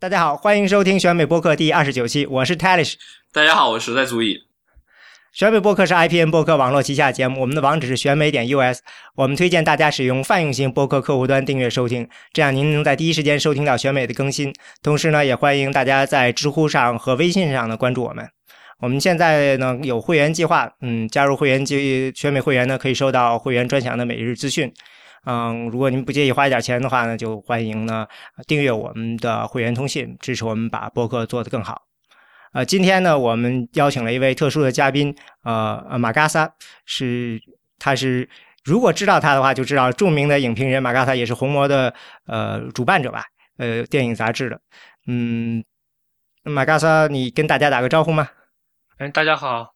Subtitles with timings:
[0.00, 2.94] 大家好，欢迎收听选美播客第二十九期，我是 Talish。
[3.34, 4.38] 大家好，我实在足矣。
[5.30, 8.78] 选美播客是 IPN 播客网络旗下节目，我们的网址是选美点 US。
[9.14, 14.50] 我们推荐大家使用泛用型播客客户端订阅收听，这样您能在第一时间收听到选美的更新。
[14.82, 18.26] 同时呢，也欢迎大家在知乎上和微信上呢关注我们。
[18.78, 24.72] 我们现在呢有会员计划，嗯，加入会员计选美会员呢可以收到会员专享的每日资讯。
[25.26, 28.06] 嗯，如果您不介意花一点钱的话呢，就欢迎呢
[28.46, 31.82] 订阅我们的会员通信，支持我们把播客做得更好。
[32.52, 36.50] 呃，今天呢，我们邀请了一位特殊的嘉宾，呃，马嘎萨
[36.86, 37.38] 是，
[37.78, 38.28] 他是
[38.64, 41.94] 如果知道他的话，就知道著名的影评人马嘎萨也是红魔的
[42.26, 43.26] 呃主办者吧，
[43.58, 44.58] 呃，电影杂志的。
[45.06, 45.62] 嗯，
[46.44, 48.26] 马嘎萨，你跟大家打个招呼吗？
[48.98, 49.74] 嗯，大家好。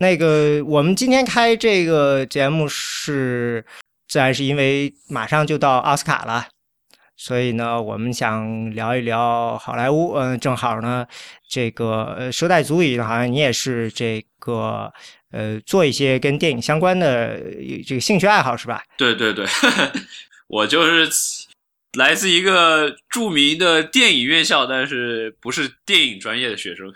[0.00, 3.64] 那个，我们今天开这个节目是。
[4.12, 6.46] 自然是因为马上就到奥斯卡了，
[7.16, 10.12] 所以呢，我们想聊一聊好莱坞。
[10.12, 11.06] 嗯，正好呢，
[11.48, 14.92] 这个呃，时代足矣，好像你也是这个
[15.30, 17.40] 呃，做一些跟电影相关的
[17.86, 18.84] 这个兴趣爱好是吧？
[18.98, 19.46] 对对对，
[20.46, 21.08] 我就是
[21.94, 26.92] 来自一个著名的电影院校，但是不是电影专业的学生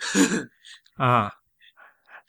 [1.03, 1.33] 啊。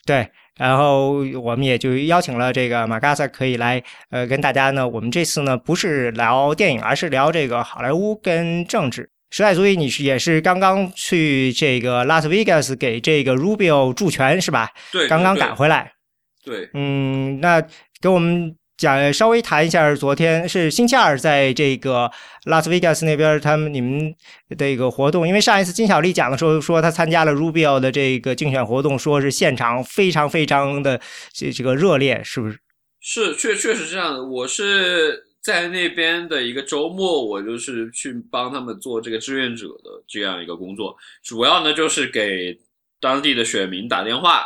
[0.06, 0.32] 对。
[0.58, 4.86] 然后我们也就邀请了这个马嘎萨，可以来呃跟大家呢。
[4.86, 9.08] 我们这次呢不是聊电影，而是聊这个好莱坞跟政治。
[9.30, 14.68] 时代足以，你是也是刚刚去这个拉斯维加斯给这个 Rubio 助拳是吧？
[14.92, 15.92] 对，刚刚赶回来。
[16.44, 17.62] 对，嗯，那
[18.02, 18.54] 给我们。
[18.78, 22.08] 讲稍微谈一下，昨天是星期二，在这个
[22.44, 24.14] 拉斯维加斯那边，他们你们
[24.56, 31.00] 这个活动，因为上一次金小丽讲的时候说，他参加了 Rubio 的这个竞选活动，说是现场非常非常的
[31.32, 32.60] 这这个热烈，是不是？
[33.00, 34.24] 是，确确实这样的。
[34.24, 42.56] 我是在那边的一个周末，我就是去帮他们做这个志愿者的这样一个工作，主要呢就是给
[43.00, 44.44] 当地的选民打电话。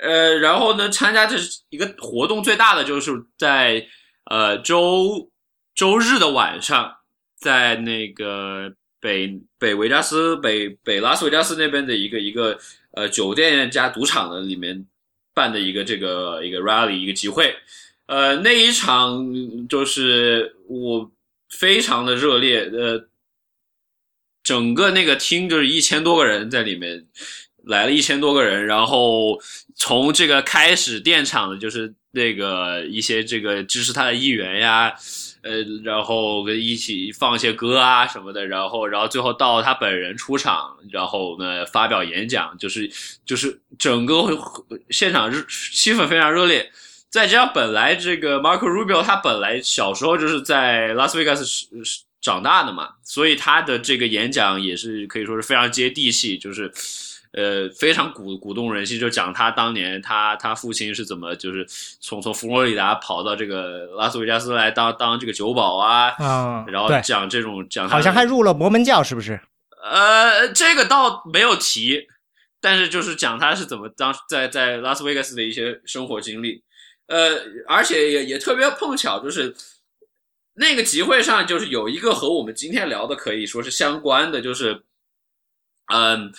[0.00, 1.36] 呃，然后呢，参加这
[1.70, 3.84] 一个活动最大的就是在
[4.26, 5.28] 呃周
[5.74, 6.98] 周日的晚上，
[7.36, 12.58] 在那个北北维加斯北北拉斯维加斯那边的一个一个
[12.92, 14.86] 呃酒店加赌场的里面
[15.34, 17.56] 办的一个这个一个 rally 一个集会，
[18.06, 21.10] 呃那一场就是我
[21.50, 23.08] 非常的热烈，呃
[24.44, 27.06] 整个那个厅就是一千多个人在里面。
[27.68, 29.38] 来了一千多个人，然后
[29.76, 34.94] 从这个开始电场的，就是那个一些这个支持他的议员呀，
[35.42, 42.90] 呃，然后跟一起放一些歌啊什么的，然后，然后最后到他本人出场，然后呢发表演讲，就是
[43.26, 44.16] 就是整个
[44.88, 46.72] 现场热气氛非常热烈。
[47.10, 51.44] 再加上本来这个 Marco Rubio 他本来小时候就是在拉斯维加斯
[52.22, 56.72] 长大的嘛，所以他的这个演讲也是可以说是非常接地气，就是。
[57.32, 61.66] 呃，非常鼓鼓动人心，就讲他当年他他父亲是怎么就是
[62.00, 69.38] 从从佛罗里达跑到这个拉斯维加斯来当当这个酒保啊，啊，然后讲这种讲，好像还入了摩门教，是不是？
[69.82, 72.06] 呃，这个倒没有提，
[72.62, 76.62] 但是就是讲他是怎么当在在拉斯维加斯的一些生活经历，
[77.08, 77.36] 呃，
[77.68, 79.54] 而且也也特别碰巧，就是
[80.54, 84.82] 那个集会上就是有一个和我们今天聊的可以说是相关的，就是
[85.92, 86.32] 嗯。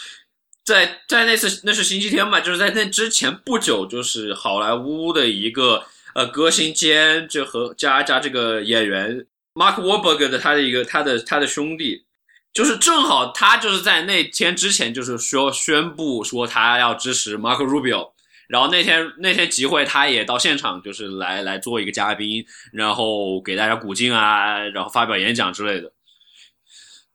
[0.70, 12.06] 在在那次那是星期天嘛，就是在那之前不久，就是好莱坞的一个呃歌星兼这和加加这个演员 Mark Wahlberg 的他的一个他的他的兄弟，
[12.54, 18.12] 就是正好他就是在那天之前就是说宣布说他要支持 Mark Rubio，
[18.48, 25.92] 然后那天那天集会他也到现场就是来来做一个嘉宾，然后给大家鼓劲啊，然后发表演讲之类的，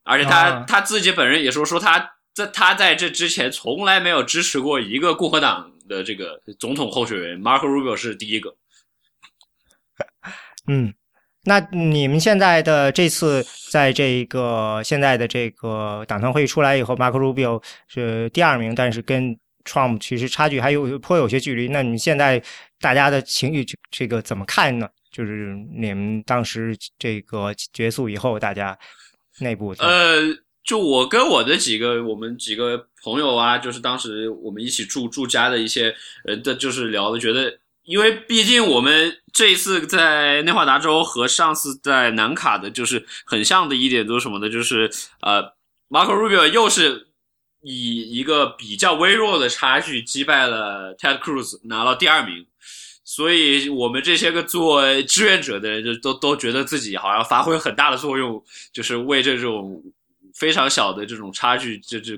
[0.03, 2.14] 而且他他自己本人也说说他。
[2.34, 8.56] 在他在这之前从来没有支持过一个共和党的这个总统候选人，Marco Rubio 是第一个。
[10.67, 10.93] 嗯，
[11.45, 21.69] 那你们现在的这次在这个现在的这个党团会议出来以后，Marco Rubio 是第二名，但是跟 Trump 其实差距还有颇有些距离。
[21.69, 22.42] 那你现在
[22.81, 24.89] 大家的情绪这个怎么看呢？
[25.13, 28.77] 就是你们当时这个结束以后，大家
[29.39, 30.44] 内部呃。
[30.65, 35.95] 就我跟我的几个我们几个朋友啊，就是当时我们一起住住家的一些
[36.25, 44.91] 人的，就是聊的，觉得因为毕竟我们这一次在内华达州和上次在南卡的，就是很像的一点都是什么的，就是
[45.21, 45.43] 呃
[45.91, 47.09] ，Marco Rubio 又是
[47.60, 52.47] 以一个比较微弱的差距击败了 Ted Cruz，拿到第二名，
[53.05, 59.83] 所以我们这些个做志愿者的人就都都觉得自己好像发挥很大的作用，就是为这种。
[60.34, 62.13] 非常小的这种差距，就就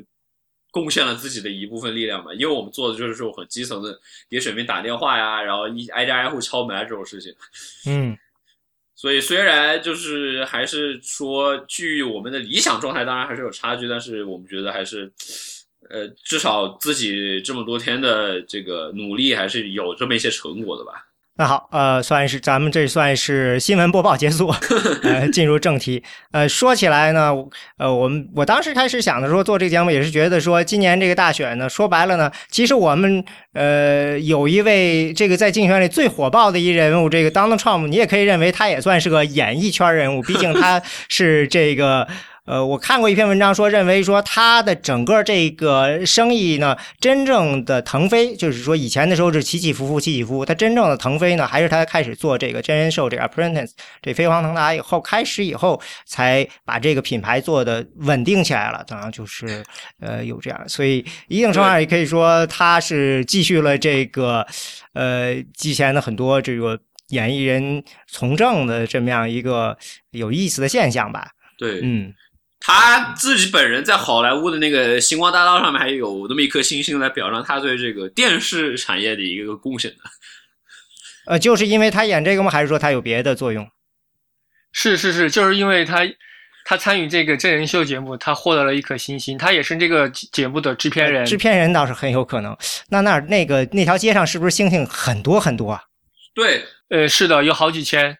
[0.70, 2.34] 贡献了自己的一部分力量嘛。
[2.34, 7.32] 因为我们做的就是这种很基层的，给选民打电话呀，然后一挨家挨户敲门啊这种事情。
[7.86, 8.18] 嗯，
[8.94, 15.12] 所以虽然就是还是说距我们的理想状态当然还是有差距，但是我们觉得还是。
[15.88, 21.05] 呃，至少自己这么多天的这个努力，还是有这么一些成果的吧。
[21.38, 24.48] 那好，呃，算是咱们这算是新闻播报结束，
[25.04, 26.02] 呃，进入正题。
[26.32, 27.30] 呃，说起来呢，
[27.76, 33.22] 呃，我们我当时开始想的说做这个节目，也是觉得说今年这个大选呢，说白了呢，其实我们
[33.52, 42.08] 呃有一位这个在竞选里最火爆的一人物，这个 Donald Trump，你也可以认为他也算是个演艺圈人物，毕竟他是这个。
[42.46, 50.44] 呃，我看过一篇文章说，认为说他的整个这个生意呢，真正的腾飞，就是说以前的时候是起起伏伏，起起伏伏。
[50.44, 58.84] 他真正的腾飞呢，还是他开始做这个真人秀，这个 Apprentice，这飞黄腾达以后，开始以后才把这个品牌做的稳定起来了。
[58.86, 59.64] 当然就是
[60.00, 64.46] 呃有这样，所以一定程度上也可以说他是继续了这个
[64.92, 66.78] 呃之前的很多这个
[67.08, 69.76] 演艺人从政的这么样一个
[70.12, 71.28] 有意思的现象吧。
[71.58, 72.14] 对，嗯。
[72.66, 79.98] 他自己本人在好莱坞的那个星光大道上面还有那么一颗星星来表彰他对这个电视产业的一个贡献的。
[81.26, 82.50] 呃，就是因为他演这个吗？
[82.50, 83.70] 还是说他有别的作用？
[84.72, 86.00] 是是是，就是因为他
[86.64, 89.38] 他参与这个真人秀节目，他获得了一颗星星。
[89.38, 91.24] 他也是这个节目的制片人。
[91.24, 92.56] 制片人倒是很有可能。
[92.88, 95.80] 那那那个那条街上是不是星星很多很多啊？
[96.34, 98.18] 对，呃，是的，有好几千。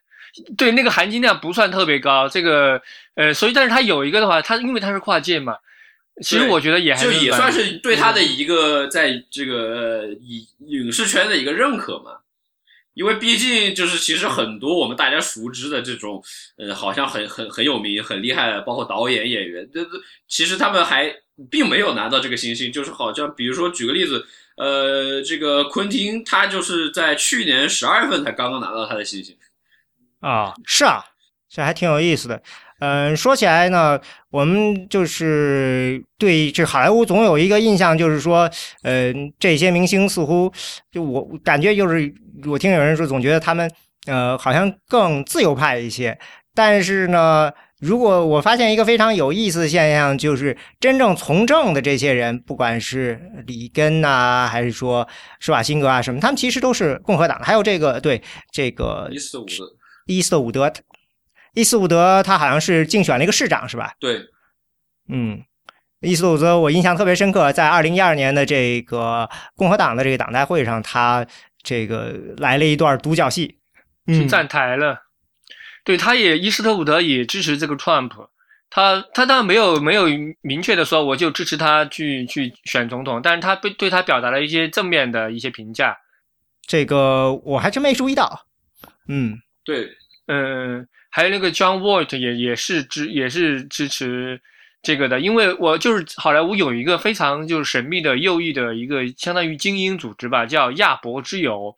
[0.56, 2.28] 对，那个含金量不算特别高。
[2.28, 2.82] 这个。
[3.18, 5.56] 呃，所以，但是他有一个的话，他因为他是跨界嘛，
[6.22, 12.18] 其实我觉得也还就也算是对他的一个在这个影影视圈的一个认可嘛。
[12.92, 16.22] 因为毕竟就是其实很多我们大家熟知的这种，
[16.58, 19.90] 呃，好像很很很有名、很厉害的，包括导演、演员，这这
[20.28, 21.10] 其实他们还
[21.50, 22.70] 并没有拿到这个星星。
[22.70, 24.26] 就是好像比如说举个例子，
[24.58, 29.34] 呃，这个昆汀他就是在去年十二月份才刚刚拿到他的星星。
[30.20, 31.04] 啊，是啊，
[31.48, 32.40] 这还挺有意思的。
[32.78, 33.98] 嗯，说起来呢，
[34.30, 38.50] 我们就是对这好莱坞总有一个印象，就是说，
[38.82, 40.52] 呃，这些明星似乎
[40.92, 42.12] 就我感觉就是，
[42.46, 43.70] 我听有人说，总觉得他们
[44.06, 46.18] 呃好像更自由派一些。
[46.54, 55.06] 但是呢，如果我发现一个非常有意思的现象，就是真正从政的这些人，不管是里根呐，还是说
[55.40, 57.40] 施瓦辛格啊什么，他们其实都是共和党。
[57.40, 58.22] 还有这个对
[58.52, 59.54] 这个伊斯伍德，
[60.06, 60.72] 伊斯特伍德。
[61.52, 63.92] 伊斯特伍德他好像是竞选了一个市长，是吧？
[63.98, 64.20] 对，
[65.08, 65.42] 嗯，
[66.00, 71.26] 伊斯特伍德我印象特别深刻，在二零一二年的这个共和党的这个党代会上，他
[71.62, 73.58] 这个来了一段独角戏，
[74.06, 75.04] 去站台了。
[75.84, 78.10] 对，他也伊斯特伍德也支持这个 Trump，
[78.68, 80.06] 他他当然没有没有
[80.42, 85.96] 明确的说我就支持他去去选总统，但是他对对他表达了一些正面的一些评价。
[86.66, 88.46] 这个我还真没注意到。
[89.08, 89.90] 嗯，对，
[90.28, 90.88] 嗯。
[91.08, 94.38] 还有那个 John Walt 也也是支也是支持
[94.82, 101.74] 这个的，因为我就是好莱坞有一个非常就是神秘的右翼的一个相当于精英组织吧，叫亚伯之友，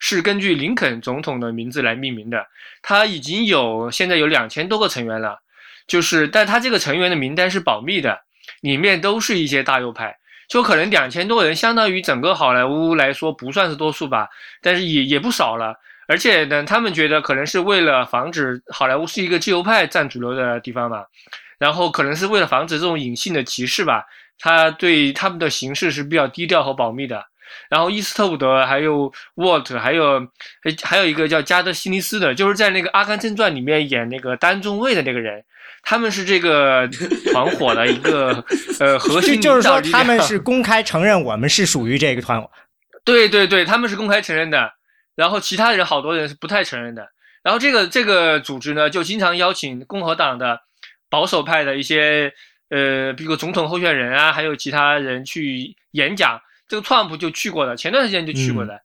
[0.00, 2.44] 是根据林肯总统的名字来命名的。
[2.82, 5.40] 他已经有现在有两千多个成员了，
[5.86, 8.22] 就是但他这个成员的名单是保密的，
[8.62, 10.16] 里面都是一些大右派，
[10.48, 14.28] 就可能两千多人相当于整个好莱坞来说不算是多数吧，
[14.60, 15.76] 但是也也不少了。
[16.08, 21.04] 而且呢，他们觉得可能是为了防止好莱坞是一个自由派占主流的地方嘛，
[21.58, 24.04] 然后可能是为了防止这种隐性的歧视吧，
[24.38, 27.24] 他对他们的形式是比较低调和保密的。
[27.68, 30.18] 然后伊斯特伍德还有沃特，还有
[30.62, 35.44] 还还有一个叫加德西尼斯的，就是在那个《阿甘正传》里面演那个单中尉的那个人，
[35.82, 36.88] 他们是这个
[37.30, 38.42] 团伙的一个
[38.80, 39.38] 呃核心。
[39.40, 42.50] 就是说，他们是公开承认我们是属于这个团伙。
[43.04, 44.72] 对对对，他们是公开承认的。
[45.14, 47.08] 然后其他人好多人是不太承认的。
[47.42, 50.60] 然后这个这个组织呢，就经常邀请共和党的
[51.10, 52.32] 保守派的一些
[52.70, 56.40] 呃，比如总统候选人啊，还有其他人去演讲。
[56.68, 58.80] 这个川普就去过的，前段时间就去过的。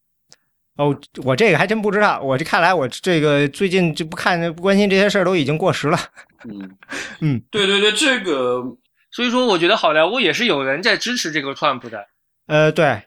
[0.76, 2.20] 哦，我这个还真不知道。
[2.20, 5.98] 我这看来，我这个最近就不看不关心这些事儿，都已经过时了。
[6.44, 6.78] 嗯
[7.22, 8.62] 嗯，对对对，这个，
[9.10, 12.06] 所以说我觉得好莱坞也是有人在支持这个川普的。
[12.48, 13.04] 呃，对。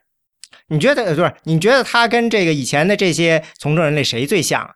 [0.71, 1.35] 你觉得不是？
[1.45, 4.75] 你觉得他跟这个以前的这些从政人类谁最像？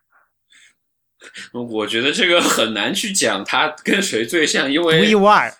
[1.71, 5.51] 我觉得这个很难去讲他跟谁最像，因为独一无二。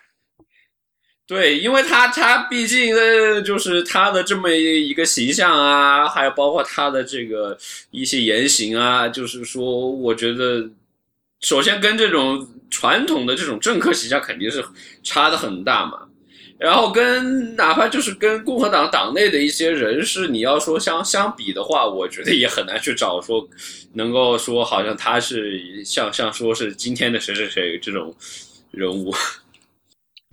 [1.26, 7.58] 对，因为他他毕竟呃，就是他的这么一个形象啊，还有包括他的这个
[7.90, 10.70] 一些言行啊，就是说，我觉得
[11.42, 14.64] 首先跟这种传统的这种政客形象肯定是
[15.02, 16.05] 差的很大嘛。
[16.58, 23.46] 然后跟哪怕就是跟共和党党内的一些人士，你要说相相比的话，我觉得也很难去找说
[23.94, 28.16] 能够说好像他是像像说是今天的谁谁谁这种
[28.72, 29.14] 人物。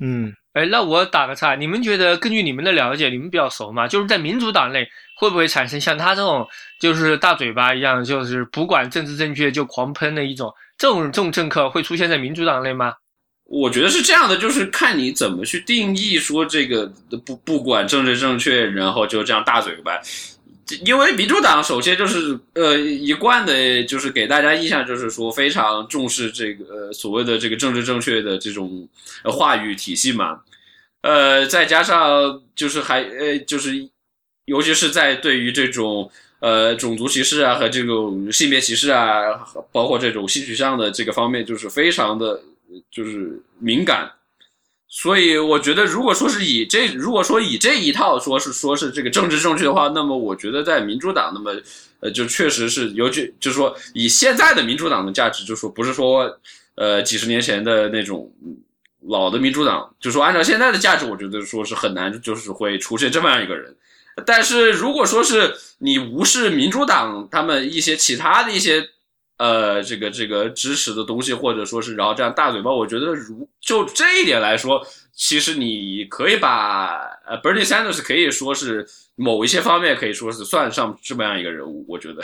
[0.00, 3.88] 嗯，哎，那我打个岔，你们觉得根据你们的了解，你们比较熟嘛？
[3.88, 6.46] 就是在民主党内会不会产生像他这种
[6.80, 12.94] 就是大嘴巴一样，就是不管政治正确就狂喷的一种这种这种政客会出现在民主党内吗？
[13.52, 16.90] 我觉得是这样的，就是看你怎么去定义说这个
[17.26, 20.00] 不不管政治正确，然后就这样大嘴巴。
[20.86, 28.88] 因为民主党首先就是呃一贯的，就是给大家印象就是说非常重视这个呃所谓的这个政治正确的这种
[29.24, 30.40] 话语体系嘛。
[31.02, 33.86] 呃，再加上就是还呃就是
[34.46, 42.40] 尤其是在对于这种呃种族歧视啊和这种性别歧视啊，包括这种性取向的这个方面，就是非常的。
[42.90, 44.10] 就是敏感，
[44.88, 51.58] 所以我觉得，如果说是以这，如果说以这一套说是说是这个政治正确的话，那么我觉得在民主党，那么
[52.00, 56.38] 呃，就确实是，尤其就是说以现在的民主党的价值，就说不是说
[56.74, 58.30] 呃几十年前的那种
[59.06, 63.74] 老的民主党，就说按照现在的价值，我觉得说是很难，就是会出现这么样一个人。
[64.26, 68.88] 但是如果说是你无视民主党他们一些其他的一些。
[69.42, 74.80] 呃，这个这个知识的东西，或者说是然后这样大嘴巴，我觉得如就这一点来说，
[75.12, 82.22] 其实你可以把呃 Bernie Sanders 可以说是某一些方面可以说是算上这么样一个人物，我觉得。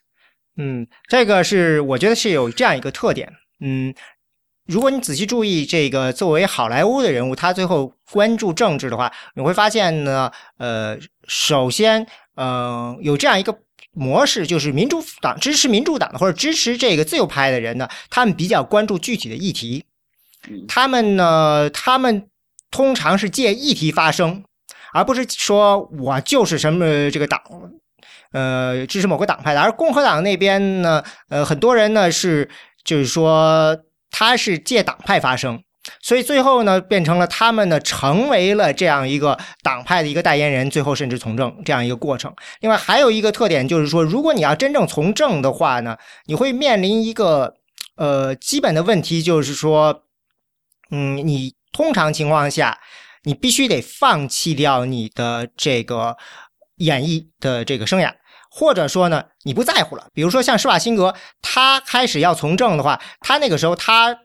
[0.60, 3.32] 嗯，这个是我觉得是有这样一个特点。
[3.60, 3.94] 嗯，
[4.66, 13.58] 如果你仔细注意这个作为好莱坞的人物，他最后关注政治的话，你会发现呢，呃，首先，呃，有这样一个。
[13.98, 19.84] 模式就是民主党支持民主党的或者支持这个自由派的人呢，他们比较关注具体的议题，
[20.68, 22.28] 他们呢，他们
[22.70, 24.44] 通常是借议题发声，
[24.92, 27.42] 而不是说我就是什么这个党，
[28.32, 29.60] 呃，支持某个党派的。
[29.60, 32.48] 而共和党那边呢，呃，很多人呢是
[32.84, 33.76] 就是说
[34.10, 35.62] 他是借党派发声。
[36.02, 42.34] 所以最后呢，变成了他们呢，成为了这样一个党派的一个代言人，最后甚至从政这样一个过程。
[42.60, 47.54] 另外还有一个特点就是说，如果你要真正从政的话呢，你会面临一个
[47.96, 50.02] 呃基本的问题，就是说，
[50.90, 52.78] 嗯，你通常情况下，
[53.22, 56.18] 你必须得放弃掉你的这个
[56.76, 58.12] 演艺的这个生涯，
[58.50, 60.08] 或者说呢，你不在乎了。
[60.12, 64.18] 比如说像施瓦辛格，他开始要从政的话，他那个时候他。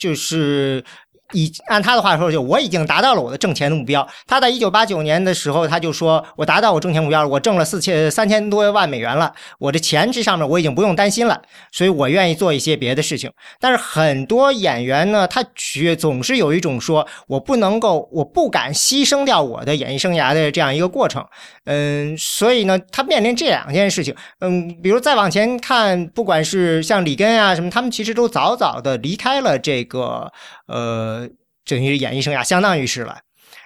[0.00, 0.82] 就是
[1.32, 4.06] 以按他的话说，就我已经达到了我的挣钱的目标。
[4.26, 13.30] 他在一九八九年的时候，他就说我达到我挣钱目标了，我挣了四千三千多万美元了，我的钱这上面我已经不用担心了，所以我愿意做一些别的事情。
[13.60, 21.24] 但是很多演员呢，他却总是有一种说我不能够，我不敢牺牲掉我的演艺生涯的这样一个过程。
[21.64, 24.14] 嗯，所以呢，他面临这两件事情。
[24.40, 30.32] 嗯，比如再往前看，不管是像里根啊什么，他们其实都早早的离开了这个
[30.70, 31.28] 呃，
[31.66, 33.18] 等于演艺生涯，相当于是了。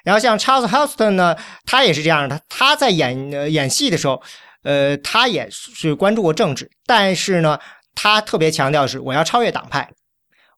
[0.02, 4.22] 然后像 Charles Houston 呢，他也是这样的，他在演演戏的时候，
[4.62, 7.58] 呃，他也是关注过政治，但是呢，
[7.94, 9.90] 他特别强调是我要超越党派。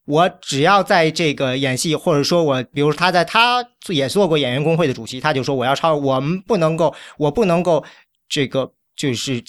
[0.05, 7.85] 我只要在这个演戏，或者说我，比如他在他也做过演员工会的主席，他就说我要超，我们不能够，我不能够
[8.29, 9.43] 这个就是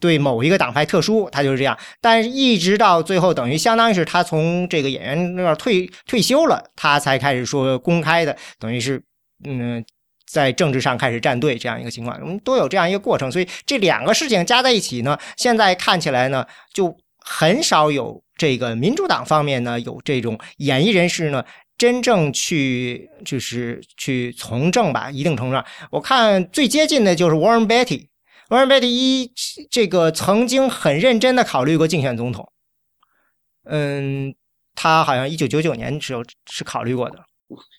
[0.00, 1.78] 对某一个党派特殊，他就是这样。
[2.00, 9.00] 但是一直到最后，等于相当于是他从这个演员那儿退退休了，他才开始说公开的，等于是
[9.44, 9.84] 嗯，
[10.26, 12.18] 在政治上开始站队这样一个情况。
[12.20, 18.20] 我们都有这样一个过程，所以这两个事情加在一起呢，现在看起来呢，就很少有。
[18.40, 21.44] 这个民主党方面呢，有这种演艺人士呢，
[21.76, 28.06] 真正去就是去从政吧，一定程度上，我看最接近的就是 Warren Beatty。
[28.50, 29.32] Warren Beatty 一
[29.70, 32.52] 这个曾经很认真的考虑过竞选总统，
[33.64, 34.34] 嗯，
[34.74, 37.24] 他好像一九九九年时候是考虑过的。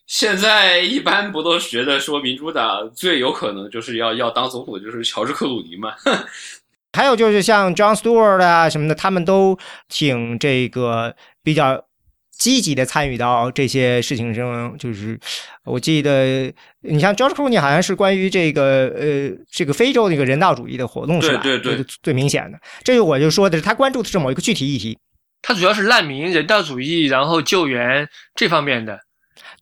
[0.08, 5.94] 现在一般不都觉得说民主党最有可能就是要要当总统，就是乔治克鲁尼吗？
[6.94, 9.58] 还有就是像 John Stewart 啊什么的，他们都
[9.90, 11.86] 挺这个比较
[12.42, 14.76] 积极的参与到这些事情中。
[14.80, 15.20] 就是
[15.64, 21.42] 我记得，你像 George Clooney 好像是关于这个呃这个非洲那个人道主义的活动是吧？
[21.44, 22.60] 对对对，最明显的。
[22.84, 24.98] 这个我就说的是，他关注的是某一个具体议题。
[25.44, 29.00] 他主要是难民、人道主义，然后救援这方面的。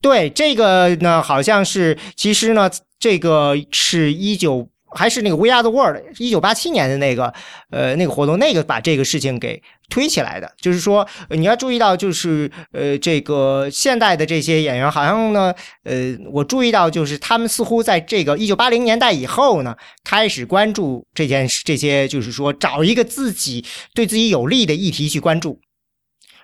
[0.01, 4.69] 对这个呢，好像是其实呢，这个是一九。
[4.91, 7.31] 还是那个 We Are the World，一九八七年的那个，
[7.69, 10.49] 呃，那个活动，那个把这个事情给推起来的。
[10.61, 15.53] 就是说，你要注意到，就是呃，这个现代的这些演员，好像呢，
[15.83, 25.59] 呃，我注意到，就是他们似乎在这个一九八零年代以后呢，开始关注这件事，这些就是说找一个自己对自己有利的议题去关注。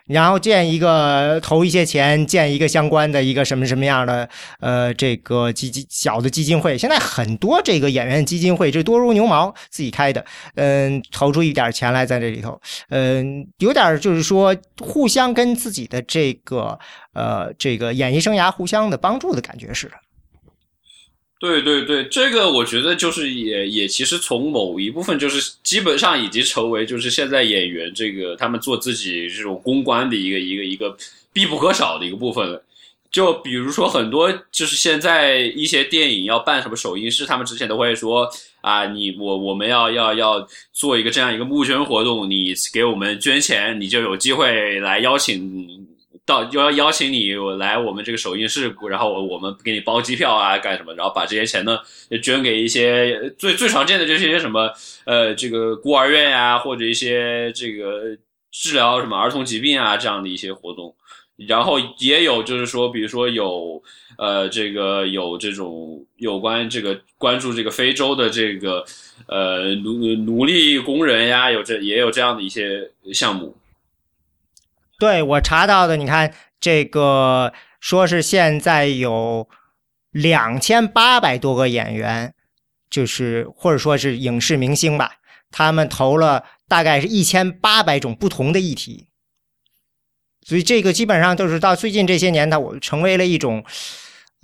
[0.07, 6.77] 然后建一个投一些钱，建一个相关的一个什么什么样的呃这个基金小的基金会。
[6.77, 10.23] 现在很多这个演员基金会，这多如牛毛自己开的，
[10.55, 12.59] 嗯，投出一点钱来在这里头，
[12.89, 16.77] 嗯，有点就是说互相跟自己的这个
[17.13, 19.93] 呃这个演艺生涯互相的帮助的感觉似的。
[21.45, 30.97] 对对对，这个我觉得就是也也其实从某一部分就是基本上已经成为就是现在演员这个他们做自己这种公关的一个一个一个
[31.31, 32.63] 必不可少的一个部分了。
[33.11, 38.27] 就比如说很多就是现在一些电影要办什么首映式，他们之前都会说
[38.61, 45.85] 啊，你我我们要要要做一个这样一个募捐活动，你给我们捐钱，你就有机会来邀请。
[46.25, 50.93] 到要邀请你来我们这个首映式，然后我我们给你包机票啊，干什么？
[50.95, 51.77] 然后把这些钱呢
[52.23, 54.71] 捐给一些最最常见的就是一些什么
[55.05, 58.17] 呃这个孤儿院呀，或者一些这个
[58.51, 60.95] 治疗什么儿童疾病啊这样的一些活动。
[61.47, 63.83] 然后也有就是说，比如说有
[64.17, 68.83] 呃这个有这种有关这个关注这个非洲的这个
[69.27, 73.53] 呃奴奴隶工人呀，有这也有这样的一些项目。
[74.97, 79.47] 对我查到的，你看这个说是现在有
[80.11, 82.33] 两千八百多个演员，
[82.89, 85.15] 就是或者说是影视明星吧，
[85.51, 89.07] 他们投了大概是一千八百种不同的议题，
[90.41, 93.63] 所以这个基本上就是到最近这些年，它我成为了一种。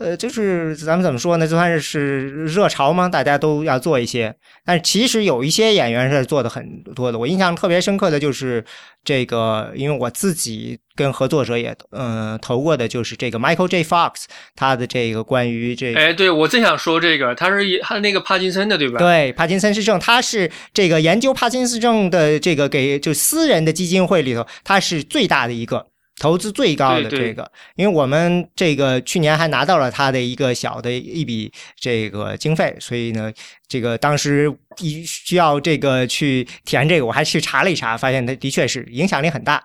[0.02, 1.48] 呃，就是咱们怎么说呢？
[1.48, 4.36] 就算是是热潮嘛，大家都要做一些。
[4.66, 7.20] 但是其实有一些演员是做的很多的。
[7.20, 8.64] 我印象特别深刻的就是
[9.04, 13.84] 这个，因为我自己跟合作者也嗯投过的，就是这个 Michael J.
[13.84, 14.24] Fox，
[14.56, 18.98] 他的这个关于这个哎，对我正想说这个，他是他那个帕金森的对吧？
[18.98, 25.91] 对，帕金森氏症，他是这个研究帕金森症的这个给就私人的基金会里头，他是最大的一个。
[26.22, 33.34] 投资最高的这个，因为我们这个去年还拿到了他的一个小的一笔这个经费，所以呢，
[33.68, 39.64] 这个当时一需要这个去填这个，我还去查了一查，发现他的确是影响力很大。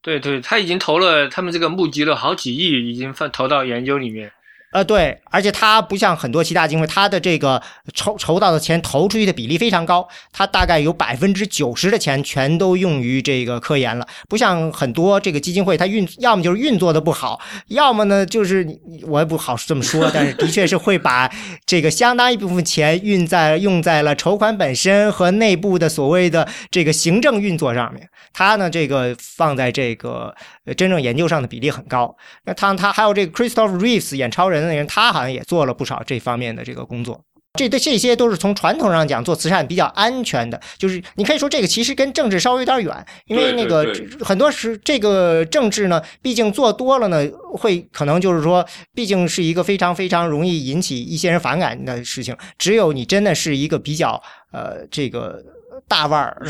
[0.00, 4.32] 对对，他已经投了，他们这个募集了好几亿，已经放投到研究里面。
[4.72, 14.06] 呃，对，而且它不像很多其他基金会，它的这个筹筹到的钱投出去的比例非常高，它大概有百分之九十的钱全都用于这个科研了。
[14.30, 18.66] 不像很多这个基金会，它运要么就是运作的不好，要么呢就是
[19.02, 21.30] 我也不好这么说，但是的确是会把
[21.66, 28.08] 这个相当一部分钱运在用在了筹款本身和内部的所谓的这个行政运作上面。
[28.32, 30.34] 它呢，这个放在这个
[30.78, 32.16] 真正研究上的比例很高。
[32.46, 34.61] 那他他还有这个 Christopher Reeves 演超人。
[34.68, 37.20] 的人，他好像也做了不少这方面的这个工作。
[37.58, 40.58] 这对这些都是从传统上讲做慈善比较安全的。
[40.78, 43.94] 就是你可以说这个其实跟政治稍微有点远，因为那个
[44.24, 52.34] 很多时这个政治呢，毕竟做多了呢，会可能就是说，毕竟是一个非常非常容易引起一些人反感的事情。
[52.56, 55.38] 只有你真的是一个比较呃这个
[55.86, 56.42] 大腕儿，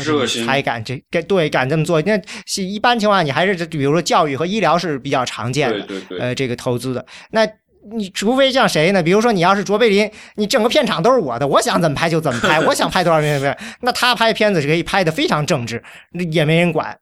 [0.45, 2.01] 才敢这敢对敢这么做。
[2.03, 2.17] 那
[2.55, 5.85] 一般情况下，你还是比如说教育和医疗是比较常见的，
[6.17, 7.45] 呃，这个投资的那。
[7.91, 9.03] 你除非像谁呢？
[9.03, 15.83] 比如说，你要是卓别林，你整个片场都是我的，我想怎么拍就怎么拍，我想拍多少片片， 那他拍片子是可以拍的非常正直，
[16.31, 16.97] 也没人管。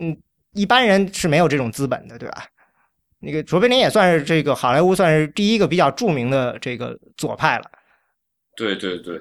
[0.00, 0.16] 嗯，
[0.52, 2.44] 一般人是没有这种资本的，对吧？
[3.20, 7.64] 那个卓别林也算是这个好莱坞算是第一个比较著名的这个左派了。
[8.56, 9.20] 对对对。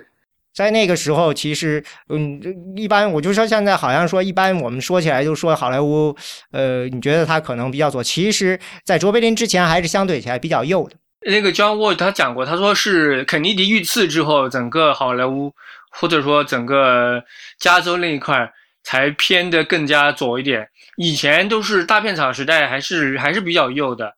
[0.56, 2.42] 在那个时候，其实，嗯，
[2.78, 6.16] 一般我就说，现在好像说，一般我们说起来就说好莱坞，
[6.52, 10.96] 呃，你觉得他可能比较左，其实，在卓别林之前还是相对起来比较右的。
[11.28, 15.52] 那个 John Wall 他讲过，他说是肯尼迪遇刺之后，整个好莱坞
[15.92, 17.22] 或者说整个
[17.60, 18.50] 加州那一块
[18.84, 24.14] 才偏的更加左一点，以前都是大片场时代，还是还是比较右的。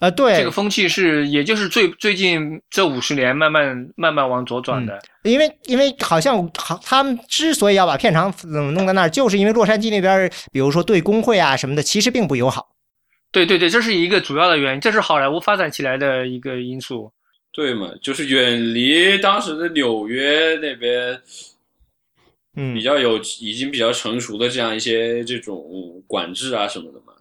[0.00, 4.98] 呃，对，这个风气是，也就是最最近这五十年慢慢慢慢往左转的。
[5.24, 12.74] 因为因为好像好，他们之所以要把片场嗯弄在那儿，就是因为洛杉矶那边，比如说对工会啊什么的，其实并不友好。
[13.30, 17.12] 对对对，这是一个主要的原因，这是好莱坞发展起来的一个因素。
[17.52, 21.20] 对嘛，就是远离当时的纽约那边，
[22.56, 25.62] 嗯，比较有已经比较成熟的这样一些这种
[26.06, 27.12] 管制啊什么的嘛。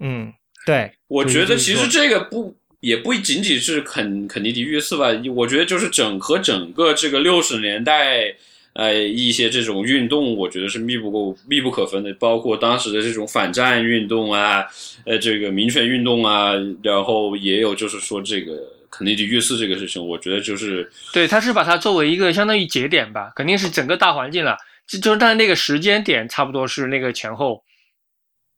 [0.00, 0.32] 嗯。
[0.64, 8.34] 对，我觉得其实这个不也不仅仅是肯肯尼迪遇刺吧，我觉得就是整和整个这个六十年代
[8.74, 14.64] 呃一些这种运动，我觉得是密不够密不可分的，包括当时的这种反战运动啊，
[15.04, 18.52] 呃这个民权运动啊，然后也有就是说这个
[18.90, 27.64] 肯尼迪遇刺这个事情，我觉得就是对，他是把它作为一个相当于节点吧，肯定是整个大环境了，就就是但那个时间点差不多是那个前后。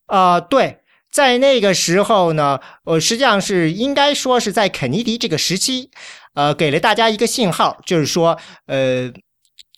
[0.06, 0.76] 啊、对，
[1.14, 5.90] 在那个时候呢，呃，实际上是应该说是在肯尼迪这个时期，
[6.34, 9.12] 呃，给了大家一个信号，就是说，呃。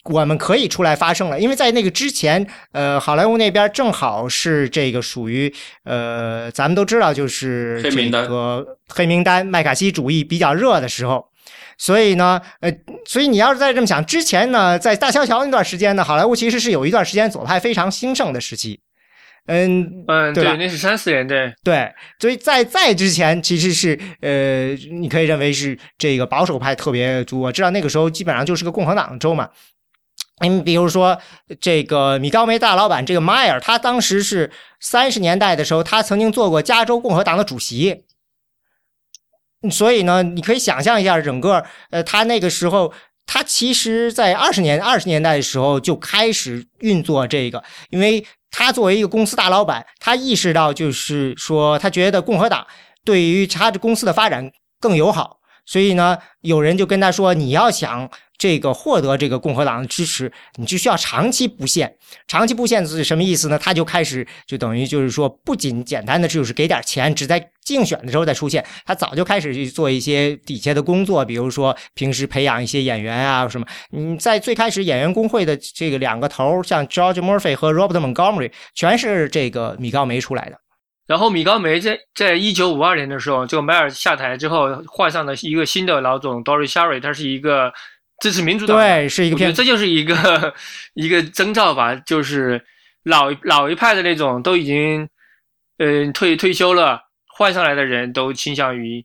[0.09, 8.29] 我们可以出来发声了，因为在那个之前，呃，好莱坞那边正好是这个属于，呃，咱们都知道，就是这黑名单。
[8.29, 11.27] 个黑名单麦卡锡主义比较热的时候，
[11.77, 12.73] 所以呢，呃，
[13.05, 18.79] 所以你要是再这么想，之前呢，在大萧条那段时间呢，好莱坞其实是有一段时间左派非常兴盛的时期，
[19.47, 27.41] 嗯，嗯，对那是三四年对，对，所以在在之前其实是呃，你可以认为是这个保守派特别足。
[27.41, 29.49] 我知道那个时候基本上就是个共和党的州嘛。
[30.41, 31.19] 你比如说
[31.61, 38.05] 这个米高梅大老板这个迈尔，他当时是三十年代的时候，他曾经做过加州共和党的主席。
[39.71, 42.93] 所以呢，你可以想象一下，整个呃，他那个时候，
[43.27, 52.67] 他其实在二十年二十年代的时候就开始运作这个，因为他作为一个公司大老板，他意识到就是说，他觉得共和党
[53.05, 58.09] 对于他的公司的发展更友好，所以呢，有人就跟他说，你要想
[58.47, 61.93] 这个获得这个共和党的支持，你就需要长期布线。
[62.29, 63.59] 长期布线是什么意思呢？
[63.59, 73.67] 他就开始就等于就是说，不仅简单的就是给点钱，只在竞选的时候再出现，他早就开始去做一些底下的工作，比如说平时培养一些演员啊什么。
[73.91, 80.57] 你，在最开始演员工会的这个两个头，像 George Murphy 和 Robert Montgomery，全是这个米高梅出来的。
[81.09, 87.73] 然后米高梅在在一九五二年的时候，这个迈尔下台之后，换上了一个新的老总 Dory Sherry，他是一个
[88.21, 90.55] 支持民主党的，对，是一个偏这就是一个
[90.95, 92.65] 一个征兆吧，就是
[93.05, 95.09] 老老一派的那种都已经
[95.79, 99.05] 呃退退休了，换上来的人都倾向于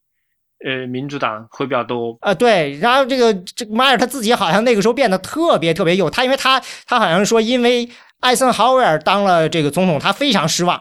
[0.66, 2.18] 呃民主党会比较多。
[2.22, 7.90] 啊，对，然后这个这个马尔他自己好像那个时候变得特别特别右，他因为他他好像说，因为
[8.22, 10.80] 艾森豪威尔当了这个总统，他非常失望，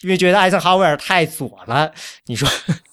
[0.00, 1.92] 因为觉得艾森豪威尔太左了。
[2.26, 2.48] 你说，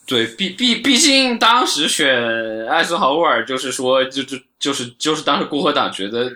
[0.10, 6.36] 对，毕毕毕竟当时选艾森豪威尔，就是说，就就就是就是当时共和党觉得这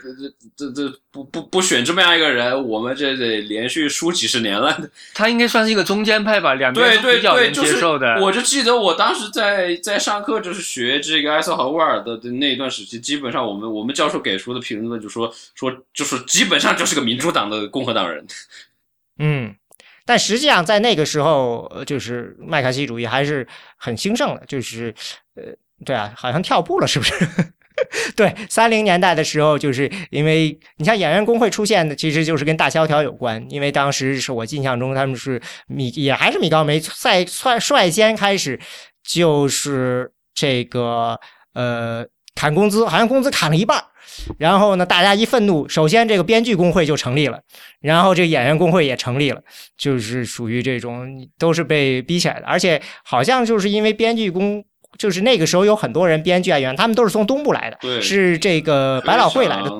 [0.55, 4.79] 这这这不不不选这么样一个人，我们这得连续输几十年了。
[5.15, 8.21] 他应该算是一个中间派吧，两边对对对，都比较能就是接受的。
[8.21, 18.23] 我就记得我当时在在上课，就是学这个艾森豪威尔的的那一段时期，基本上我们我们教授给出的评论就说说就是基本上就是个民主党的共和党人。
[19.19, 19.55] 嗯，
[20.05, 24.93] 但实际上在那个时候，就是麦卡锡主义还是很兴盛的，就是
[25.35, 25.43] 呃，
[25.85, 27.13] 对啊，好像跳步了，是不是？
[28.15, 33.43] 对，三零年代的时候，就是因为你像演员工会出现的，其实就是跟大萧条有关。
[33.49, 38.59] 因为当时是我印象中，他们是米也还是米高梅在率率先开始，
[39.03, 41.19] 就是这个
[41.53, 43.83] 呃砍工资，好像工资砍了一半。
[44.37, 47.39] 然后呢，大家一愤怒，首先这个编剧工会就成立了，
[47.79, 49.41] 然后这个演员工会也成立了，
[49.77, 54.63] 就是属于这种都是被逼起来的，而且好像就是因为编剧工。
[54.95, 59.71] 就是那个时候有很多人编剧演员，他们都是从东部来的，是这个百老汇来的，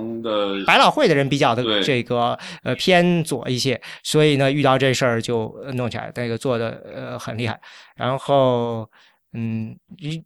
[0.66, 7.60] 百老汇的人比较的这个呃偏左一些，所以呢遇到这事儿就呃弄起来，那个做的呃很厉害。
[7.96, 8.90] 然后
[9.34, 9.76] 嗯，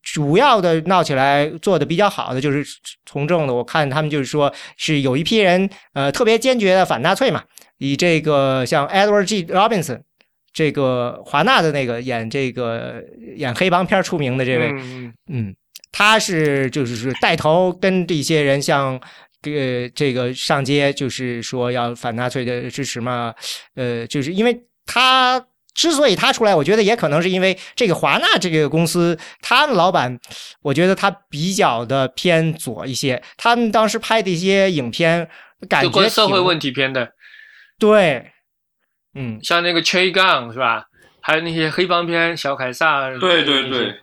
[0.04, 2.66] 主要的闹起来做的比较好的就是
[3.06, 7.44] 从政的，我看他们就是说是有一批人呃特别坚决的反纳粹嘛，
[7.78, 9.46] 以这个像 Edward G.
[9.46, 10.02] Robinson。
[10.54, 13.04] 这个华纳的那个演这个
[13.36, 15.56] 演黑帮片出名的这位，嗯，嗯，
[15.92, 19.00] 他是就是是带头跟这些人像
[19.40, 23.36] 这个这个上街，就是说要反纳粹的支持嘛，
[23.76, 25.46] 呃，就是因为他
[25.78, 30.20] 之所以他出来，我觉得也可能是因为这个华纳这个公司，他的老板，
[30.64, 35.30] 我觉得他比较的偏左一些，他们当时拍的一些影片，
[35.70, 37.12] 感觉社会问题片的，
[37.78, 38.32] 对，
[39.14, 40.86] 嗯，像那个 Che Gang 是吧？
[41.22, 43.12] 还有那些黑帮片，小凯撒。
[43.20, 43.94] 对对对，，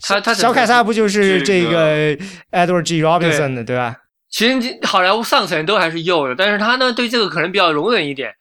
[0.00, 2.16] 他他小凯撒不就是这这个
[2.50, 3.02] Edward G.
[3.02, 3.96] Robinson 的对吧？
[4.30, 8.32] 其实好莱坞上层都还是右的，但是他呢对这个可能比较容忍一点，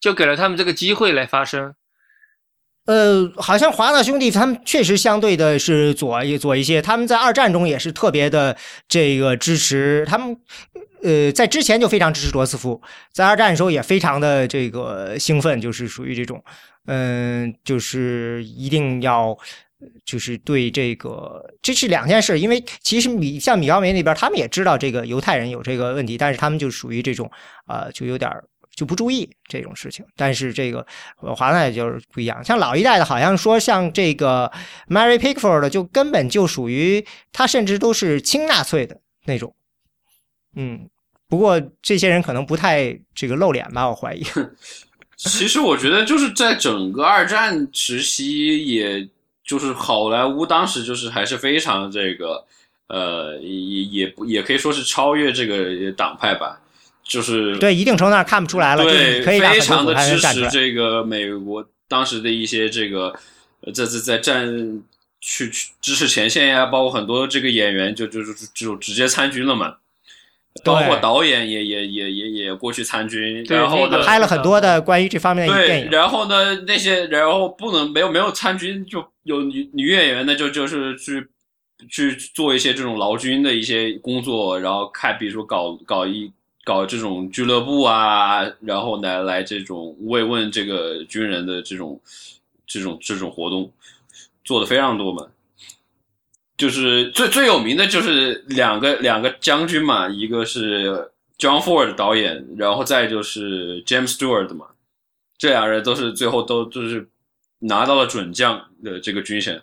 [0.00, 1.74] 就给了他们这个机会来发声。
[2.86, 8.56] 呃，好像华纳兄弟他们确实相对的是左一左一些，他们在二战中也是特别的
[8.88, 10.36] 这个支持他们。
[11.02, 12.80] 呃，在之前就非常支持罗斯福，
[13.12, 16.42] 在二战的时候也非常的这个兴奋，就是属于这种，
[16.86, 19.36] 嗯、就是一定要
[20.06, 22.40] 就是对这个，这是两件事。
[22.40, 27.30] 因为其实米像米高梅那边，他们也知道这个犹太人有这个问题，但是他们就属于这种
[27.66, 28.30] 呃，就有点
[28.74, 30.04] 就不注意这种事情。
[30.16, 30.86] 但是这个
[31.36, 34.50] 华纳就是不一样，像老一代的，好像说像这个
[34.88, 39.54] Mary Pickford 就根本就属于他，甚至都是亲纳粹的那种。
[40.56, 40.88] 嗯，
[41.28, 44.24] 不过这些人可能不太这个露脸吧，我怀疑。
[45.16, 49.08] 其实我觉得就是在整个二战时期，也
[49.44, 52.44] 就是好莱坞当时就是还是非常这个，
[52.88, 56.60] 呃，也也也可以说是超越这个党派吧，
[57.04, 63.14] 就是对一定程度上看不出来了，对，可以非常的支持这个美国当时的一些这个
[63.74, 64.82] 在在在战
[65.20, 69.76] 去去支持前线呀，包括很多这个演员就就就就直接参军了嘛。
[70.64, 75.90] 包括导演也也也也也过去参军，然后呢拍了很多的关于这方面的电影。
[75.90, 81.26] 然后呢，那些然后不能没有没有参军，就有女女演员呢，就就是去
[81.90, 86.30] 去做一些这种劳军的一些工作，然后看比如说搞搞一
[86.64, 92.00] 搞这种俱乐部啊，然后来来这种慰问这个军人的这种
[92.66, 93.70] 这种这种活动，
[94.44, 95.28] 做的非常多嘛。
[96.56, 104.66] 就是最最有名的就是两个两个将军嘛，一个是 John Ford 导演，然后再就是 James Stewart 嘛，
[105.36, 107.08] 这两人都是最后都就是
[107.58, 109.60] 拿到了准将的这个军衔。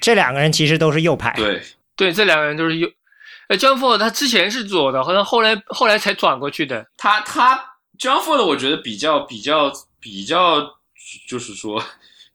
[0.00, 1.32] 这两个人其实都是右派。
[1.36, 1.62] 对
[1.96, 2.88] 对，这两个人都是右。
[3.48, 6.86] 呃，John Ford 他之前是左的，好像后来后来才转过去的。
[6.96, 7.56] 他他
[7.98, 10.60] John Ford 我觉得比较比较比较，
[11.28, 11.82] 就是说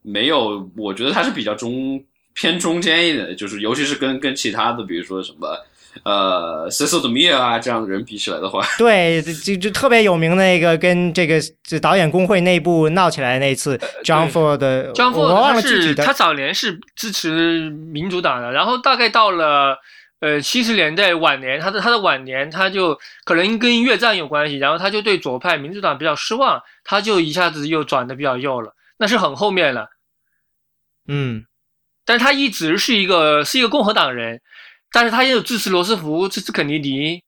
[0.02, 2.04] 没有，我觉得他是比较中。
[2.36, 5.56] 偏中间一点的，就是尤其是跟跟其他的，比如说什么
[6.04, 19.78] 呃 c e s o d m i 啊这样的人比起来的话，对，就就特别有名的那个跟这个这导演工会内部闹起来那次，John Ford 的，John Ford 他是他早年是支持民主党的，然后大概到了
[20.24, 29.90] 呃七十年代晚年，他的他的晚年他就可能跟越战有关系，然后他就对左派民主党比较失望，他就一下子又转的比较右了，那是很后面了，
[31.10, 31.46] 嗯。
[32.06, 34.42] 但是他一直是一个是一个共和党人，
[34.94, 37.22] 但是他也有支持罗斯福、支持肯尼迪，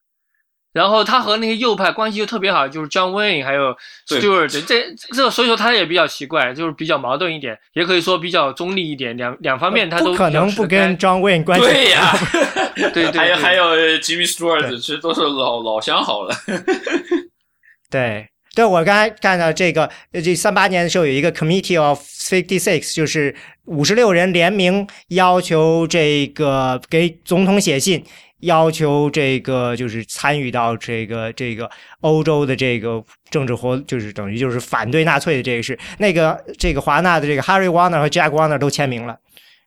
[0.76, 3.74] 然后他和那些右派关系又特别好，就是 John Wayne 还有
[4.06, 11.66] Stewart，这这所以说他也比较奇怪，就是比较矛盾一点，也可以说比较中立一点，两两方面他都可能不跟 John Wayne 关系。
[11.66, 12.14] 对呀，
[12.94, 13.64] 对对，还有还有
[14.00, 16.36] Jimmy Stewart，其实都是老老相好了。
[17.90, 18.28] 对。
[18.54, 19.92] 对，我刚才看到这个，
[20.24, 23.36] 这三八年的时候有一个 Committee of Fifty Six，就是
[23.66, 28.06] 五十六人联名要求这个给总统写信，
[28.46, 31.70] 要求这个就是参与到这个这个
[32.02, 35.78] 欧洲的这个政治活，就是等于就是反对纳粹的这个事。
[36.00, 39.18] 那个这个华纳的这个 Harry Warner 和 Jack Warner 都签名了。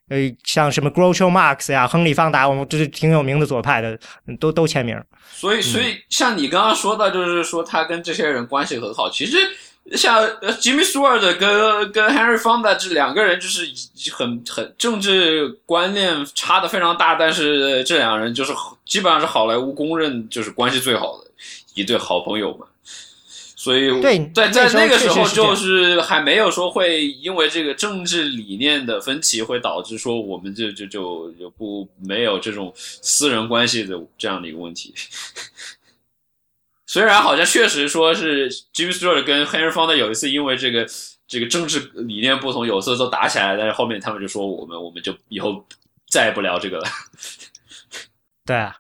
[0.09, 3.99] 呃，像什么 Groucho Marx 呀、亨利·方达，我们这是挺有名的左派的，
[4.41, 4.99] 都都签名。
[5.31, 9.11] 所以，所以像你刚刚说到，就是说他跟这些人关系很好。
[9.11, 9.37] 其实，
[9.97, 10.23] 像
[10.61, 13.67] Jimmy Stewart 跟跟 Henry Fonda 这两个人，就是
[14.13, 18.53] 很很政治观念差的非常大，但是这两人就是
[18.85, 21.31] 基本上是好莱坞公认就是关系最好的
[21.75, 22.67] 一对好朋友嘛。
[23.61, 34.95] 所以对，在在那个时候，就是还没有说会因为这个政治理念的分歧，会导致说我们就就就就不没有这种私人关系的这样的一个问题。
[36.89, 40.87] 虽然好像确实说是 Jimmy Stewart 跟 Henry Fonda 有一次因为这个
[41.29, 45.65] 这个政治理念不同，有次都打起来，但是后面他们就说我们我们就以后
[46.11, 46.89] 再也不聊这个了。
[48.45, 48.75] 对啊。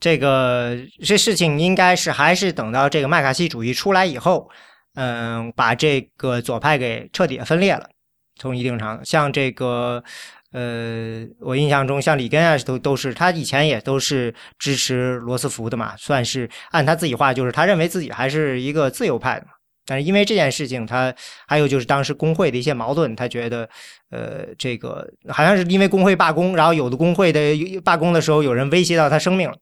[0.00, 4.48] 这个这事情应该是还是等到这个麦卡锡主义出来以后，
[4.94, 7.90] 嗯，把这个左派给彻底分裂了。
[8.36, 10.04] 从一定程度，像这个，
[10.52, 19.52] 呃，我印象中，像里根啊，都都是他以前也都是支持罗斯福的嘛，算是按他自己话，就是他认为自己还是一个自由派的嘛。
[19.84, 21.14] 但是因为这件事情，他
[21.46, 23.68] 还有就是当时工会的一些矛盾，他觉得，
[24.10, 27.40] 呃，这个好像是因为工会罢工，然后有的工会的
[27.84, 29.56] 罢工的时候，有人威胁到他生命了。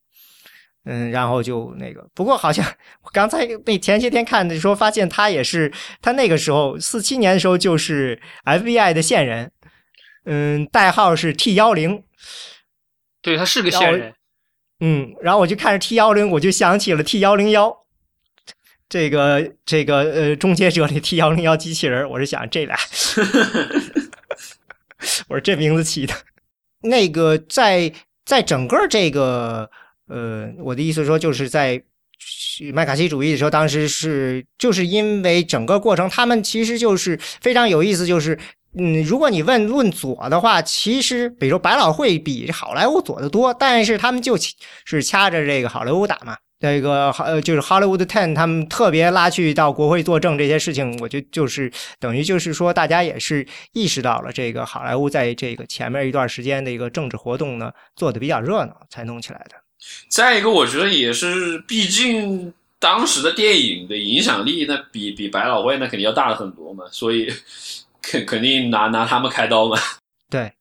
[0.85, 2.65] 嗯，然后就那个，不过好像
[3.03, 9.51] 我刚才那前些天看的时候，发现他也是他那个时候四七年的时候就是 FBI 的线人，
[10.27, 12.03] 嗯，代号是 T 幺零，
[13.23, 14.15] 对他是个线人，
[14.81, 17.75] 嗯，然后我就看着 T 幺零，我就想起了 T 幺零幺，
[18.89, 22.77] 这个这个呃终结者里 T 幺零幺机器人，我是想这俩，
[25.29, 26.15] 我说这名字起的，
[26.83, 27.93] 那个在
[28.25, 29.71] 在整个这个。
[30.09, 31.83] 呃，我的意思说，就是在
[32.73, 38.39] 麦卡锡主义的时候，当时是就是因为整个过程，他们其实就是非常有意思，就是
[38.79, 44.37] 嗯，如果你问论左的话，其实比如百老汇比好莱坞左的多，但是他们就
[44.85, 46.37] 是掐着这个好莱坞打嘛。
[46.59, 59.57] 这个呃，就是 Hollywood Ten 他们特别拉去到国会作证这些事情，我觉得就是等于就是说，大家也是意识到了这个好莱坞在这个前面一段时间的一个政治活动呢做的比较热闹，才弄起来的。
[60.09, 67.31] 再一个，我觉得也是，毕竟当时的电影的影响力，那比比百老汇那肯定要大了很多嘛，所以
[68.07, 69.77] 肯肯定拿拿他们开刀嘛。
[70.31, 70.53] 对。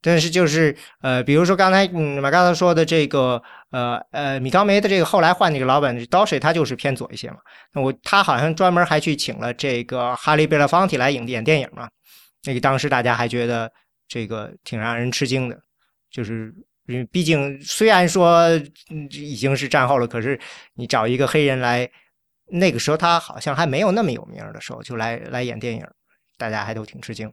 [0.00, 7.38] 但是就是呃，比如说刚才嗯马刚才说的这个呃呃米高梅的这个后来换那个老板导演他就是偏左一些嘛。
[7.72, 11.88] 那我他好像专门还去请了这个哈利贝拉方提来演演电影嘛。
[12.44, 13.72] 那个当时大家还觉得
[14.06, 15.58] 这个挺让人吃惊的，
[16.10, 16.54] 就是
[16.86, 18.50] 因为毕竟虽然说
[19.10, 20.38] 已经是战后了，可是
[20.74, 21.90] 你找一个黑人来，
[22.48, 25.86] 那个时候他好像还没有那么有名的时候就来来演电影，
[26.50, 27.32] 大家还都挺吃惊。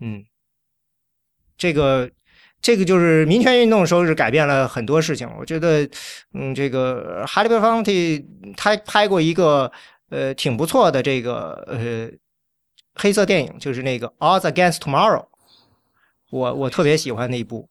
[0.00, 0.24] 嗯。
[1.56, 2.10] 这个，
[2.60, 5.30] 这个就是民权运动的时候是改变了很多事情。
[5.38, 5.88] 我觉得，
[6.32, 9.70] 嗯，这个哈利贝方蒂他拍过一个
[10.10, 12.10] 呃挺不错的这个呃
[12.96, 15.20] 黑色电影，就是那个《All Against Tomorrow》。
[16.30, 17.68] 我我特别喜欢那一部，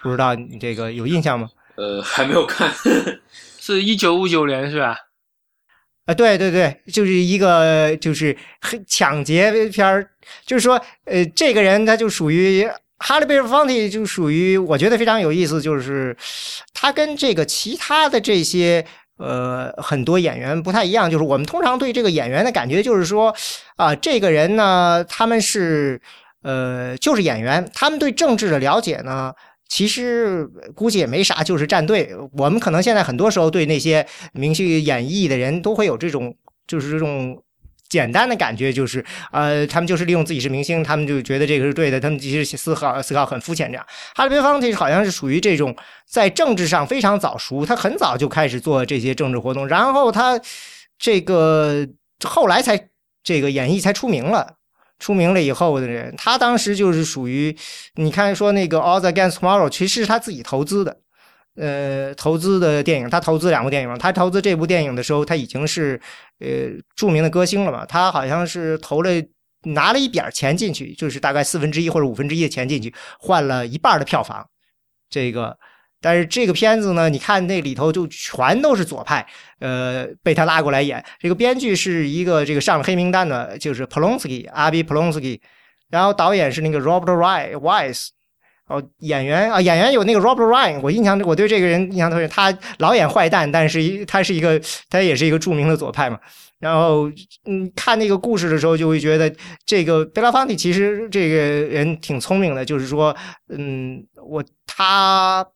[0.00, 1.50] 不知道你这个有印象吗？
[1.76, 2.72] 呃，还没有看，
[3.60, 4.96] 是一九五九年是吧？
[6.06, 8.36] 啊，对对对，就是一个就是
[8.86, 10.08] 抢劫片儿，
[10.44, 12.68] 就是说，呃，这个人他就属于。
[13.04, 16.16] 哈利·贝尔方蒂就属于我觉得非常有意思，就是
[16.72, 18.86] 他跟这个其他的这些
[19.16, 23.34] 呃很多演员不太一样，就是我们通常对这个演员的感觉就是说
[23.74, 26.00] 啊，这个人呢，他们是
[26.44, 29.34] 呃就是演员，他们对政治的了解呢，
[29.68, 32.14] 其实估计也没啥，就是站队。
[32.36, 37.42] 我们可能现在很多时候对那些明星演绎的人都会有这种就是这种。
[37.88, 43.70] 简单的感觉就是，呃，他们就是利用自己是明星，他们就觉得这个是对的，他们其实思考思考很肤浅。
[43.70, 45.76] 这样，哈利·贝方蒂好像是属于这种
[46.08, 50.40] 在政治上非常早熟，他很早就开始做这些政治活动，然后他
[50.98, 51.86] 这个
[52.24, 52.88] 后来才
[53.22, 54.54] 这个演艺才出名了。
[55.02, 57.54] 出名了以后的人，他当时就是属于，
[57.96, 60.96] 你看说那个《All the against tomorrow》，其实是他自己投资的。
[61.56, 63.98] 呃，投资的电影，他投资两部电影。
[63.98, 66.00] 他投资这部电影的时候，他已经是
[66.38, 66.48] 呃
[66.94, 67.84] 著名的歌星了嘛。
[67.84, 69.10] 他好像是投了
[69.64, 74.48] 拿了一点钱进去，就是大概四分之一或者五分之一的钱进去，换了一半的票房。
[75.10, 75.58] 这个，
[76.02, 79.24] 但是这个片子呢，你看那里头就全都是左派，
[79.60, 81.02] 呃，被他拉过来演。
[81.20, 85.40] 这个编剧是一个这个上了黑名单的，就是 Polonsky 阿比 Polonsky，
[85.88, 88.08] 然后导演是那个 Robert Wise。
[88.68, 96.18] 哦，演员啊，演员有那个 Robert Ryan，我印象我对这个人印象特别，他老演坏蛋，但是他是一个，他也是一个著名的左派嘛。
[96.58, 97.10] 然后，
[97.44, 99.30] 嗯，看那个故事的时候，就会觉得
[99.66, 103.14] 这个贝拉方蒂其实这个人挺聪明的，就是说，
[103.50, 105.46] 嗯，我他。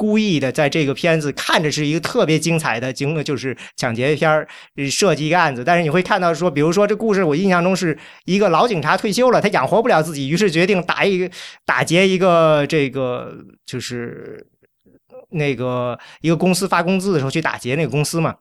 [0.00, 4.48] 故意的，在这个片子看着是一个特别精彩的，就是抢劫片儿，
[4.90, 5.62] 设计一个案子。
[5.62, 11.30] 但是你会看到说，比如说这故事，我印象中是一个老警察退休了，他养活不了自己，于是决定打一个
[11.66, 14.46] 打劫一个这个就是
[15.28, 18.36] 那个一个公司发工资的时候去打劫那个公司嘛。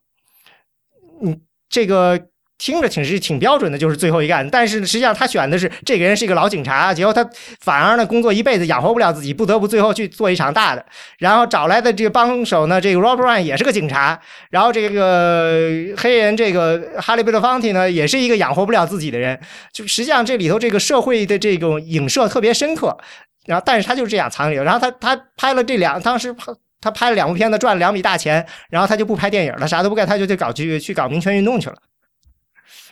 [1.22, 2.30] 嗯，这个。
[2.60, 4.52] 听着挺是挺标准的，就是最后一个案子。
[4.52, 7.28] 但是实际上他选的是这个人是一个老警察，结果他
[7.62, 10.86] 反而呢工作一辈子养活不了自己，不得不最后去做一场大的。
[11.18, 14.20] 然后找来的这个帮手呢，这个 Rob Ryan 也是个警察。
[14.52, 19.40] 然后这个黑人这个哈利贝勒方提呢，也是一个养活不了自己的人。
[19.72, 22.98] 就实际上这里头这个社会的这种影射特别深刻。
[23.46, 24.64] 然后但是他就是这样藏里头。
[24.64, 28.46] 然后他他拍了这两，当时拍他拍了两部片子，赚了两笔大钱。
[28.70, 31.76] 然后他就不拍电影了，啥都不干，他就去搞去去搞民权运动去了。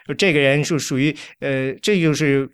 [0.08, 2.50] 就这个人是属于呃，这就是，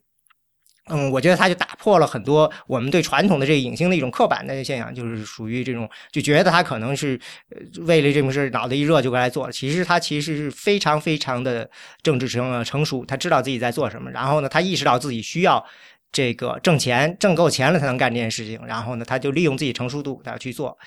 [0.90, 7.18] 嗯，我觉得他就打破了很多我们对传统的这个影星的一种刻板的现象，就是属于这种就觉得他可能是
[7.82, 9.54] 为了这种事脑袋一热就过来做了。
[9.54, 11.70] 其实他其实是非常非常的
[12.02, 15.64] 政治成成熟，他知道自己在做什么，然后呢，他意识到自己需要
[16.12, 20.78] 这个挣钱，挣够钱了才能干这件事情，然后呢，他就利用自己成熟度，他要去做。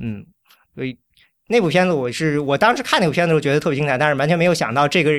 [0.00, 0.26] 嗯，
[0.74, 0.98] 所以
[1.48, 5.10] 那部片子我是我当时看那部片子时候觉得特别精彩，但是完全没有想到这个。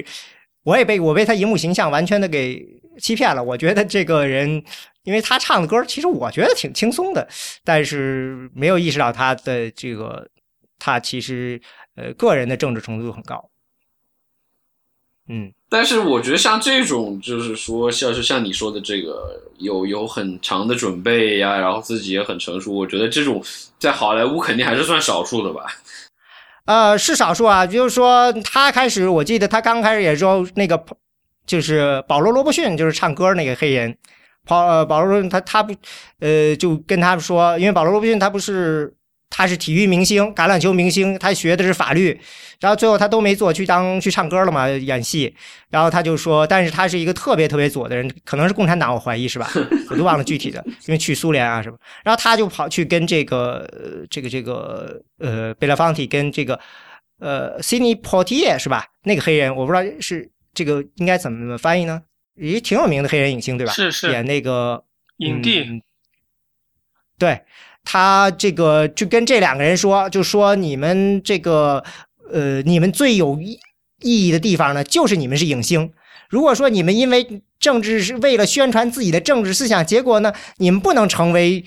[0.67, 2.61] 我也被我被他荧幕形象完全的给
[2.99, 3.41] 欺骗了。
[3.41, 4.61] 我觉得这个人，
[5.03, 7.25] 因为他唱的歌，其实我觉得挺轻松的，
[7.63, 10.27] 但是没有意识到他的这个，
[10.77, 11.61] 他其实
[11.95, 13.49] 呃个人的政治程度很高。
[15.29, 23.41] 嗯，但是我觉得像这种，就是说像是像你说的这个，有有很长的准备呀，然后自己也很成熟，我觉得这种
[23.79, 25.65] 在好莱坞肯定还是算少数的吧。
[26.67, 27.65] 呃，是少数啊。
[27.65, 30.79] 就是说，他开始，我记得他刚开始也说那个
[31.47, 33.97] 就是保罗·罗伯逊，就是唱歌那个黑人。
[34.45, 35.73] 保呃保罗他他不
[36.19, 38.93] 呃就跟他们说，因为保罗·罗伯逊他不是
[39.29, 42.19] 他是体育明星、橄榄球明星，他学的是法律，
[42.59, 45.35] 然后最后他都没做，去当去唱歌了嘛，演戏。
[45.69, 49.49] 然后他就说，但是他是一个特别特别左的人，可能是共产党，我怀疑是吧？
[49.91, 51.77] 我都忘了具体的，因为去苏联啊什么。
[52.03, 53.69] 然后他就跑去跟这个
[54.09, 56.59] 这个这个呃贝拉方提跟这个
[57.19, 58.85] 呃 c i n e Portier 是吧？
[59.03, 62.01] 那个黑人我不知道是这个应该怎么翻译呢？
[62.35, 63.73] 也挺有名的黑人影星对吧？
[63.73, 64.83] 是是演那个
[65.17, 65.59] 影帝。
[65.61, 65.81] 嗯
[67.19, 67.41] 对
[67.89, 71.81] 他这个就跟这两个人说，就说你们这个
[72.29, 73.39] 呃，你们最有
[74.01, 75.89] 意义的地方呢，就是你们是影星。
[76.29, 81.63] 如果说你们因为政治是为了宣传自己的政治思想，结果呢，你们不能成为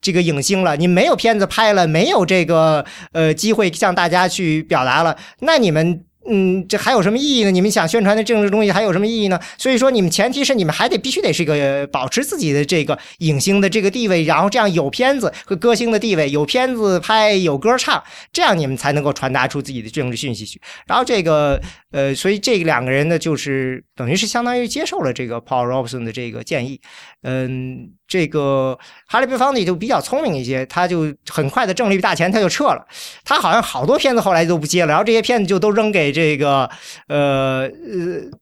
[0.00, 6.04] 这个影星了，你没有片子拍了，没有这个呃机会向大家去表达了，那你们。
[6.28, 7.50] 嗯，这还有什么意义呢？
[7.50, 9.38] 你们想宣传的政治东西还有什么意义呢？
[9.58, 18.02] 所以说，你们前提是你们还得必须得是一个保持自己的这个影星的这个地位，然后这样有片子和歌星的地位，有片子拍，有歌唱，
[18.32, 20.60] 这样你们才能够传达出自己的政治讯息去。
[20.86, 21.60] 然后这个
[21.94, 26.80] 呃，所以这两个人呢，就是等于是相当于接受了这个 Paul Robson 的这个建议。
[27.22, 28.76] 嗯，这个
[29.06, 32.84] 哈利·贝方迪就比较聪明一些，他就很快的挣了一笔大钱，他就撤了。
[33.24, 36.68] 他好像好多片子后来都不接了，然后这些片子就都扔给这个
[37.06, 37.70] 呃呃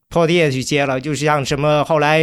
[0.09, 2.19] p o r t i e 去接了，就是像什么后来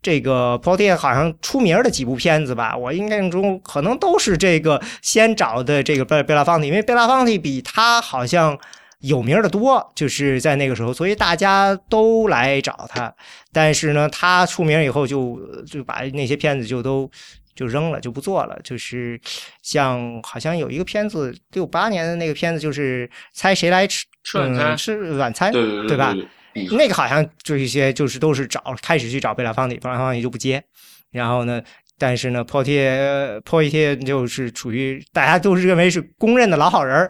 [0.00, 8.58] 这个 p o r t i e 好像出名的几部片子吧，我印象中可能都是这个先找的这个贝贝拉方蒂，因为贝拉方蒂比他好像。
[9.02, 13.12] 有名的多，就是在那个时候，所以大家都来找他。
[13.52, 17.10] 但是呢，他出名以后就就把那些片子就都
[17.54, 18.58] 就扔了，就不做了。
[18.64, 19.20] 就是
[19.62, 26.14] 像好像有一个片子，六八年的那个片子，就是猜谁来吃吃晚餐，吃晚餐，对对对吧？
[26.54, 30.62] 那个好像就一些就是都是找开始去找贝拉方迪，贝拉方迪就不接。
[31.10, 31.62] 然后呢？
[31.98, 37.08] 但是呢，破贴破一贴就是处于大家都是认为是公认的老好人儿，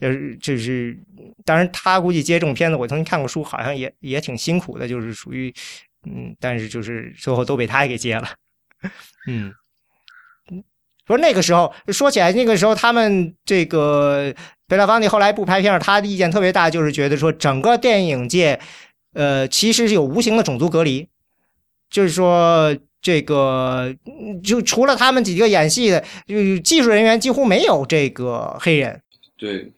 [0.00, 0.98] 就是就是，
[1.44, 5.52] 当然他估计接这种片子，我曾经看过书，好像也也挺辛苦的，就是属于
[6.06, 8.28] 嗯，但是就是最后都被他给接了，
[9.26, 9.52] 嗯，
[11.06, 14.34] 说那个时候说起来，那个时候他们这个
[14.66, 18.60] 贝拉方蒂后来不拍片他的意见特别大，就是觉得说整个电影界
[19.14, 21.08] 呃其实是有无形的种族隔离，
[21.90, 22.76] 就是说。
[23.04, 23.92] 这个
[24.44, 29.02] 就除了他们几个演戏的，就技术人员几乎没有这个黑人。
[29.36, 29.72] 对，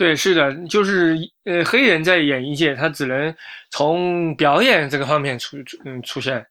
[0.00, 3.34] 对，是的，就是呃，黑人在演艺界，他只能
[3.70, 6.46] 从表演这个方面出出嗯出现。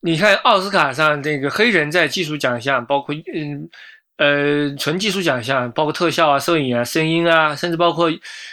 [0.00, 3.68] 你看奥斯卡上这个黑人在技术奖项，包括嗯
[4.16, 8.10] 呃纯技术奖项，包括特效啊、摄影啊、声音啊，甚至包括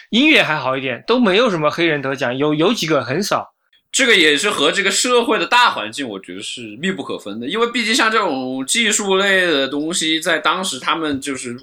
[0.09, 3.53] 音乐还好一点，都没有什么黑人得奖，有有几个很少。
[3.89, 7.47] 这个也是和这个社会的大环境，我觉得是密不可分的。
[7.47, 11.57] 因为毕竟像这种技术类的东西，在当时他们就是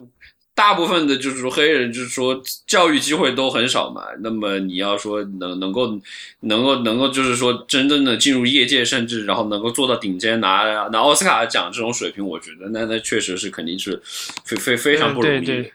[0.55, 4.03] 大部分的，就是说黑人，就是说教育机会都很少嘛。
[4.21, 5.99] 那么你要说能能够
[6.41, 14.01] 能够能够，就是说真正的进入业界，甚至然后能够做到顶尖，拿拿奥斯卡奖这种水平，我觉得那那确实是肯定是
[14.45, 15.71] 非非非常不容易。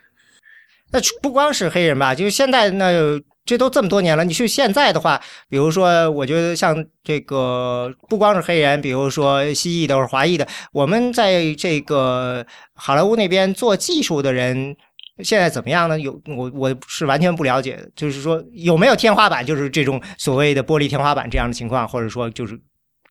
[0.92, 3.22] 那不光是黑人吧，就是现在那。
[3.50, 5.20] 这都这么多年了，你去现在的话，
[5.50, 12.46] 比如说，我觉得像这个不光是黑人，比如说西裔的或者华裔的，我们在这个
[12.76, 14.76] 好莱坞那边做技术的人，
[15.24, 16.00] 现在怎么样呢？
[16.00, 22.56] 有我我是完全不了解，就是说有没有天花板，就是这种所谓的玻璃天花板这样的情况，或者说就是。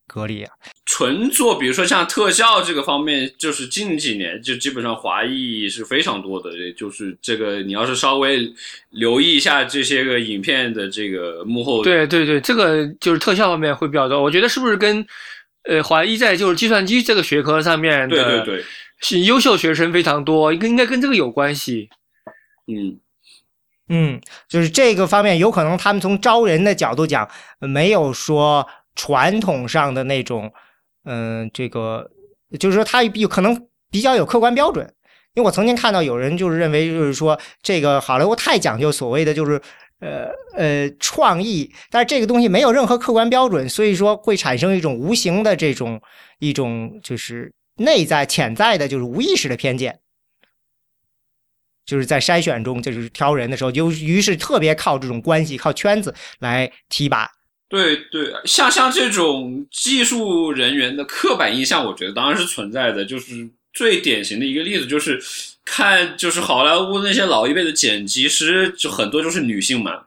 [0.08, 0.50] 隔离啊，
[0.86, 6.50] 纯做，比如说像特效这个方面，就是近几年就基本上华裔是非常多的。
[6.76, 8.52] 就是这个，你要是稍微
[8.90, 14.20] 留意一下这些个影片的这个幕后，对对对，这个就是特效方面会比较多。
[14.22, 15.06] 我觉得是不是跟
[15.68, 18.64] 呃华裔在就是计算机这个学科上面，对对对，
[19.00, 21.90] 是优秀学生非常多，应该应该跟这个有关系。
[22.66, 22.98] 嗯
[23.90, 27.28] 嗯，就是这个方面有可能他们从招人的角度讲，
[27.60, 28.66] 没有说。
[28.98, 30.52] 传统上的那种，
[31.04, 32.10] 嗯，这个
[32.58, 34.92] 就是说，他有可能比较有客观标准。
[35.34, 39.60] 因为我曾经看到有人就是认为，就是说这个好莱坞太讲究所谓的就是
[40.00, 46.02] 呃呃创意，但是这个东西没有任何客观标准，所以说会产生一种无形的这种
[46.40, 50.00] 一种就是内在潜在的就是无意识的偏见，
[51.86, 57.37] 就是在筛选中就是挑人的时候，就于是特别靠这种关系、靠圈子来提拔。
[57.68, 63.04] 对对，像像这种技术人员的刻板印象，我觉得当然是存在的。
[63.04, 65.22] 就是最典型的一个例子，就是
[65.64, 70.04] 看就是好莱坞那些老一辈的剪辑师，就很多就是女性嘛。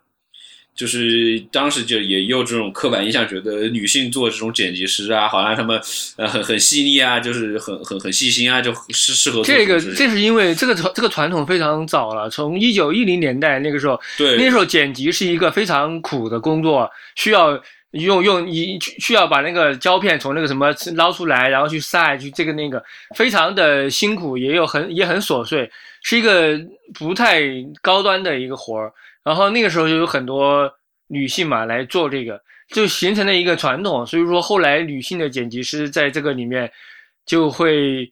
[0.81, 5.79] 就是当时就也有这种刻板印象，觉得女性做这种剪辑师啊，好像她们
[6.15, 9.79] 呃很很细腻啊，就是很很很细心啊，就是适合这个。
[9.79, 17.61] 这是因为这个传这个传统非常早了，从一九一零年代那个时候，对那时候剪辑是一个非常苦的工作，需要
[17.91, 22.83] 用用一需要把那个胶片从那个什么捞出来，然后去晒，去这个那个，
[23.15, 25.69] 非常的辛苦，也有很也很琐碎，
[26.01, 26.59] 是一个
[26.95, 27.43] 不太
[27.83, 28.91] 高端的一个活儿。
[29.23, 30.71] 然后那个时候就有很多
[31.07, 34.05] 女性嘛来做这个，就形成了一个传统。
[34.05, 36.71] 所以说后来女性的剪辑师在这个里面
[37.25, 38.11] 就会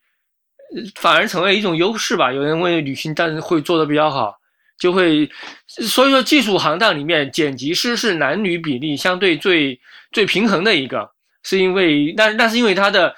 [0.95, 2.31] 反而成为一种优势吧。
[2.31, 4.37] 有人为女性但是会做的比较好，
[4.77, 5.29] 就会
[5.67, 9.79] 所以说技术行当里面剪辑师是男女比例相对最
[10.11, 11.09] 最平衡的一个，
[11.43, 13.15] 是因为那那是因为它的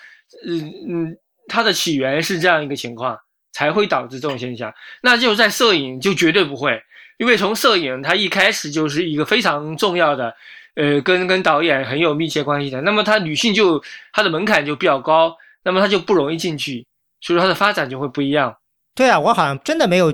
[0.48, 1.18] 嗯嗯
[1.50, 3.20] 它的起源是这样一个情况，
[3.52, 4.74] 才会导致这种现象。
[5.02, 6.82] 那就在摄影就绝对不会。
[7.22, 10.36] 因为从摄影，它一开始就是一个非常重要的，
[10.74, 12.82] 呃，跟跟导演很有密切关系的。
[12.82, 13.80] 那么，它女性就
[14.12, 16.84] 它的门槛就比较高，那么它就不容易进去，
[17.22, 18.58] 所以说它的发展就会不一样。
[18.96, 20.12] 对啊，我好像真的没有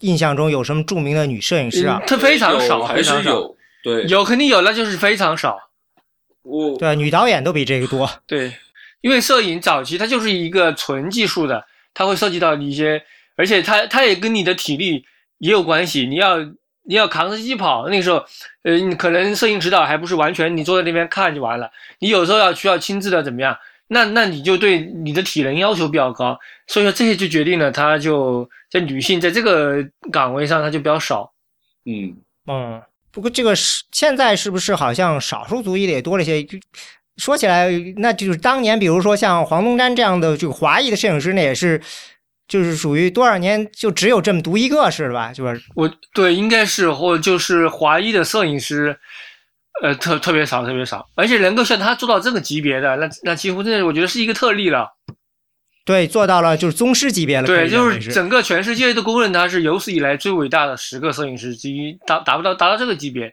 [0.00, 3.54] 印象中有什么著名的女摄影师啊，它非常少，还是有，
[3.84, 5.58] 对，有肯定有，那就是非常少。
[6.42, 8.08] 我对女导演都比这个多。
[8.26, 8.50] 对，
[9.02, 13.04] 因为摄影早期它就是一个纯技术的，它会涉及到一些，
[13.36, 15.04] 而且它它也跟你的体力。
[15.38, 16.38] 也有关系，你要
[16.88, 18.24] 你要扛着机跑，那个时候，
[18.62, 21.70] 呃，你可能摄影指导还不是完全，你坐在那边看就完了。
[21.98, 23.56] 你有时候要需要亲自的怎么样？
[23.88, 31.32] 那那你就对你的体能要求比较高，所以说这些就决定了，他就在女性在这个岗位上，他就比较少。
[31.84, 32.16] 嗯
[32.46, 36.46] 嗯，不过这个是现在是不是好像少数族裔的也多了些？
[37.16, 41.80] 说起来，那就是当年，比如说像黄宗瞻这样的这个华裔的摄影师，呢也是。
[42.48, 45.32] 就是属于多少年就只有这么独一个是吧？
[45.32, 48.96] 就是我对应该是或就是华裔的摄影师，
[49.82, 54.88] 呃，特特别少，特别少，而且能够像他做到这个级别的，那那几乎真的我觉得是一个特例了。
[55.84, 57.46] 对，做到了就是宗师级别了。
[57.46, 63.32] 对，就是整个全世界都公认他是有史以来最伟大的十个摄影师之一，达达不到达到这个级别。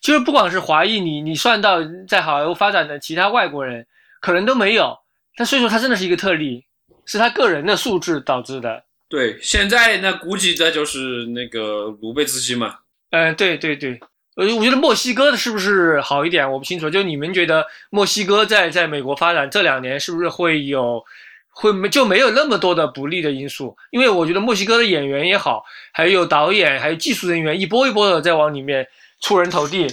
[0.00, 3.86] 就是不管是华裔，你你算到在好莱坞发展的其他外国人，
[4.20, 4.96] 可能都没有。
[5.36, 6.64] 但所以说他真的是一个特例。
[7.04, 8.84] 是他个人的素质导致的。
[9.08, 12.76] 对，现在那估计这就是那个卢贝兹基嘛。
[13.10, 14.00] 嗯，对对对。
[14.36, 16.50] 呃，我觉得墨西哥的是不是好一点？
[16.50, 16.88] 我不清楚。
[16.88, 21.04] 就你们觉得墨西哥在在美国发展这两年是不是会有
[21.50, 23.76] 会没就没有那么多的不利的因素？
[23.90, 28.88] 因为我觉得墨西哥的演员也好，还有导演，还有技术人员一波一波的在往里面
[29.20, 29.86] 出人头地。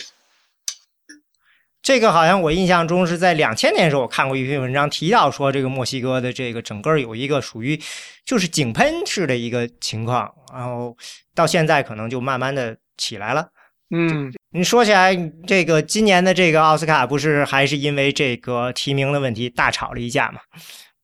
[1.89, 7.75] 这个好像我印象中是在两千年的时候，我看过一篇文章提到说，这个墨西哥的这个整个有一个属于
[8.23, 10.95] 就是井喷式的一个情况，然后
[11.33, 13.47] 到现在可能就慢慢的起来了。
[13.89, 15.17] 嗯，你说起来，
[15.47, 20.39] 这个今年的这个奥斯卡不是还是因为这个提名的问题大吵了一架嘛？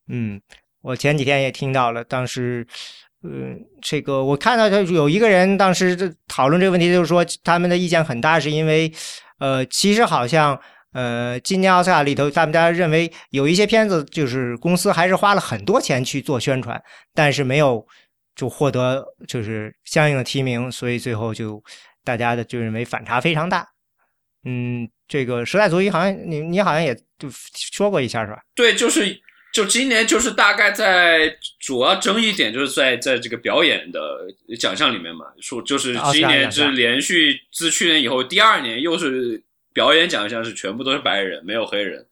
[0.08, 0.40] 嗯，
[0.84, 2.64] 我前几天也听到了，当时，
[3.24, 8.94] 嗯，这个我看到他有一个人当时讨论这个问题，就是说他们的意见很大，是因为。
[9.38, 10.58] 呃，其实好像，
[10.96, 16.82] 呃，今年奥斯卡里头，大家认为有一些片子，就是公司还是花了很多钱去做宣传，
[17.14, 17.86] 但是没有
[18.34, 21.62] 就获得就是相应的提名，所以最后就
[22.06, 23.68] 大家的就认为反差非常大。
[24.46, 27.30] 嗯，这个时代足裔好像你你好像也就
[27.74, 28.40] 说过一下是吧？
[28.56, 29.20] 对，就是
[29.52, 31.30] 就今年就是大概在
[31.60, 34.00] 主要争议点就是在在这个表演的
[34.58, 39.44] 奖项里面嘛，说就是今年是连续自去年以后第二年又是
[39.76, 42.04] 表演奖项是全部都是白人没有黑人，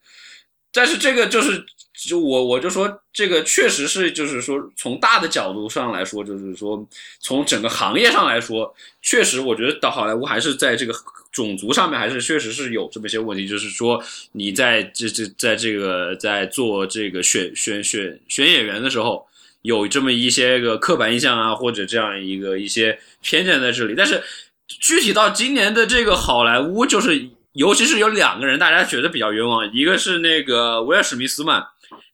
[0.71, 1.65] 但是这个就是
[2.07, 6.87] 就我我就说这个确实是就是说从大的角度上来说就是说
[7.19, 10.93] 从整个行业上来说，确实我觉得到好莱坞还是在这个。
[11.33, 13.99] 种族上面还是确实是有这么一些问题，就是说
[14.33, 19.25] 你在这这在这个在做这个选选选选演员的时候，
[19.63, 23.95] 有这么一些个刻板印象啊，或者这样一个一些偏见在这里。
[23.97, 24.21] 但是
[24.67, 31.65] 具体到今年的这个好莱坞，就是尤其是有两个人大家觉得比较冤枉，一个是那个威尔史密斯嘛，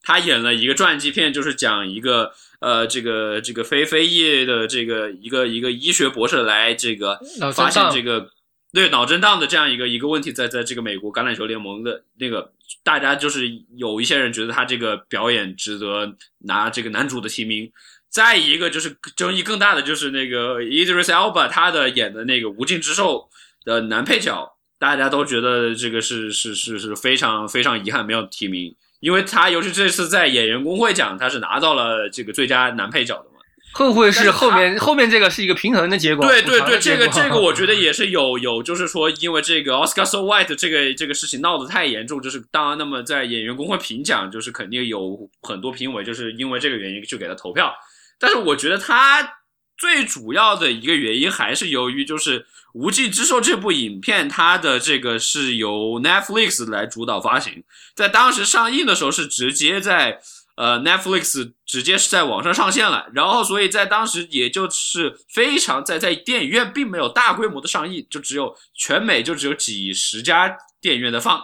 [0.03, 7.19] 他演了一个传记片，就是讲一个呃这个这个非非裔的这个一个一个医学博士来这个
[7.53, 8.29] 发现这个。
[8.71, 17.71] 对脑震荡的这样一个一个问题，在在这个美国橄榄球联盟的那个，大家就是有一些人觉得他这个表演值得拿这个男主的提名。
[18.09, 23.27] 再一个就是争议更大的就是那个 Idris Elba 他的演的那个无尽之兽
[23.65, 24.47] 的男配角，
[24.79, 33.35] 大家都觉得这个是是是是非常非常遗憾没有提名，因为他尤其这次在演员工会奖他是拿到了这个最佳男配角的嘛。
[33.71, 36.25] 会不会是后面后面这个是一个平衡的结果？
[36.25, 47.71] 对对对，这个这个我觉得 也是有有，就是说因为这个 Oscar So White 这个这个事情闹得太严重，就是当然那么在演员工会评奖，就是肯定有很多评委就是因为这个原因去给他投票，
[48.19, 49.35] 但是我觉得他
[49.77, 52.39] 最主要的一个原因还是由于就是
[52.73, 57.63] 《无尽之兽》这部影片，它的这个是由 Netflix 来主导发行，
[57.95, 60.19] 在当时上映的时候是直接在
[60.55, 71.41] 呃 Netflix 直接是在网上上线了，然后所以在当时也就是非常在在电影院并没有大规模的上映，就只有全美就只有几十家电影院在放。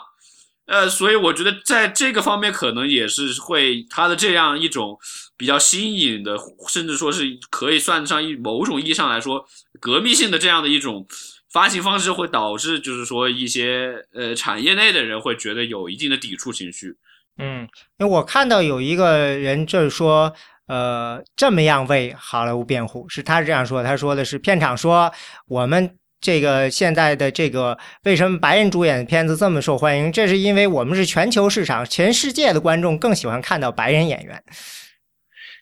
[0.67, 4.97] 呃，所以我觉得在这个方面可能也是会它的这样一种
[5.37, 6.35] 比较新颖的，
[6.67, 9.47] 甚至说是可以算得上一某种意义上来说
[9.85, 11.05] 革命性的这样的一种
[11.53, 16.95] 发行方式，会导致就是说一些呃产业内的人会觉得有一定的抵触情绪。
[17.37, 17.69] 嗯，
[17.99, 20.33] 因为我看到有一个人就是说，
[20.65, 25.13] 呃，这么样为好莱坞辩护，是他是这样说，他说的是片场说
[25.47, 34.43] 我们这个现在的这个为什么白人主演的片子这么受欢迎，这是因为我们是全球市场，全世界的观众更喜欢看到白人演员。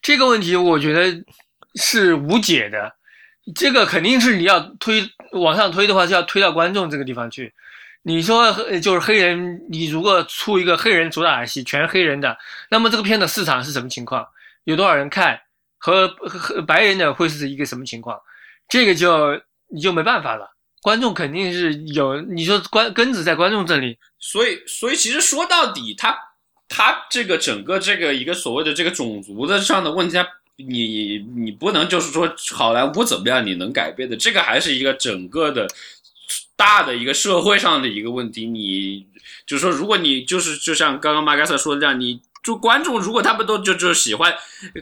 [0.01, 1.13] 这个问题，我觉得
[1.75, 3.02] 是无解的。
[3.55, 7.53] 这个肯定是你要推往上推的话，就要推到观众这个地方去。
[8.03, 12.37] 你说就是黑人，你如果出一个黑人主打戏，全黑人的，
[12.69, 14.27] 那么这个片的市场是什么情况？
[14.65, 15.39] 有多少人看？
[15.77, 18.17] 和和白人的会是一个什么情况？
[18.69, 20.49] 这个就你就没办法了。
[20.81, 26.17] 观众肯定是有，你说关根子在观众这里，所以，所以其实说到底，他
[26.69, 30.25] 他这个整个这个一个所谓的这个种族的上的问题，他
[30.57, 35.67] 你你不能就是说好莱坞怎么样你能改变的，这个还是一个整个的
[36.55, 38.45] 大的一个社会上的一个问题。
[38.45, 39.05] 你
[39.45, 44.33] 就是说，如果你就是就像刚刚马盖瑟说的这样，你就观众如果他们都就就喜欢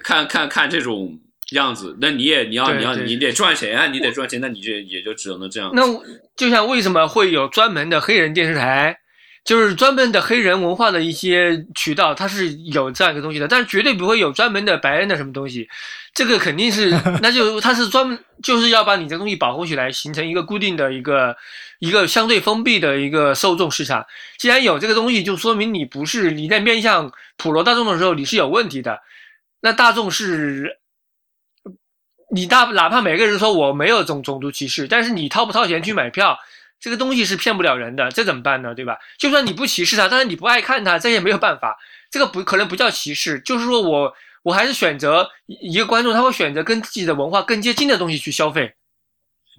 [0.03, 1.19] 看看看这种。
[1.51, 5.69] 样子，那你也你要你要你得赚钱啊，你得赚钱，那你就也就只能这样。
[5.73, 5.83] 那
[6.37, 9.00] 就像为什么会有专门的黑人电视台，
[9.43, 15.67] 就是专门的黑人文化的一些渠道，它是有这样一个东西的，但是绝对不会有专门的白人的什么东西。
[16.13, 21.35] 这个肯定是， 那就它是专门就是要把你这东西保护起来，形成一个固定的一个
[21.79, 24.05] 一个相对封闭的一个受众市场。
[24.37, 28.99] 既然有这个东西，就说明你不是你在面向普罗大众的时候你是有问题的。
[29.61, 30.77] 那大众是。
[32.33, 36.39] 你大哪怕每个人说我没有种种族歧视，但是你掏不掏钱去买票，
[36.81, 38.73] 这个东西是骗不了人的，这怎么办呢？
[38.75, 38.97] 对吧？
[39.19, 41.77] 就算你不歧视他，但是你不爱看他，这也没有办法。
[42.09, 44.13] 这个不可能不叫歧视，就是说我
[44.43, 48.73] 我还是选择一个观众，他会选择跟自己的文化更接近的东西去消费。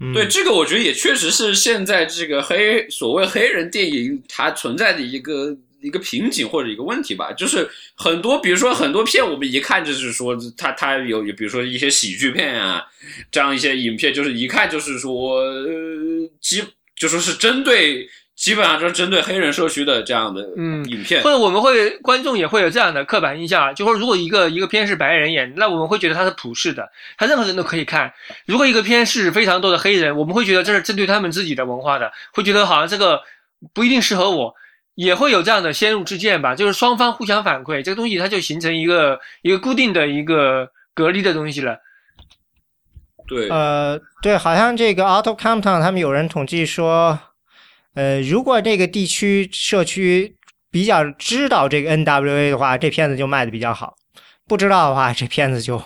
[0.01, 12.83] 嗯对，这个我觉得也确实是现在这个黑所谓黑人电影它存在的一个一个瓶颈或者一个问题吧，就是很多，比如说很多片，我们一看就是说它它有，比如说一些喜剧片啊，
[13.31, 16.63] 这样一些影片，就是一看就是说，呃，基
[16.95, 18.09] 就说是针对。
[18.35, 28.11] 基本上就是针对黑人社区的这样的嗯影片，或者我们会观众也会有这样的刻板印象，就说如果一个一个片是白人演，那我们会觉得它是普世的，他任何人都可以看。
[28.47, 33.21] 如果一个片是非常多的黑人，我们会觉得这是针对他们自己的文化的，会觉得好像这个
[33.71, 34.55] 不一定适合我，
[34.95, 36.55] 也会有这样的先入之见吧。
[36.55, 41.77] 就是双方互相反馈，这个东西它就形成一个一个固定的一个隔离的东西了。
[43.27, 47.17] 对，呃，对，好像这个 Auto Compton 他们有人统计说，
[47.95, 50.35] 呃，如果这个地区社区
[50.69, 53.95] 比较知道这个 NWA 的话，这片子就卖的比较好；
[54.47, 55.81] 不知道的话，这片子就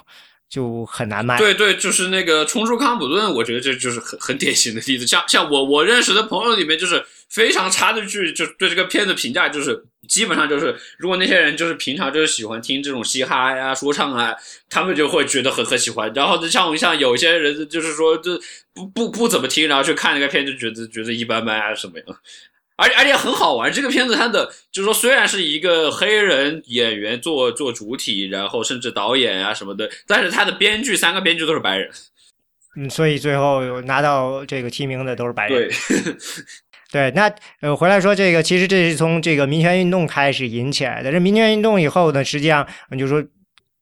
[0.49, 1.37] 就很难卖。
[1.37, 5.05] 对对，就是那个冲出康普顿，我觉得这就是很很典型的例子。
[5.05, 14.33] 像像我我认识的朋友里面，就是非常差的剧，就对这个片子评价就是基本上就是，如果那些人就是平常就是喜欢听这种嘻哈呀、说唱啊，
[14.69, 16.11] 他们就会觉得很很喜欢。
[16.13, 18.39] 然后像像有些人就是说就
[18.73, 22.05] 不不不怎么听，然后去看那个片就觉得觉得一般般啊什么样。
[22.79, 31.89] 而且而且很好玩，这个片子它的就是说，虽然是一个黑人演员做做主体，然后甚至导演啊什么的，但是他的编剧三个编剧都是白人。
[32.75, 35.67] 嗯，所以最后拿到这个提名的都是白人。
[35.67, 36.15] 对，
[36.97, 37.31] 对，那
[37.61, 41.11] 呃，回来说这个，其实这是从这个民权运动开始引起来的。
[41.11, 42.67] 这民权运动以后呢，实际上
[42.97, 43.23] 就说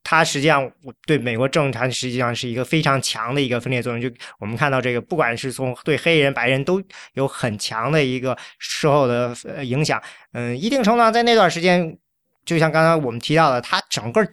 [0.03, 0.69] 它实际上
[1.07, 4.01] 对美国政坛实际上是一个非常强的一个分裂作用。
[4.01, 10.01] 就我们看到这个，不管是从对黑人、白人都有很强的一个事后的影响。
[10.33, 11.97] 嗯，一定程度上在那段时间，
[12.43, 14.27] 就像刚才我们提到的，它整个。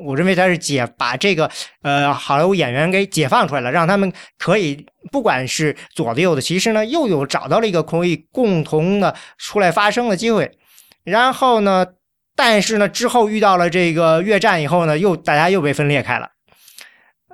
[0.00, 1.50] 我认为他是解把这个
[1.82, 10.58] 呃好莱坞演员给解放出来了，让他们可以不管是左的右的，其实呢又有找到了一个可以共同的出来发声的机会。
[11.04, 11.86] 然后呢，
[12.34, 16.28] 但是呢之后遇到了这个越战以后呢，又大家又被分裂开了。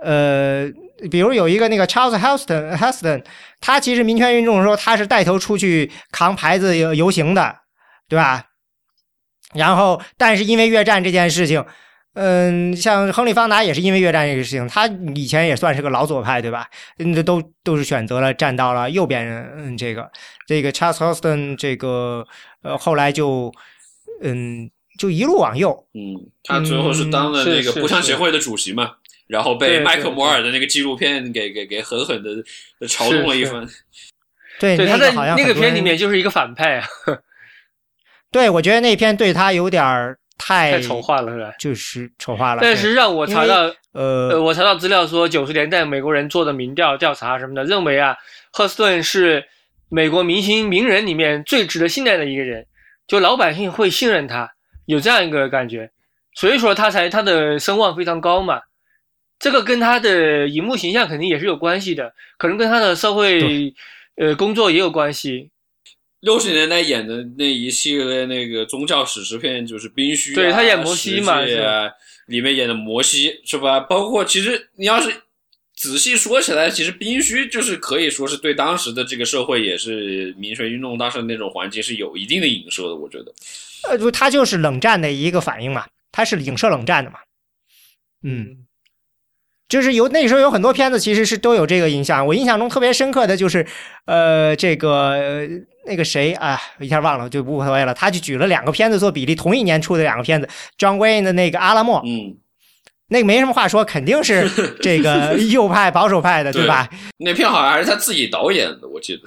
[0.03, 0.69] 呃，
[1.11, 3.25] 比如有一个那个 Charles Heston Heston，
[3.61, 7.57] 他其实民权运动的时候，他是带头出去扛牌子游游行的，
[8.09, 8.47] 对吧？
[9.55, 11.65] 然后，但是因为越战这件事情，
[12.15, 16.69] 嗯，像亨利·方达也是因为越战这个事情，他以前也算是个老左派，对吧？
[16.99, 19.27] 嗯，都都是选择了站到了右边。
[19.57, 20.11] 嗯，这个
[20.47, 22.27] 这个 Charles Heston 这个
[22.63, 23.53] 呃，后来就
[24.23, 25.87] 嗯，就一路往右。
[25.95, 28.93] 嗯，他最后是当了那个步枪协会的主席嘛，
[29.27, 32.31] 然后被麦克摩尔的那个纪录片给给给狠狠的
[32.87, 33.67] 嘲弄了一番。
[34.61, 36.87] 对，对，他在那个片里面就是一个反派啊。
[38.31, 41.53] 对，我觉得那片对他有点太太丑化了，是吧？
[41.59, 42.61] 就是丑化了。
[42.61, 48.16] 但是让我查到，呃，我查到资料说，九十年代美国人做的民调调查什么的，认为啊，
[48.51, 49.45] 赫斯顿是
[49.89, 52.66] 美国明星名人里面最值得信赖的一个人，
[53.07, 54.51] 就老百姓会信任他，
[54.87, 55.91] 有这样一个感觉，
[56.35, 58.61] 所以说他才他的声望非常高嘛。
[59.39, 63.74] 这个跟他的荧幕形象肯定也是有关系的，可能跟他的社会
[64.16, 65.51] 呃工作也有关系。
[66.23, 71.41] 六十年代演的那一系列那个宗教史诗片，就是《冰虚》，对他演摩西嘛，
[72.27, 73.79] 里面演的摩西是吧？
[73.81, 75.12] 包括其实你要是
[75.77, 82.95] 仔细说起来，其实《冰虚》就是可以说是对当时的这个社会，也是民权运动当时那种环境是有一定的影射的。
[82.95, 83.33] 我觉得，
[83.89, 87.18] 呃，就他就是冷战的一个反应嘛，他是影射冷战的嘛，
[88.23, 88.64] 嗯。
[89.68, 93.66] 就是有那时候有很多片子其实是都有这个影响，我印象中特别深刻的就是，
[94.05, 95.49] 呃，这个
[95.87, 97.93] 那个谁啊，一下忘了就无所谓了。
[97.93, 102.37] 他就举了两个片子做比例，同一年出的两个片子，John Wayne 的那个《阿拉莫》，嗯，
[103.09, 104.49] 那个没什么话说，肯定是
[104.80, 106.89] 这个右派保守派的，对吧？
[107.18, 109.22] 那片好像还是他自己导演的，我记得。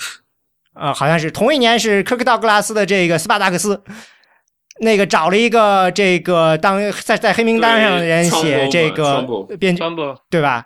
[0.74, 3.76] 啊，好像是同一年是科克道格拉斯的这个《斯巴达克斯》。
[4.82, 9.22] 那个找了一个这个当在在黑名单上的人写这个
[9.58, 9.82] 编剧，
[10.30, 10.66] 对吧？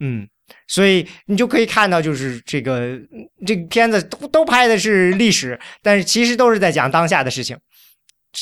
[0.00, 0.28] 嗯，
[0.72, 2.98] 所以你就可以看到，就是这个
[3.46, 7.54] 这个片子都都拍的是历史，但是其实都是在讲当下的事情。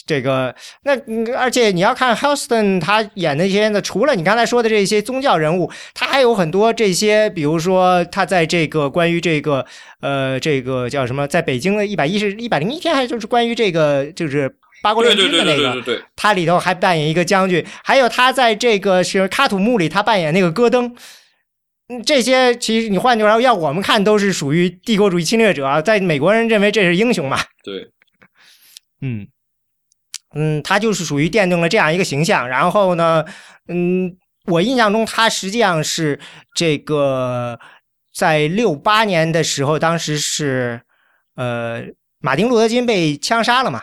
[0.07, 0.55] 这个
[0.85, 0.93] 那
[1.37, 9.67] 而且你要看 Houston 他演那些片子，除了你刚才说的这些宗教人物，他还有很多这些，比如说他在这个关于这个
[10.01, 14.55] 呃这个叫什么，在北京的一百一十一百零一天，还就是关于这个就是。
[14.83, 20.97] 八国联军的那个，他里头还扮演一个将军，还有他在这个是喀土穆里，他扮演那个戈登。
[21.91, 27.37] 嗯，这些其实你换句话说，要我们看都是属于帝国主义侵略者，在美国人认为这是英雄嘛？
[27.65, 27.91] 对，
[29.01, 29.27] 嗯
[30.37, 32.49] 嗯，他就是属于奠定了这样一个形象。
[32.49, 33.25] 然后呢，
[33.67, 36.21] 嗯，我印象中他实际上是
[36.55, 37.59] 这个
[38.15, 40.83] 在六八年的时候，当时是
[41.35, 41.83] 呃，
[42.21, 43.83] 马丁路德金被枪杀了嘛？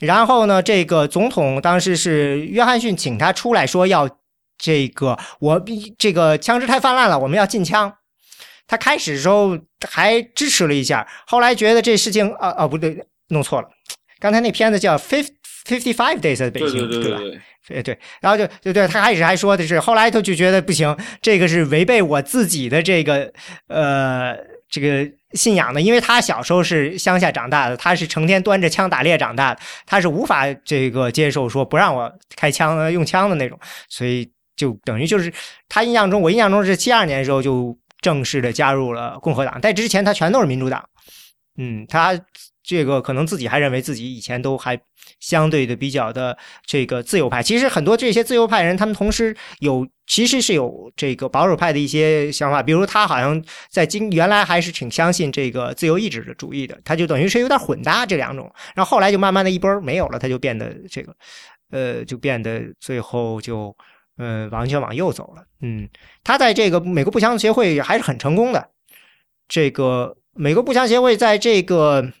[0.00, 4.08] 然后呢，这个总统当时是约翰逊请他出来说要
[4.58, 5.62] 这个我
[5.98, 7.92] 这个枪支太泛滥了，我们要禁枪。
[8.66, 12.98] 他开始的时候还支持了一下，后来觉得这事情啊啊不对，
[13.28, 13.68] 弄错了。
[14.18, 15.28] 刚才那片子叫《Fifty
[15.66, 17.18] Fifty Five Days》在北京，对吧？
[17.66, 23.32] 对对，然后就对对，他开始还说的是，后来他就觉得不行，这个是违背我自己的这个
[23.68, 24.36] 呃
[24.68, 25.10] 这个。
[25.34, 35.32] 信仰的，因为他小时候是乡下长大的，他是成天端着枪打猎长大的，他是无法这个接受说不让我开枪用枪的那种，所以就等于就是
[35.68, 40.88] 他印象中，我印象中是七二年的时候就正式的加入了共和党，在之前他全都是民主党，
[41.58, 42.18] 嗯，他。
[42.66, 44.80] 这个可能自己还认为自己以前都还
[45.20, 46.34] 相对的比较的
[46.64, 61.14] 这个自由派，其实很多这些自由派人，他们同时有其实是有这个保守派的一些想法，比如他好像在今原来还是挺相信这个自由意志的主义的，他就等于是有点混搭这两种，然后后来就慢慢的一波没有了，他就变得这个
[61.70, 63.76] 呃就变得最后就
[64.18, 65.88] 嗯完全往右走了，嗯，
[66.22, 68.68] 他在这个美国步枪协会还是很成功的，
[69.48, 72.12] 这个美国步枪协会在这个。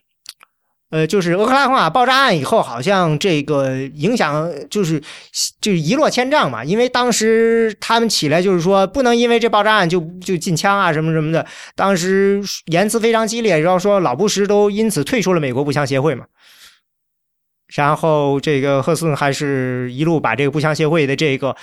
[0.90, 5.02] 呃，就是俄克拉荷马爆炸案以后，好像这个影响就是
[5.60, 6.62] 就一落千丈嘛。
[6.62, 11.44] 因为当时他们起来就是说，不能因为这爆炸案就就禁枪啊什么什么的。
[11.74, 16.26] 当时言辞非常激烈，然后说老布什都因此退出了美国步枪协会嘛。
[17.74, 21.56] 然后这个赫斯顿还是一路把这个步枪协会的这个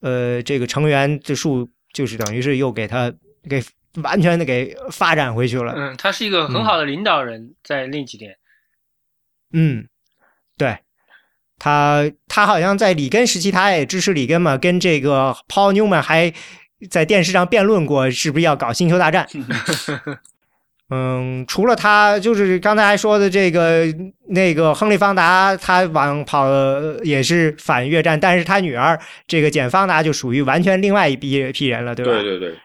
[0.00, 3.12] 呃这个成员的数，就是等于是又给他
[3.48, 3.62] 给
[4.02, 5.72] 完全的给发展回去了。
[5.76, 8.36] 嗯，他是一个很好的领导人，在那几年。
[9.52, 9.88] 嗯，
[10.56, 10.78] 对，
[11.58, 16.32] 他他好像在里根时期，他也支持里根嘛，跟这个 Paul Newman 还
[16.90, 19.28] 在电视上辩论过，是不是要搞星球大战？
[20.96, 23.84] 嗯，除了他，就是刚才说的这个
[24.28, 26.46] 那个亨利·方达，他往跑
[27.02, 32.12] 也是反越战，但是他女儿这个简·方达就属于完全另外一批批人了，对吧？
[32.12, 32.58] 对对对，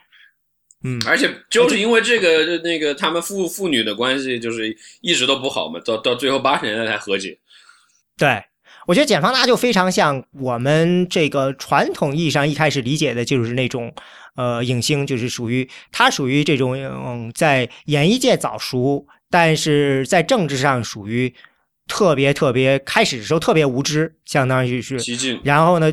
[0.83, 7.39] 嗯，而且就是因为这个那个他们父父女的关系，就是一直都不好嘛，到到最后八十年代才和解。
[8.15, 8.43] 对。
[8.87, 13.93] 我觉得简·方达就非常像我们这个传统意义上一开始理解的，就是那种
[14.39, 21.33] 呃影星，就是属于他属于这种嗯在演艺界早熟，但是在政治上属于
[21.87, 25.37] 特别特别开始的时候特别无知，相当于是激进。
[25.43, 25.91] 然后呢，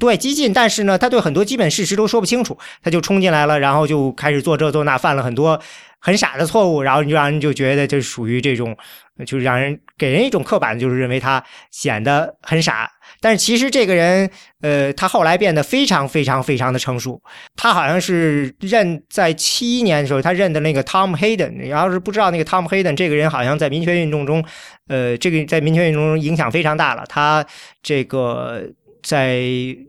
[0.00, 5.60] 对激进，但是呢，他对很多基本事实都说不清楚，他就冲进来了，然后就开始做这做那，犯了很多
[6.00, 8.76] 很傻的错误，然后你就让人就觉得这属于这种。
[9.24, 12.86] 就是让人给人一种刻板，就是认为他显得很傻。
[13.20, 17.20] 但是其实这个人，呃，他后来变得非常非常非常的成熟。
[17.56, 21.60] 他好像是认在七一年的时候，他认的那个 Tom Hayden。
[21.60, 24.44] 你要是不知道那个 Tom Hayden 这个人，好像在民权运动中，
[24.88, 27.04] 呃，这个在民权运动中影响非常大了。
[27.08, 27.44] 他
[27.82, 28.62] 这个。
[29.06, 29.38] 在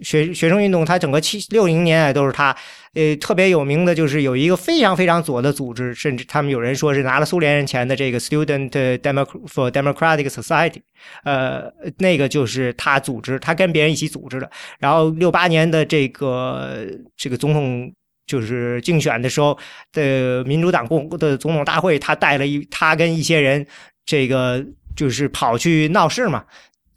[0.04, 2.56] 学学生运动，他整个七六零年代都是他，
[2.94, 10.82] 呃，特别有名的就是有一个非常非常左的组织，甚至他们有人说是拿了苏联人钱的这个 Student Democ for Democratic Society，
[11.24, 11.64] 呃，
[11.98, 14.48] 那个就是他组织，他跟别人一起组织的。
[14.78, 17.92] 然后六八年的这个这个总统
[18.28, 19.58] 就是竞选的时候
[19.94, 23.66] 的民主党共的总统大会，他带了一他跟一些人，
[24.06, 24.64] 这个
[24.96, 26.46] 就是跑去闹事嘛。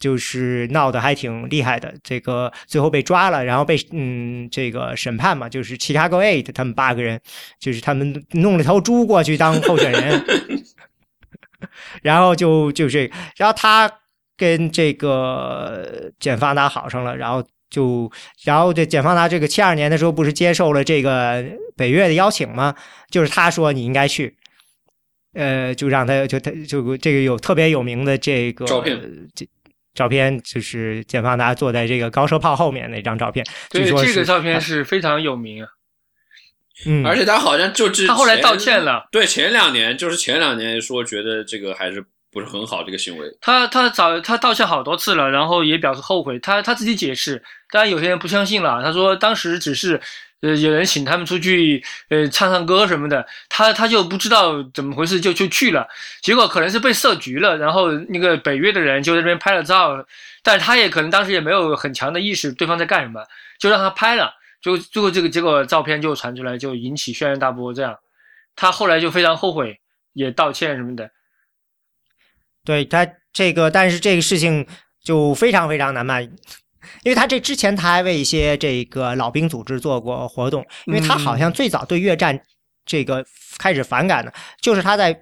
[0.00, 7.20] 就是闹得还挺厉害的，这个最后被抓了，然后被嗯这个审判嘛，就是 Chicago Eight 他们八个人，
[7.58, 10.24] 就是他们弄了头猪过去当候选人，
[12.00, 13.92] 然后就就这，然后他
[14.38, 18.10] 跟这个简方达好上了，然后就
[18.42, 21.44] 然后这简方达这个七二年的时候不是接受了这个
[21.76, 22.74] 北越的邀请吗？
[23.10, 24.34] 就是他说你应该去，
[25.34, 28.98] 呃，就让他就他就这个有特别有名的这个照片
[29.34, 29.46] 这。
[29.94, 35.68] 照片就是简方达坐在这个高射炮后面那张照片，对，这个照片是非常有名啊。
[36.86, 39.08] 嗯，而且他好像就是他后来道歉了。
[39.12, 43.26] 对，前两年就是前两年说觉得这个还是不是很好这个行为。
[43.40, 46.38] 他他早他道歉好多次了，然后也表示后悔。
[46.38, 48.82] 他他自己解释，当然有些人不相信了。
[48.82, 50.00] 他说当时只是。
[50.40, 55.86] 呃，有人请他们出去，呃，唱唱歌什么的，他他就不知道怎么回事，就就去了。
[56.22, 60.04] 结果可能是被设局了，然后那个北约的人就在那边拍了照，
[60.42, 63.22] 但是他也可能当时也没有很强的意识对方在干什么，
[63.58, 64.34] 就让他拍了。
[64.62, 67.72] 就最后这个结果照片就传出来，就引起轩然大波。
[67.72, 67.98] 这样，
[68.56, 69.80] 他后来就非常后悔，
[70.12, 71.10] 也道歉什么的。
[72.64, 74.66] 对他这个，但是这个事情
[75.02, 76.30] 就非常非常难办。
[77.02, 82.40] 因为他这之前他还为一些这个老兵组织做过活动，因为他好像最早对越战
[82.84, 83.24] 这个
[83.58, 85.18] 开始反感的，就是他在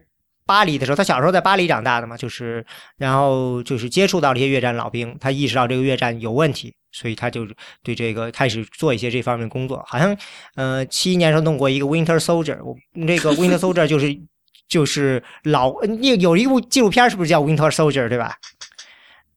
[0.46, 2.64] 巴黎的时候，他小时候在巴黎长大的嘛，就是
[2.96, 7.46] 然后就是接触到这些越战老兵，他意识到这个越战有问题，所以他就
[7.82, 9.84] 对这个开始做一些这方面工作。
[9.86, 10.16] 好像
[10.54, 12.58] 呃七一年时候弄过一个 Winter Soldier，
[12.94, 14.18] 那个 Winter Soldier 就是
[14.68, 18.34] 就是老那有一部纪录片是不是叫 Winter Soldier 对吧？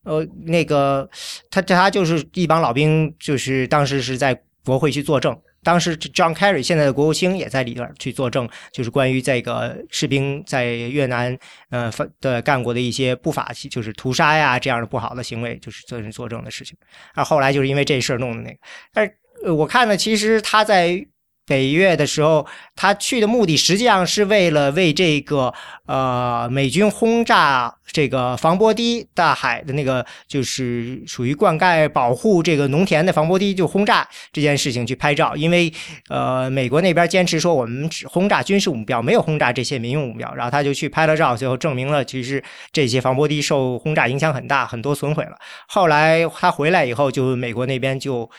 [0.04, 1.10] 呃，那个
[1.50, 5.38] 他他就是一帮老兵，就是当时是在国会去作证。
[5.64, 11.38] 当时 John Kerry 现在的国务卿也在里边去作证，就是关于这个士兵在越南
[11.70, 16.76] 呃的干过的一些不法，就是屠杀呀这样的不好的行为，就是做人作证的事情。
[17.14, 18.58] 而后来就是因为这事儿弄的那个，
[18.92, 21.06] 但是我看呢，其实他在。
[21.46, 25.54] 北越的时候，他去的目的实际上是为了为这个
[25.86, 35.74] 呃美军轰炸这个防波堤大海的那个，就是属于灌溉保护这个农田的防波堤就轰炸这件事情去拍照，因为
[36.08, 45.38] 呃美国那边坚持说我们只轰炸军事目标，没有轰炸这些民用目标，然后他就去拍了照，最后证明了其实这些防波堤受轰炸影响很大，很多损毁了。
[45.68, 48.30] 后来他回来以后，就美国那边就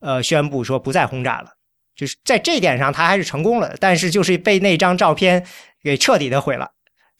[0.00, 1.61] 呃宣布说不再轰炸了。
[1.94, 5.44] 就是在这点上，他还是成功了，但是就是被那张照片
[5.82, 6.70] 给彻底的毁了。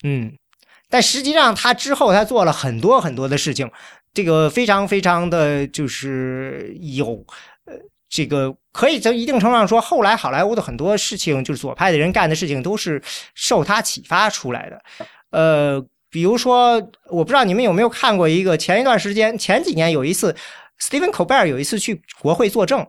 [0.03, 0.33] 嗯，
[0.89, 3.71] 但实际上他之后他做了很多很多的事情，
[4.13, 7.25] 这个非常非常的就是有
[7.67, 7.75] 呃，
[8.09, 13.01] 这个可以在一定程度上说，后来好莱坞的很多事情，就是左派的人干的事情，都是
[13.35, 14.83] 受他启发出来的。
[15.31, 16.75] 呃，比如说，
[17.11, 20.35] 我不知道你们有没有看过一个前一段时间前几年有一次
[20.81, 22.87] ，Stephen Colbert 有一次去国会作证。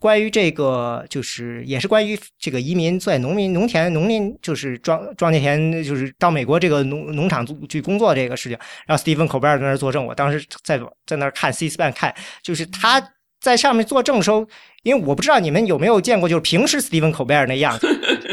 [0.00, 8.58] 关于这个，就是也是关于这个移民在农民农田农林，就是庄庄稼田，就是到美国这个农农场去工作这个事情。
[8.86, 13.00] 然后 Stephen Colbert 在那儿作证，我当时在在那儿看 C-SPAN 看，就是他
[13.42, 14.48] 在上面作证的时候，
[14.84, 17.86] 因为我不知道你们有没有见过，就是平时 Stephen Colbert 那样子。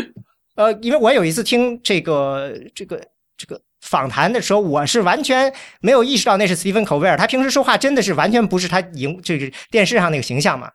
[0.56, 3.00] 呃，因为我有一次听这个这个
[3.38, 7.18] 这个访谈的时候，我是完全没有意识到那是 Steven Colbert。
[7.18, 10.72] 他平时说话真的是完全不是他影就是电视上那个形象嘛。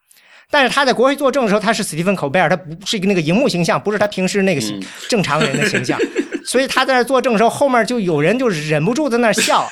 [0.53, 5.99] 但是他在国会作证的时候，他是史蒂芬·科贝尔，他不是一个那个荧幕形象，不是他平时那个嗯正常人的形象。
[6.45, 9.67] 所以他在那作证的时候，后面就有人就是忍不住在那儿笑。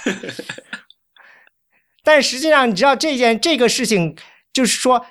[2.02, 4.16] 但实际上，你知道这件这个事情，
[4.54, 5.04] 就是说，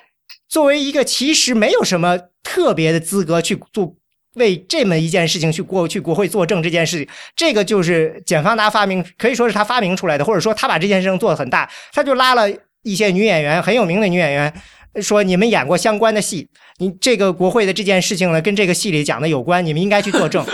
[0.48, 3.94] 作为一个其实没有什么特别的资格去做
[4.34, 12.50] 为这么一件事情去过去国会作证这件事情，这个就是简方达发明，可以说是他发明出来的，或者说他把这件事情做得很大，他就拉了
[12.82, 14.52] 一些女演员，很有名的女演员，
[15.00, 20.44] 说你们演过相关的戏，你这个国会的这件事情呢，跟这个戏里讲的有关，你们应该去作证。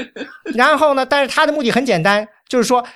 [0.54, 2.86] 然后呢，但是他的目的很简单，就是说，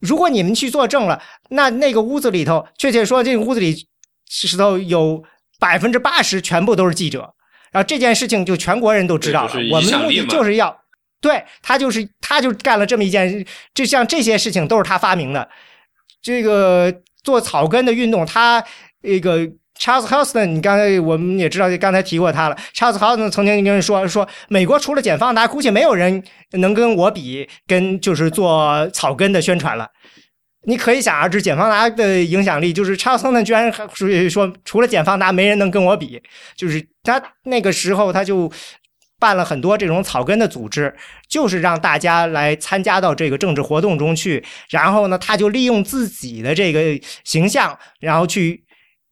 [0.00, 3.86] 如果你们去作证了，那那个屋子里头，确切说，这个屋子里
[4.28, 5.22] 石头有
[5.58, 7.34] 百分之八十全部都是记者，
[7.70, 9.52] 然后这件事情就全国人都知道了。
[9.52, 10.76] 就是我们的目的就是要，
[11.20, 15.48] 对他就是他就干了这么一件，就像这些事情都是他发明的。
[16.22, 18.62] 这个做草根的运动，他
[19.02, 19.50] 那个
[19.80, 22.56] Charles Houston，你刚才我们也知道，刚才提过他了。
[22.74, 26.22] Charles Houston 曾经跟人说说，美国除了简方达，估计没有人
[26.52, 29.88] 能跟我比，跟就是做草根的宣传了。
[30.66, 33.88] 你可以想而知，简方达的影响力，就是 Charles Houston 居然还
[34.28, 36.22] 说，除了简方达，没人能跟我比。
[36.54, 38.52] 就是他那个时候，他就
[39.18, 40.94] 办了很多这种草根的组织，
[41.26, 44.44] 就是让大家来参加到这个政治活动中去。
[44.68, 48.62] 然后呢，他就利用自己的这个形象，然后去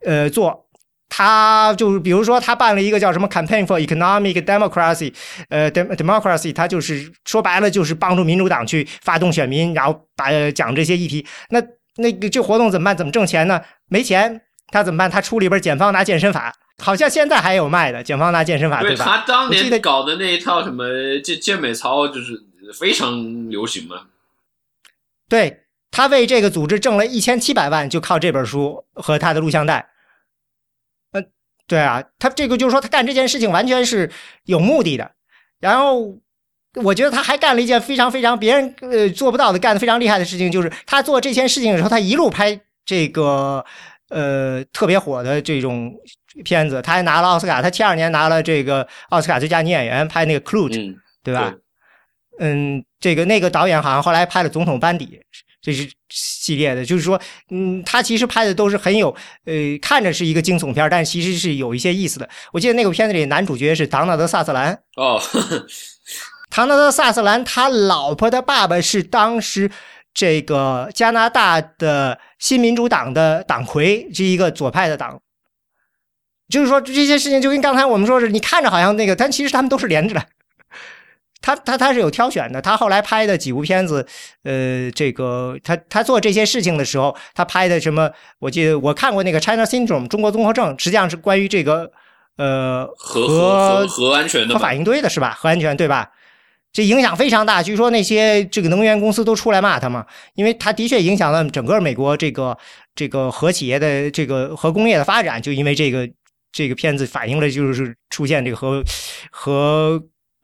[0.04, 0.66] 呃做。
[1.10, 5.12] 他就是比如说，他办了一个叫什么 Campaign for Economic Democracy，
[5.48, 11.26] 呃，dem democracy，他就是说白了就是帮助民主党去发动选民，然后把、呃讲这些议题。
[11.48, 11.62] 那
[11.96, 12.94] 那个这活动怎么办？
[12.94, 13.58] 怎么挣钱呢？
[13.88, 15.10] 没钱，他怎么办？
[15.10, 19.04] 他出了一本《简方拿健身法》，好像现在还有卖的《简方拿健身法》，对吧？
[19.06, 20.86] 他当年搞的那一套什么
[21.24, 22.38] 健健美操，就是
[22.78, 24.02] 非常流行嘛。
[25.26, 29.88] 对他为这个组织挣了一千七百万，就靠这本书和他的录像带。
[31.12, 31.22] 呃，
[31.66, 34.10] 对啊，他这个就是说他干这件事情完全是
[34.44, 35.10] 有目的的。
[35.60, 36.18] 然后
[36.74, 43.64] 我觉得他还干了一件非常非常别人呃做不到的、干的非常厉害的事情，就是他做这件事情的时候，他一路拍这个
[44.10, 45.92] 呃特别火的这种
[46.44, 51.50] 片子，他还拿了奥斯卡，他七二年拿了这个奥斯卡最佳女演员，拍那个《Clute》，嗯，对吧？
[51.52, 51.60] 嗯，
[53.00, 55.06] 这个那个导演好像后来拍了《总统班底》，
[55.60, 57.20] 这是系列的，就是说，
[57.50, 59.14] 嗯，他其实拍的都是很有，
[59.44, 62.28] 呃，看着是一个惊悚片，但其实是有一些意思的。
[62.52, 65.20] 我记得那个片子里男主角是唐纳德·萨瑟兰，哦，
[66.50, 69.70] 唐纳德·萨瑟兰他老婆的爸爸是当时
[70.14, 75.20] 这个加拿大的新民主党的党魁，是一个左派的党。
[76.48, 80.24] 就是说这些事情就跟刚才我们说是，你看着好像那个，但其实他们都是连着的。
[81.40, 84.06] 他他他是有挑选的，他后来拍的几部片子，
[84.42, 88.10] 呃，这个他他做这些事情的时候，他拍的什么？
[88.38, 91.90] 我记得我看过那个《China Syndrome》中国综合症，实际上是关于这个
[92.36, 95.36] 呃核核核安全的嘛核反应堆的是吧？
[95.38, 96.10] 核安全对吧？
[96.70, 102.56] 这影响非常大，据说那些这个能源公司都出来骂他嘛，因为他的确影响了整个美国这个
[102.94, 106.08] 这个核企业的这个核工业的发展，就因为这个
[106.52, 108.84] 这个片子反映了就是出现这个核
[109.30, 110.00] 核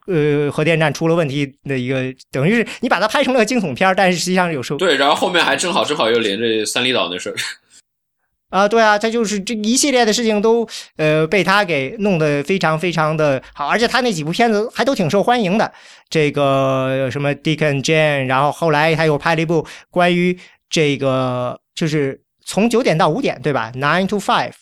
[0.07, 7.35] 呃核电站出了问题的一个，等于是你把它拍成了个惊悚片儿，但是实际上有时候对，然后后面还正好正好又连着三里岛那事儿。
[8.49, 15.73] 啊，对啊，他就是这一系列的事情都呃被他给弄得非常非常的好，而且他那几部片子还都挺受欢迎的。
[16.09, 20.37] 这个什么 Dick and Jane，然后后来他又拍了一部关于
[20.69, 24.53] 这个就是从九点到五点，对吧？Nine to Five，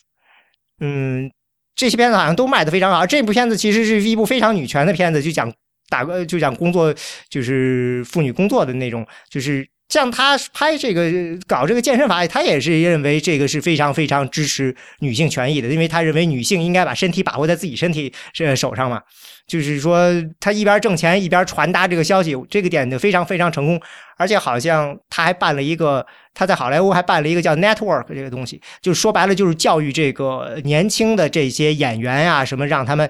[0.80, 1.30] 嗯，
[1.76, 3.06] 这些片子好像都卖得非常好。
[3.06, 5.52] 这部片子其实是一部非常女权的片子，就讲
[5.90, 6.94] 打就讲工作，
[7.30, 9.68] 就是妇女工作的那种，就是。
[9.90, 11.12] 像他拍这个
[11.46, 19.02] 搞这个健身法，他也是认为这个是非常非常支持女性权益的，因为他认为女性应该把身体把握在自己身体这手上嘛。
[19.46, 20.10] 就是说，
[20.40, 23.80] 他一边挣钱一边传达这个消息，这个点就非常非常成功。
[24.18, 26.04] 而且好像他还办了一个，
[26.34, 33.08] 他在好莱坞还办了一个叫 Network 这个东西，就说白了就是教育这个年轻的这些演员啊、什么让他们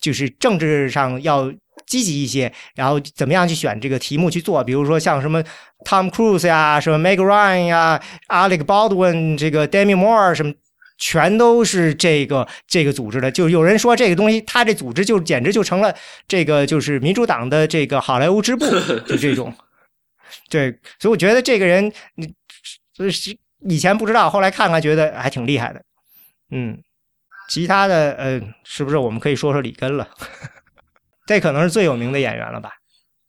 [0.00, 1.52] 就是政治上要。
[1.86, 4.62] 积极一些，然后怎么样去选这个题目去做？
[4.64, 5.42] 比如说像什么
[5.84, 10.52] Tom Cruise 呀、什么 Meg Ryan 呀、Alec Baldwin、这个 Demi Moore 什么，
[10.96, 13.30] 全都是这个这个组织的。
[13.30, 15.94] 就有人说这个东西，他这组织就简直就成了
[16.26, 18.64] 这个就是民主党的这个好莱坞支部，
[19.06, 19.52] 就这种。
[20.48, 22.34] 对，所以我觉得这个人，你
[23.68, 25.82] 以前不知道，后来看看觉得还挺厉害的。
[26.50, 26.78] 嗯，
[27.48, 30.08] 其他的呃，是不是我们可以说说里根了？
[31.26, 32.70] 这可能是最有名的演员了吧？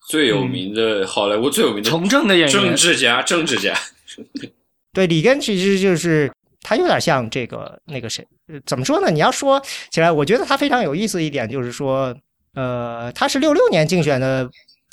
[0.07, 3.73] 最有名的好莱坞最有名的从政的演员，政治家，政治家。
[4.93, 6.31] 对，里根其实就是
[6.61, 8.25] 他有点像这个那个谁，
[8.65, 9.09] 怎么说呢？
[9.09, 12.15] 你要说起来，我觉得他非常有意思一点就是说，
[12.53, 14.49] 呃，他是六六年竞选的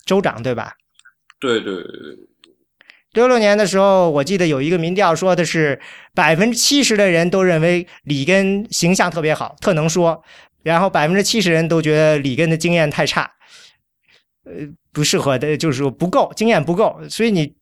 [0.06, 0.72] 州长，对吧？
[1.38, 2.18] 对对对。
[3.12, 5.78] 六六年的时候，我记得有一个民调说的是
[6.14, 10.24] 百分之七十的人都认为里根形象特别好，特能说，
[10.62, 13.30] 然后百分之七十人都觉得里根的经验太差，
[14.44, 14.52] 呃，
[14.92, 17.54] 不适合的，就是说不够经验不够，所以你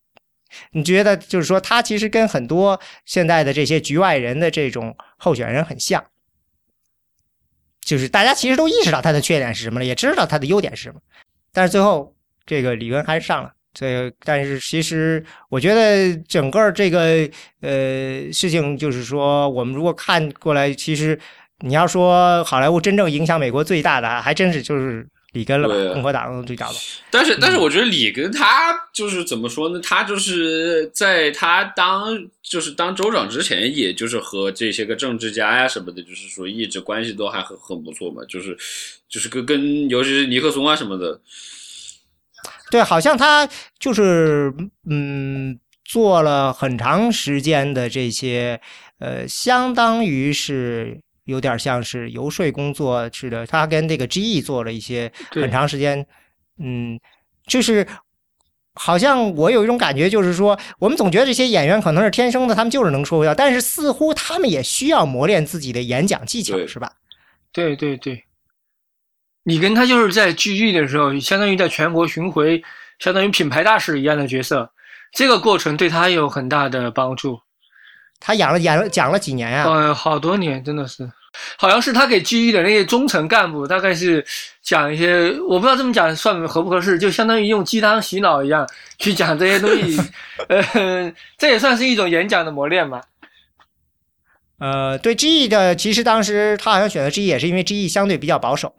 [0.72, 6.04] 你觉得就是说他其实跟很多现在的这些局外人的这种候选人很像，
[7.80, 11.00] 就是大家其实都意识到他的缺点是什么了，也知道他的优点是什么，
[11.52, 13.52] 但是最后这个里根还是上了。
[13.72, 17.30] 这，但是其实我觉得整个这个
[17.60, 21.16] 呃事情，就是说，我们如果看过来，其实
[21.60, 25.94] 你要说好莱坞真正影响美国最大的，还真是就是里根了吧？
[25.94, 26.74] 共和党最大的。
[27.10, 29.80] 但是，但是我觉得里根他就是怎么说呢？
[29.82, 38.22] 他就是在他当就是当州长之前，也就是和这些个政治家呀什么的，就是说一直关系都还很很不错嘛。
[38.28, 38.56] 就是
[39.08, 41.20] 就是跟跟尤其是尼克松啊什么的。
[42.70, 43.48] 对，好像他
[43.78, 44.52] 就是
[44.88, 48.60] 嗯，做了很长时间的这些，
[48.98, 53.46] 呃，相当于是有点像是游说工作似的。
[53.46, 56.06] 他跟这个 GE 做了一些很长时间，
[56.58, 56.98] 嗯，
[57.46, 57.86] 就是
[58.74, 66.92] 好像我有一种感觉，就是说，我们总觉得这些演员可能是天生的，他们就是能说会道但是似乎他们也需要磨练自己的演讲技巧，是吧？
[67.52, 68.24] 对对对。
[69.42, 72.62] 你跟他就是在聚聚的时候，相当于在全国巡回，
[72.98, 74.70] 相当于品牌大使一样的角色。
[75.12, 77.40] 这个过程对他有很大的帮助。
[78.20, 79.64] 他养了演了讲了几年呀？
[79.66, 81.10] 呃，好多年，真的是。
[81.56, 84.24] 好像是他给 GE 的那些中层干部，大概是
[84.62, 88.68] 讲一些，我不知道这么讲算合不合适，就相当于用鸡汤洗脑一样
[88.98, 89.98] 去讲这些东西。
[90.48, 93.00] 呃， 这也算是一种演讲的磨练吧。
[94.58, 98.74] 呃，对 GE 的，其实当时他好像选择 GE 也是因为 GE 相对比较保守。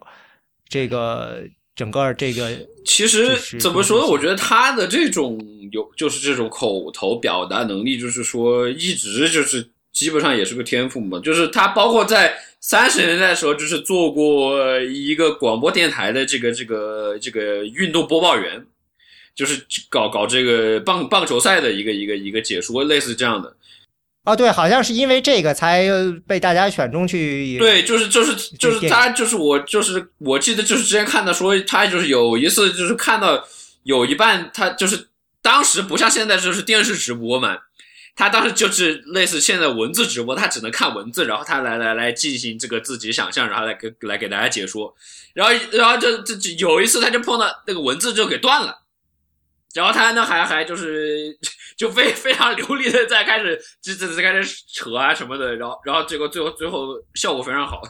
[0.68, 2.50] 这个整个这个，
[2.84, 4.06] 其实怎么说呢？
[4.06, 5.40] 我觉得他的这种
[5.72, 11.18] 有，就是这种口头表达能力，就是说一直就是基本上也是个天赋嘛。
[11.20, 18.66] 就是他包括在三十年代的时候，就是做过一个广播电台的这个这个这个运动播报员，
[19.34, 23.56] 就是搞搞这个棒棒球赛的一个一个一个解说，类似这样的。
[24.24, 25.88] 哦，对，好像是因为这个才
[26.28, 27.58] 被大家选中去。
[27.58, 33.44] 对，就是就是就是他，就是我，就是我记得就是之前看到说他就是有一次就是看到
[33.82, 35.08] 有一半他就是
[35.40, 37.58] 当时不像现在就是电视直播嘛，
[38.14, 44.94] 他当时就是类似现在文字直播，他只能看文字，然后他来来来进行这个自己想象，然后来给来给大家解说，
[45.34, 48.81] 然后然后就就有一次他就碰到那个文字就给断了。
[49.74, 51.34] 然后他呢还还就是
[51.78, 57.80] 就非非常流利的在开始这这这开始扯啊什么的，然后然后结果最后最后效果非常好。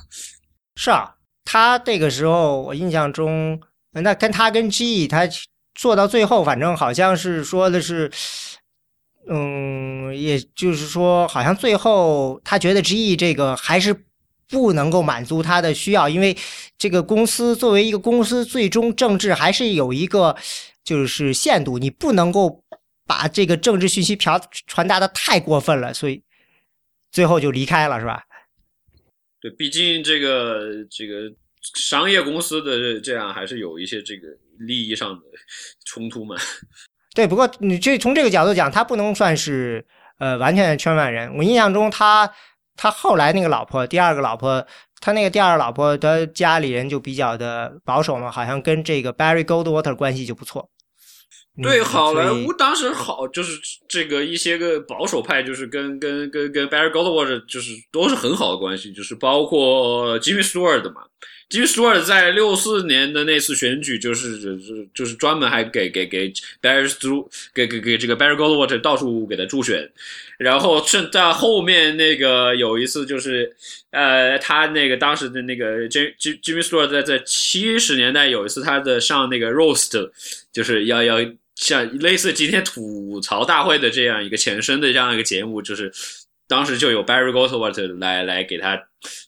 [0.76, 1.14] 是啊，
[1.45, 3.61] 他这个时候我印象中，
[3.93, 5.28] 那跟他跟 G 他
[5.74, 8.11] 做到最后，反正好像是说的是，
[9.28, 14.05] 嗯，也就是说，好像最后他觉得 G 这个还是
[14.49, 16.37] 不能够满足他的需要，因为
[16.78, 20.37] 这个公司作为一个公司，最终政治还是有一个。
[20.85, 22.64] 就是限度，你不能够
[23.07, 26.22] 把这个政治信息传传达的太过分了，所以
[27.11, 28.24] 最后就离开了，是吧？
[29.41, 31.33] 对，毕竟这个这个
[31.74, 34.28] 商业公司的这样还是有一些这个
[34.59, 35.20] 利益上的
[35.85, 36.37] 冲突嘛。
[37.14, 39.87] 对，不过你这从这个角度讲，他不能算是
[40.18, 41.37] 呃完全的圈外人。
[41.37, 42.33] 我印象中，他
[42.76, 44.66] 他后来那个老婆，第二个老婆。
[45.03, 50.70] 他那个第二老婆的家里人就比较的保守嘛，好像跟这个 Barry Goldwater 关系就不错。
[51.61, 61.03] 对，好莱坞当时好就是这个一些个保守派，就是跟跟跟跟 Barry Goldwater 就是都是很好的关系，就是包括 Jimmy Stewart 嘛。
[61.53, 69.91] Jimmy Stewart 在六四年的那次选举，就是就是就是专门还给给给 Barry Stu 给给给这个 Barry Goldwater 到处给他助选。
[70.39, 73.55] 然后是在后面那个有一次就是。
[73.93, 80.11] 呃，他那个当时的那个 Jim Jimmy Stewart 在在七十年代有一次他的上那个 Roast，
[80.51, 81.19] 就是要要
[81.57, 85.93] 像类似今天吐槽大会的这样一个前身的这样一个节目，就是
[86.48, 88.77] 当时就有 Barry Goldwater 来来给他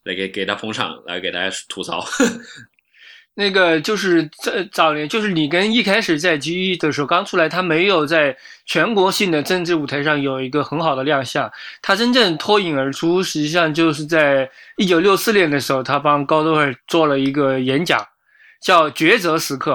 [0.04, 2.04] 来给给他捧场，来给大家吐槽。
[3.36, 11.50] 那个就是在早年，就是里根一开始在 GE 的时候刚出来，他没有在全国性的政治舞台上有一个很好的亮相。
[11.82, 18.06] 他真正脱颖而出，实际上就是在一九六四年的时候，他帮高多尔做了一个演讲。
[18.62, 19.72] 叫《抉择时刻》，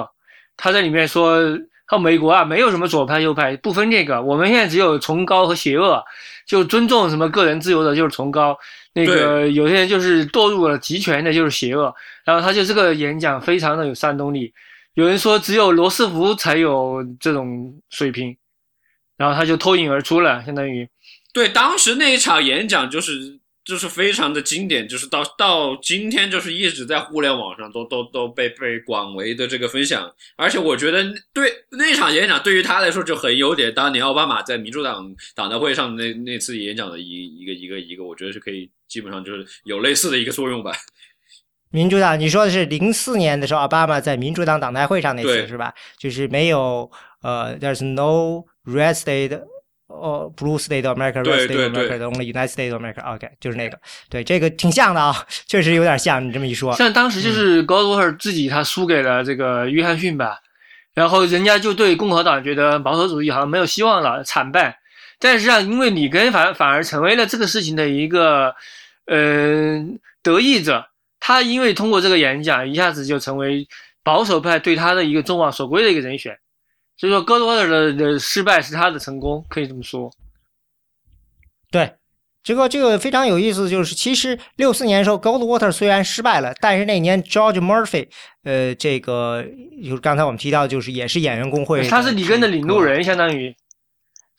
[0.58, 1.40] 他在里面说，
[1.86, 6.04] 他美国啊没有什么左派右派，不分这个，我们现在只有崇高和邪恶，
[6.50, 8.58] 就尊重什么个人自由的就是崇高，
[8.94, 11.94] 那个有些人就是堕入了极权的就是邪恶。
[12.26, 14.52] 然后他就这个演讲非常的有煽动力，
[14.96, 18.36] 有人说只有罗斯福才有这种水平，
[19.16, 20.90] 然后他就脱颖而出了，相当于。
[21.32, 23.40] 对，当时那一场演讲就是
[23.70, 35.06] 就是非常的经典，就是到到今天就是一直在互联网上都都都被被广为的这个分享，而且我觉得对那场演讲对于他来说就很有点当年奥巴马在民主党
[35.36, 40.72] 党代会上那那次演讲的一一个一个一个，我觉得是可以基本上就是有类似的一个作用吧。
[41.70, 45.72] 民主党，你说的是零四年的时候，奥巴马在民主党党代会上那次是吧？
[46.00, 46.90] 就是没有
[47.22, 49.40] 呃，There's no red state。
[49.90, 56.26] 哦，Blue State of America，Red State of America，Only United States of America，OK，就是那个，对，这个挺像的啊，确实有点像。
[56.26, 60.38] 你这么一说，像当时就是 Goldwater 自己他输给了这个约翰逊吧，
[60.94, 64.78] 然后人家就对共和党觉得保守主义好像没有希望了，惨败。
[65.18, 68.56] 但实际上，因为里根反反而成为了这个事情的一个
[69.08, 69.84] 呃
[70.22, 70.86] 得益者，
[71.20, 73.68] 他因为通过这个演讲，一下子就成为
[74.04, 76.38] 保守派对他的一个众望所归的一个人选。
[77.00, 80.12] 所以说，戈多沃特的的失败是他的成功，可以这么说。
[81.72, 81.94] 对，
[82.44, 88.10] 这个这个非常有意思，就是其实六四年的时候，Goldwater 虽然失败了，但是那年 George Murphy，
[88.44, 89.46] 呃，这个
[89.82, 93.56] 就是刚才我们提到，就是也是演员工会，他是里根的领路人，相当于。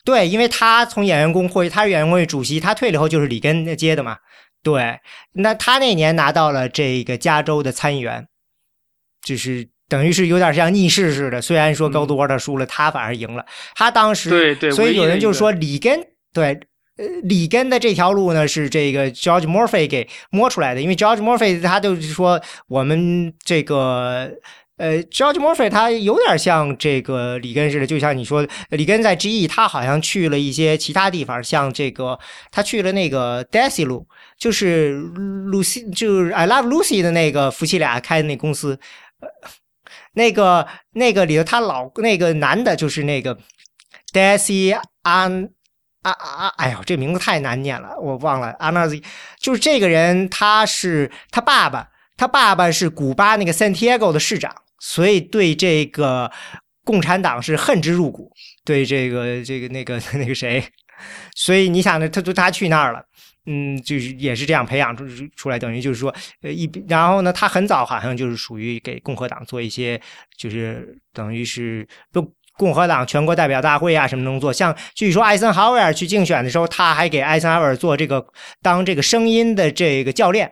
[0.05, 4.19] 对，因为他从演员工会，他是演员工会主席，他退了以后就是里根接的嘛。
[4.61, 4.99] 对，
[5.31, 8.27] 那他那年拿到了这个加州的参议员，
[9.23, 9.70] 就是。
[9.91, 13.45] 等于是有点像逆势似的，虽然说高多沃特输了，他反而赢了。
[13.75, 16.01] 他当时，对对，所以有人就说里根
[16.31, 16.57] 对，
[16.95, 24.31] 呃，里根的这条路呢是这个 George Murphy 给摸出来的，因为 George Murphy 他就是说我们这个
[24.77, 32.17] 呃 George Murphy 他有点像这个里根似的，就像你说里根在 GE，他好像去了一些其他地方，像这个
[32.49, 34.07] 他去了那个 Daisy 路，
[34.37, 34.97] 就是
[35.51, 38.79] Lucy 就是 I Love Lucy 的那个夫妻俩开的那公司。
[40.13, 43.37] 那个那个里头，他老那个男的，就是那个
[44.13, 45.51] Daisy An
[46.01, 49.01] 啊啊，哎呦，这名字太难念了，我忘了 Anaz，
[49.39, 56.31] 就是这个人，他是他爸爸，他爸爸是古巴那个 Santiago 的市长，所以对这个
[56.83, 58.31] 共产党是恨之入骨，
[58.65, 60.63] 对这个这个那个 那个谁，
[61.35, 63.03] 所以你想呢，他就他去那儿了。
[63.45, 65.05] 嗯，就是也是这样培养出
[65.35, 69.99] 出来，等于就是说，呃，一然后呢，他很早好像就是属于给共和党做一些，
[70.37, 74.53] 就是等于是不共和党全国代表大会啊什么能做。
[74.53, 78.23] 像据说艾森豪威尔去竞选的时候，他还给艾森豪威尔做这个
[78.61, 80.51] 当这个声音的这个教练，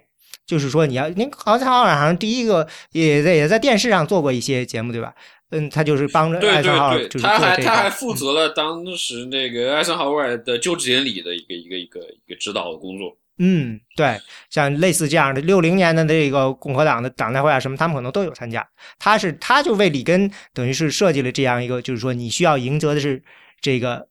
[0.49, 5.13] 就是说你要您艾森豪威尔好像第一个也在也在电视上做过一些节目，对吧？
[5.51, 13.15] 嗯，他就是帮着艾森豪威尔，他还他还负责了当时那个艾森豪威尔的就职典礼的一个一个一个一个指导的工作。
[13.38, 14.17] 嗯，对，
[14.49, 18.67] 像类似这样的六零年的这个共和党的党代会啊什么，他们可能都有参加。
[18.97, 23.21] 他是他就为里根等于是设计了这样一个，就是说你需要赢得的是
[23.61, 24.07] 这个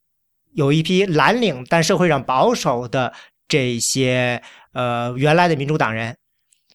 [0.55, 3.12] 有一批蓝领但社会上保守的
[3.48, 4.40] 这些
[4.73, 6.16] 呃原来的民主党人。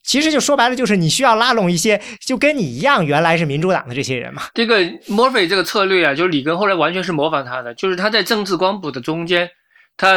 [0.03, 4.43] 其实就说白了，就是你需要拉拢一些就跟你一样原来是民主党的这些人嘛。
[4.53, 9.49] 这个 Murphy 这个策略啊，就是里根后来完全是模仿他的，就是他在政治光谱的中间，
[9.95, 10.13] 他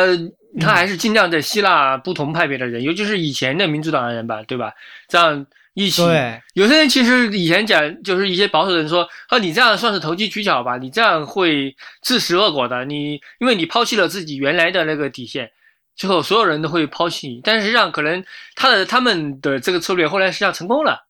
[0.60, 4.72] 他还是尽量在吸纳不同派别的人，尤其是以前的民主党的人吧，对吧？
[5.08, 6.04] 这样一起。
[6.04, 6.42] 对。
[6.54, 10.78] 有些人其实以前讲，就是一些保守人说，啊，你这样算是投机取巧吧？
[10.78, 12.84] 你这样会自食恶果的。
[12.84, 15.50] 你因为你抛弃了自己原来的那个底线。
[15.96, 18.22] 最后，所有人都会抛弃你，但实际上，可能
[18.54, 21.06] 他的他们的这个策略后来实际上成功了。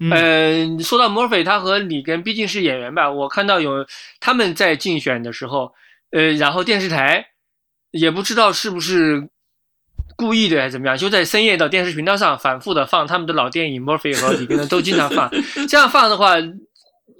[0.00, 3.10] 嗯，说到 Murphy，他和里根毕竟是演员吧？
[3.10, 3.86] 我看到有
[4.18, 5.72] 他们在竞选的时候，
[6.10, 7.28] 呃，然后电视台
[7.92, 9.30] 也不知道是不是
[10.16, 15.30] 故意的还是怎么样，就在深夜的电视频道上反复的放他们的老电影，Murphy 和里根的都经常放。
[15.68, 16.34] 这样放的话，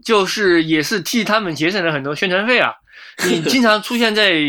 [0.04, 2.74] 就是也是替他们节省了很多宣传费啊！
[3.24, 4.42] 你经常出现在。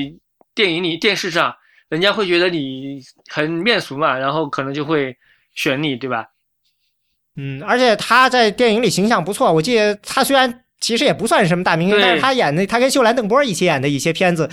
[0.58, 1.56] 电影里、电视上，
[1.88, 5.16] 人家会觉得你很面熟嘛，然后可能就会
[5.54, 6.26] 选你，对吧？
[7.36, 9.54] 嗯，而且他在电影里形象不错。
[9.54, 14.50] 我记得他虽然其实也不算是什么大明星，但是他演的，他跟秀兰邓波一起演的一些片子，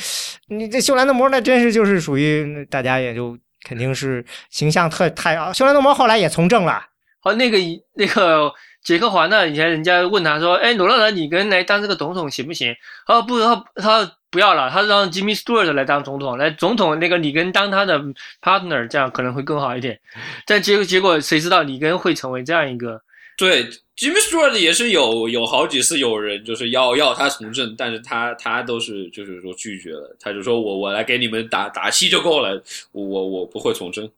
[0.49, 5.51] 你这秀兰邓波那真是就是属于大家也就肯定是形象特太啊。
[5.51, 6.85] 秀兰邓波后来也从政了。
[7.21, 7.57] 好，那个
[7.95, 8.53] 那个
[8.85, 9.49] 杰克华呢？
[9.49, 12.75] 以前人家问他说：“哎，罗纳德，你跟来当这个总统行不行？”
[13.09, 18.03] 他说：“不，他他。”不要了，他让 Jimmy Stewart 来当总统，来总统那个里根当他的
[18.43, 20.01] partner，这样可能会更好一点。
[20.45, 23.01] 但结果结果谁知道里根会成为这样一个
[23.39, 23.65] 对
[23.97, 34.11] ，Jimmy Stewart 也是有有好几次有人就是要要他从政，但是他他都是就是说拒绝了，他就说我我来给你们打打气就够了，我我不会从政。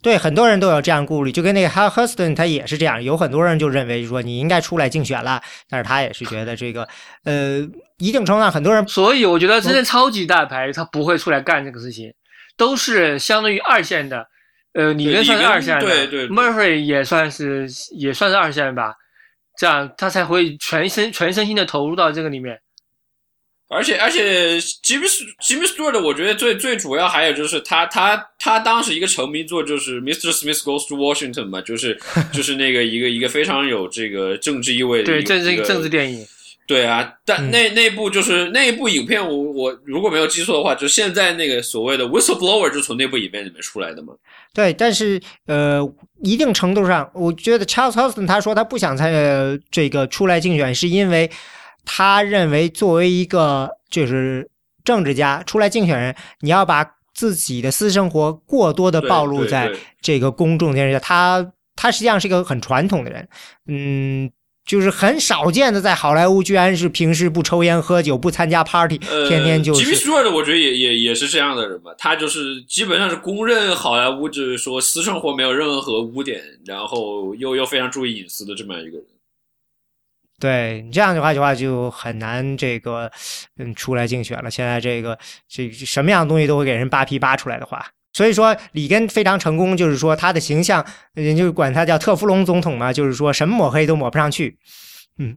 [0.00, 6.88] 对，很多人都有这样顾虑，就跟那个 Hal Huston 他也是这样，有很多人就认为说你应该出来竞选了，但是他也是觉得这个
[7.24, 7.66] 呃
[7.98, 12.12] 一定程度上很多人所以我觉得真正超级大牌他不会出来干这个事情，
[12.56, 14.26] 都是相当于二线的。
[14.74, 17.66] 呃，里根算是二线的，对对，Murphy 也算是
[17.96, 18.94] 也算是二线吧，
[19.58, 22.56] 这样他才会全身全身心的投入到这个里面。
[23.68, 25.06] 而且而且，Jimmy
[25.42, 30.32] Jimmy Stewart，我觉得最最主要还有就是他他他当时一个成名作就是 Mr.
[30.32, 31.98] Smith Goes to Washington 嘛，就是
[32.32, 36.26] 就是那个一个一个非常有这个政治意味的对政治政治电影。
[36.66, 44.12] 对啊，但那那部就是那一部影片，我我如果没有记错的话，就现在那个所谓的 whistleblower 就从那部影片里面出来的嘛。
[44.52, 45.80] 对，但是呃，
[46.22, 51.30] 一定程度上，我觉得 Charles Huston 他说他不想参与这个出来竞选，是因为
[51.88, 54.48] 他认为作为一个就是
[54.84, 56.84] 政治家出来竞选人，你要把
[57.14, 63.28] 自己的私生活过多的暴露在这个公众电视下，他他实际上是一个很传统的人，
[63.66, 64.30] 嗯。
[64.68, 69.82] 就是很少见的，在好莱坞居然是平时不抽烟喝酒不参加 party，天天就是。
[69.82, 71.90] 吉米斯沃的，我觉得也也也是这样的人吧。
[71.96, 79.06] 他就是基本上是公认好莱坞，就是说私生活没有任何污点，然后又又非常注意隐私的这么样一个人。
[80.40, 83.10] 对你这样的话的话，就很难这个
[83.56, 84.50] 嗯出来竞选了。
[84.50, 87.84] 现在这个这什么样的东西都会给人扒皮扒出来的话。
[88.12, 90.84] 所以说，里根非常成功，就是说他的形象，
[91.14, 94.58] 人就管他叫特弗隆总统嘛，就是说什么抹黑都抹不上去。
[95.18, 95.36] 嗯，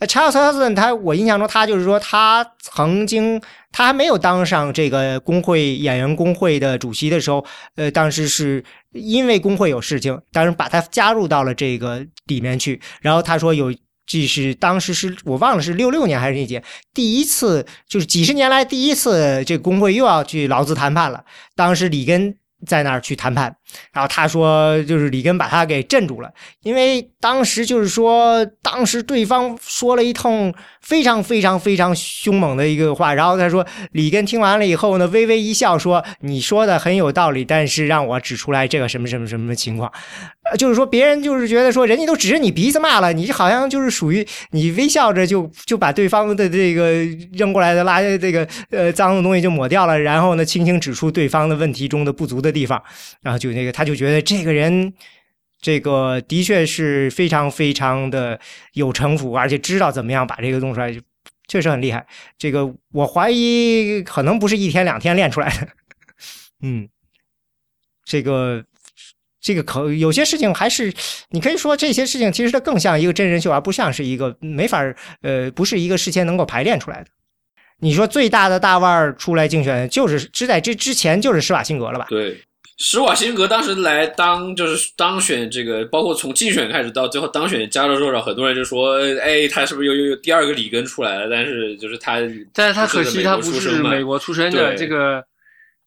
[0.00, 3.40] 呃，查尔斯·哈森，他我印象中他就是说他曾经
[3.70, 7.44] 他还没有当上这个工会演员工会的主席的时候，
[7.76, 13.72] 呃，当时是因为工会有事情，当时把他加入到了这个里面去，然后他说有。
[14.06, 16.60] 这是当时是我忘了是六六年还是那届
[16.92, 21.24] 第一次，就是几十年来第一次，这工会又要去劳资谈判了。
[21.54, 22.34] 当时里根。
[22.66, 23.54] 在那儿去谈判，
[23.92, 26.30] 然后他说，就是里根把他给镇住了，
[26.62, 39.90] 因为当时就是说，当时对方说了一通非常非常非常凶猛的一个话，然后他说，里根听完了以后呢，微微一笑说：“你说的很有道理，但是让我指出来这个什么什么什么情况，
[40.50, 46.92] 呃，就是说别人就是觉得说，人家都指着你鼻子骂了，你好像就是属于你微笑着就就把对方的这个
[47.32, 52.82] 扔过来的垃这个呃脏的东西就抹掉了，然后呢，轻轻指出对方的问题中的不足的。”地方，
[53.22, 54.92] 然后就那个，他就觉得这个人，
[55.60, 58.38] 这个的确是非常非常的
[58.72, 60.94] 有城府，而且知道怎么样把这个弄出来，
[61.48, 62.06] 确实很厉害。
[62.38, 65.68] 这个我怀疑可能不是一天两天练出来的。
[66.62, 66.88] 嗯，
[68.04, 68.64] 这个
[69.40, 70.92] 这个可有些事情还是
[71.30, 74.82] 你可以说这些事情其实它更像一个真人秀，而不像是一个没法
[75.22, 77.10] 呃，不是一个事先能够排练出来的。
[77.80, 82.06] 你说最大的大腕儿出来竞选，就是只在这之前就是施瓦辛格了吧？
[82.08, 82.40] 对，
[82.76, 91.28] 施瓦辛格当时来当就是当选这个，包括从竞选开始到最后当选加州州长，很多人就说，哎，他是不是又又有第二个里根出来了？
[91.30, 92.18] 但是就是他，
[92.52, 95.24] 但是他可惜他不是美国出生的这个，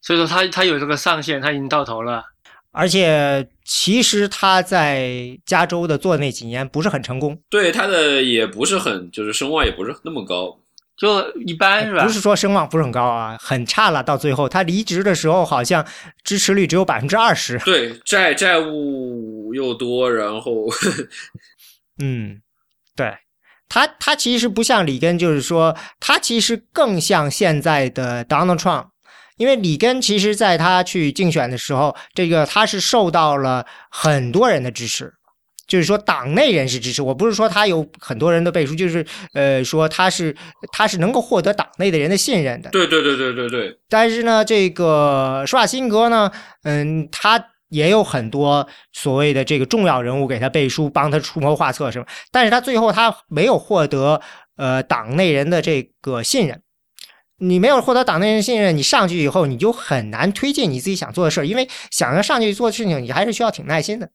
[0.01, 2.23] 所以说他他有这个上限，他已经到头了。
[2.71, 10.57] 而且其实他在加州的做那几年不是很成功，对他的也不是很就是声望也不是那么高。
[10.95, 12.03] 就一般是吧？
[12.05, 14.03] 不是说声望不是很高啊，很差了。
[14.03, 15.85] 到最后他离职的时候，好像
[16.23, 17.57] 支持率只有百分之二十。
[17.59, 20.67] 对，债债务又多，然后，
[22.01, 22.41] 嗯，
[22.95, 23.11] 对
[23.67, 28.89] 他，他其实不像里根，就是说他其实更像现在的 Donald Trump，
[29.37, 35.11] 因为里根其实在他去竞选的时候，这个他是受到了很多人的支持。
[35.65, 40.35] 就是说，党内人士支持我，不是说他有很多人的背书，就是呃，说他是
[40.71, 42.69] 他是能够获得党内的人的信任的。
[42.71, 43.79] 对对对对对对。
[43.89, 46.31] 但是呢，这个施瓦辛格呢，
[46.63, 52.05] 嗯，他也有很多所谓的这个重要人物给他背书，帮他出谋划策什么。
[52.31, 54.21] 但是他最后他没有获得
[54.57, 56.61] 呃党内人的这个信任。
[57.39, 64.09] 你没有获得党内人信任，你上去以后你就很难推进你自己想做的事儿，因为想要上去做事情，你还是需要挺耐心的。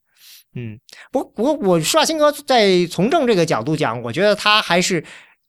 [0.54, 0.78] 嗯，
[1.12, 5.04] 不不过我施瓦辛格在从政这个角度讲，我觉得他还是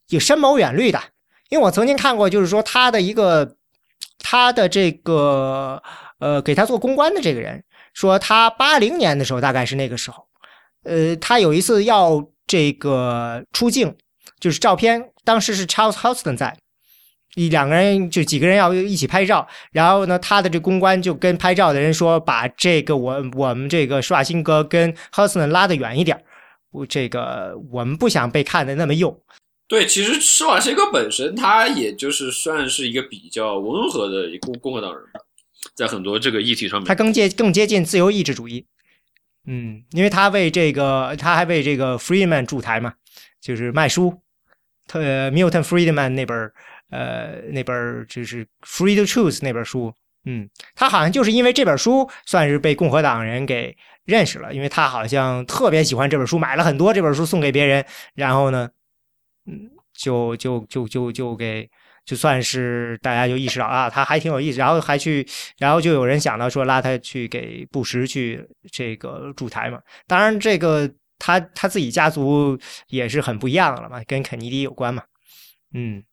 [0.10, 1.02] 有深谋远虑的。
[1.50, 3.56] 因为我曾经看过，就是说他的一个
[4.20, 5.82] 他的这个
[6.20, 7.64] 呃给他做公关的这个人
[7.94, 10.28] 说，他八零年的时候大概是那个时候，
[10.84, 13.96] 呃，他有一次要这个出镜，
[14.40, 16.56] 就是照片，当时是 Charles Houston 在。
[17.36, 26.24] 一两个人就几个人要一起拍照，然后呢，他的这公关就跟拍照的人说，把这个我我们这个施瓦辛格跟 Huston 拉得远一点，
[26.88, 29.22] 这个我们不想被看的那么幼。
[29.68, 35.20] 对，其实施瓦辛格本身他也就是算是一个比较温和的一共共和党人吧，
[35.76, 38.66] 在很多这个议题上面，他更接更接近自由意志主义。
[39.46, 42.96] 嗯，因为他为这个他还为这个 Friedman 驻台嘛，
[43.40, 44.20] 就是卖书，
[44.88, 45.00] 特
[45.30, 46.52] Milton Friedman 那本
[46.90, 49.94] 呃那本就是《Free the Truth》那本书。
[50.26, 53.76] 嗯，他好像就是因为这本书算是被共和党人给
[54.06, 57.86] 认识了，因为他好像特别喜欢这本书，买了很多这本书送给别人，
[58.16, 58.70] 然后呢。
[59.46, 61.68] 嗯，就就就就就给，
[62.06, 65.26] 就算是大家就意识到啊，他还挺有意思，然后还去，
[65.58, 69.80] 然后就有人想到说拉他去给布什去这个驻台嘛。
[70.06, 70.88] 当然，这个
[71.18, 72.60] 他他自己家族
[72.90, 75.02] 也是很不一样了嘛，跟肯尼迪有关嘛。
[75.74, 76.04] 嗯，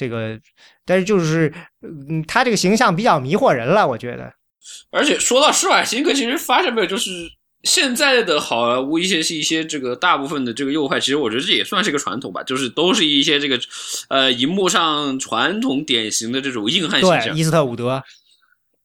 [0.00, 0.40] 这个，
[0.86, 1.52] 但是就是，
[1.82, 4.32] 嗯，他这个形象比较迷惑人了，我觉得。
[4.90, 7.10] 而且说到施瓦辛格，其实发现没有，就是。
[7.62, 13.60] 现在的好莱坞一些是一些这个大部分的这个右派，其实我觉得这也算是一个传统吧，就是都是一些这个，
[14.08, 17.34] 呃，荧幕上传统典型的这种硬汉形象。
[17.34, 18.02] 对，伊斯特伍德。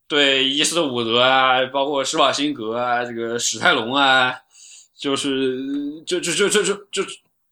[0.10, 4.36] 对，伊斯特伍德啊，包括施瓦辛格啊，这个史泰龙啊，
[5.00, 5.58] 就是
[6.06, 7.04] 就就就就就就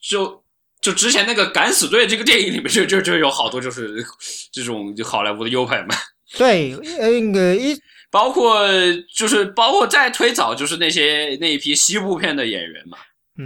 [0.01, 0.42] 就
[0.83, 4.05] 就之前那个敢死队这个电影里面就就就有好多就是
[4.51, 5.95] 这种就好莱坞的优派嘛。
[6.37, 7.75] 对，呃，那个一。
[8.11, 8.55] 包括
[9.11, 12.95] 就是包括再推早，就是那些那一批西部片的演员嘛，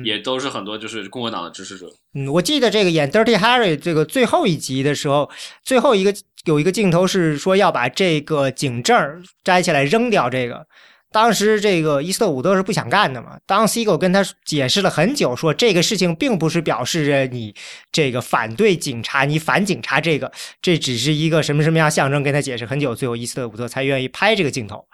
[0.04, 1.86] 也都是很多就是共和党的支持者。
[2.14, 5.32] 嗯，我记得这个演 Dirty Harry 这个最后一集的时候，
[5.64, 10.68] 最后一个有一个镜头是说要把这个警证摘起来扔掉这个。
[11.10, 13.40] 当时这个伊斯特伍德是不想干的嘛？
[13.46, 17.56] 当 s i g o 跟他解释了很久，说这个事情并不是表示着你
[17.92, 20.32] 这个反对警察，你反警察，这个
[20.62, 22.22] 这只是一个什么什么样象征？
[22.22, 24.86] 跟他解释很久，最后伊斯特伍德才愿意拍这个镜头。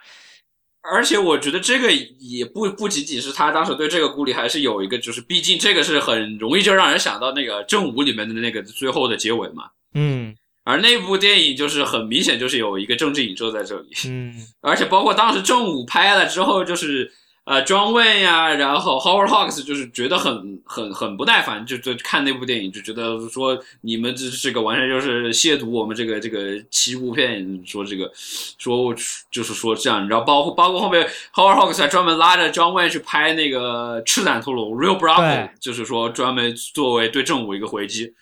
[0.81, 9.63] 而且我觉得这个也不不仅仅是他当时对这个顾虑，还是有一个，就是毕竟这个是很容易就让人想到那个正午里面的那个最后的结尾嘛。
[9.95, 10.35] 嗯。
[10.63, 13.89] 而那部电影就是很明显，就是有一个政治影射在这里。
[14.07, 17.11] 嗯，而且包括当时正午拍了之后，就是
[17.43, 28.09] 呃，John Wayne 呀，然后 Howard Hawks 就是觉得很很很不耐烦，就就看那部电影就觉得说你们这这个完全就是亵渎我们这个这个七部片，说这个
[28.57, 28.95] 说
[29.29, 38.13] 就是说这样，你知道，包括包括后面 Howard Hawks 还专门拉着 John Wayne 去拍那个赤胆屠龙 Real Bravo，就是说专门作为对正午一个回击。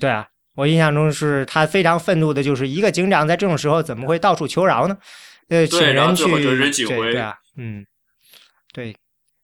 [0.00, 0.26] 对啊。
[0.54, 4.96] 我印象中是他非常愤怒的，就是一个警长在这种时候怎么会到处求饶呢？
[5.48, 7.84] 呃，请人去对对啊，嗯，
[8.72, 8.96] 对。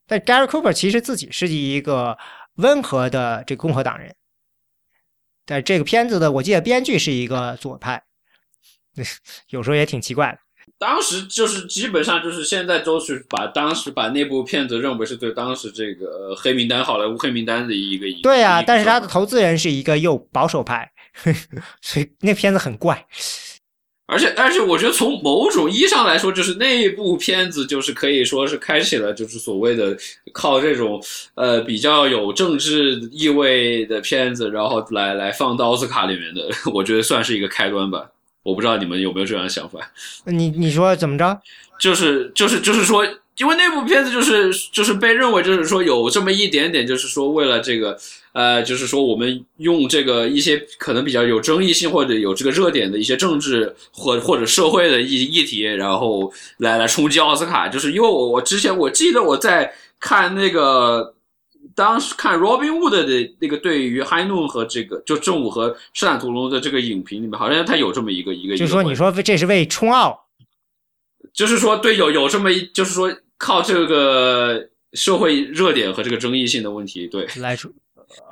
[0.07, 2.17] 但 Gary Cooper 其实自己是一个
[2.55, 4.15] 温和的这共和党人，
[5.45, 8.03] 但这个片子的我记得编剧是一个左派，
[9.51, 10.39] 有时候也挺奇怪的。
[10.81, 20.91] 当时就是基本上就是现在都是把当时把那部片子认为是对当时这个黑名单好莱坞黑名单的一个对啊，但是他的投资人是一个又保守派。
[21.83, 23.05] 所以那片子很怪，
[24.07, 29.95] 而且但是我觉得从某种意义上来说，就是那部片子就是可以说是开启了就是所谓的
[30.33, 31.03] 靠这种
[31.35, 38.09] 呃比较有政治意味的片子，然后来来放到奥斯卡里面的， 我觉得算是一个开端吧。
[38.43, 39.79] 我不知道你们有没有这样的想法？
[40.25, 41.41] 你你说怎么着？
[41.79, 43.07] 就是就是就是说。
[43.37, 47.99] 因为那部片子就是就是被认为就是说有这么一点点，就是说为了这个
[48.33, 57.67] 呃，就是说我们用这个一些可能比较有争议性或者有这个热点的一些政治或或者社会的议议题，然后来来冲击奥斯卡。
[57.67, 61.15] 就是因为我我之前我记得我在看那个
[61.75, 70.27] 当时看 Robin Wood 的那个对于 High Noon 和这个就正午和圣坦屠龙的这个影评里面，好像他有这么一个一个，就说你说这是为冲奥，
[71.33, 73.13] 就是说对有有这么一就是说。
[73.43, 77.73] 靠这个社会热点和这个争议性的问题，对来说，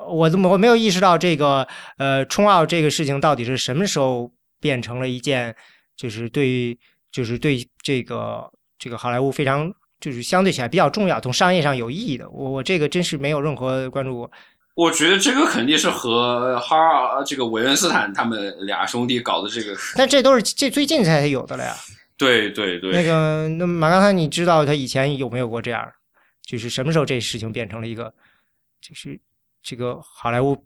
[0.07, 1.67] 我怎么我没有意识到这个
[1.97, 5.57] 呃冲奥这个事情到底是什么时候变成了一件
[5.97, 6.79] 就是对
[7.11, 14.31] 就是对这个这个好莱坞非常就是相对起来比较重要从商业上有意义的，我我这个真是没有任何关注过。
[14.75, 21.75] 我觉得这个肯定是和哈尔这个韦恩斯坦他们俩兄弟搞的这个，但这都是这最近才有的了呀。
[22.17, 25.89] 对对对，那个那马刚才你知道他以前有没有过这样？
[26.43, 28.13] 就是什么时候这事情变成了一个，
[28.81, 29.21] 就是
[29.63, 30.57] 这个好莱坞，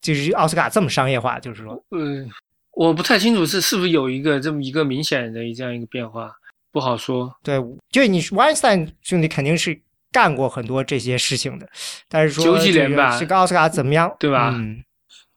[0.00, 1.40] 就是奥斯卡这么商业化？
[1.40, 2.30] 就是说，嗯，
[2.72, 6.30] 我不太清楚是是不是有一个这么一个明显的这样一个变化，
[6.72, 7.32] 不好说。
[7.42, 7.58] 对，
[7.90, 9.80] 就你 Weinstein 兄弟肯定是
[10.12, 11.68] 干过很多这些事情的，
[12.08, 14.14] 但是说九几年吧，这个奥斯卡怎么样？
[14.18, 14.50] 对吧？
[14.54, 14.82] 嗯，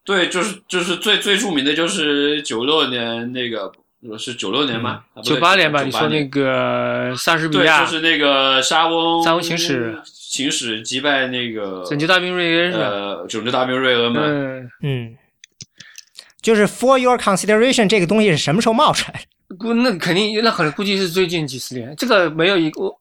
[0.03, 3.71] 对，就是就是最最著名的就是九六年那个。
[4.05, 5.01] 我是九六年吗？
[5.23, 12.73] 九八年吧，98你说那个莎士比对，亚就是那个沙翁沙翁行使行使击败那个拯救大兵瑞恩？
[12.73, 14.19] 呃拯救大兵瑞恩嘛。
[14.25, 15.17] 嗯，嗯，
[16.41, 19.25] 就是 for your consideration 这个东西是什么时候冒出来的？
[19.57, 22.95] 估那肯定那可能估计是最近几十年，这个没有一个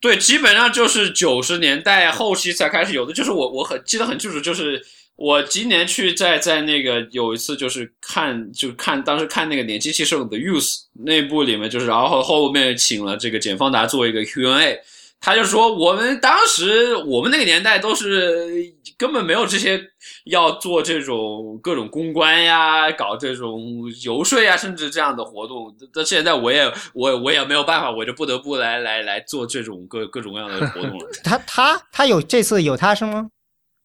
[0.00, 3.12] 对，基本上就是九十年代后期才开始有的。
[3.12, 4.84] 就是我我很记得很清楚，就是
[5.14, 14.80] 我今年去在在那个有一次就是看就看当时看那个年轻气盛的 Use 那部里面，就是然后后面请了这个简方达做一个 Q&A。
[15.24, 18.56] 他就说，我们当时我们那个年代都是
[18.98, 19.80] 根本没有这些
[20.24, 25.72] 要做这种各种公关呀，搞这种游说呀，甚至这样的活动。
[25.94, 31.06] 到现在我也我我也没有办法，我就不得不来来来做这种各各种各样的活动了。
[31.22, 33.28] 他他他有这次有他是吗？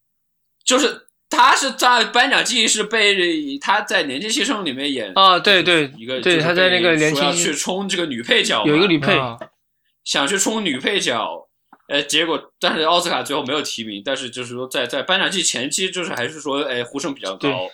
[0.66, 9.38] 就是他是在颁奖季是被他在年轻气盛里面演啊，对对一个，对，他在那个被年轻去冲这个女配角，有一个女配，啊
[10.08, 11.46] 想去冲女配角，
[11.90, 17.50] 呃，结果但是奥斯卡最后没有提名，但是就是说在在颁奖季前期，就是还是说，哎，呼声比较高。
[17.50, 17.70] 呃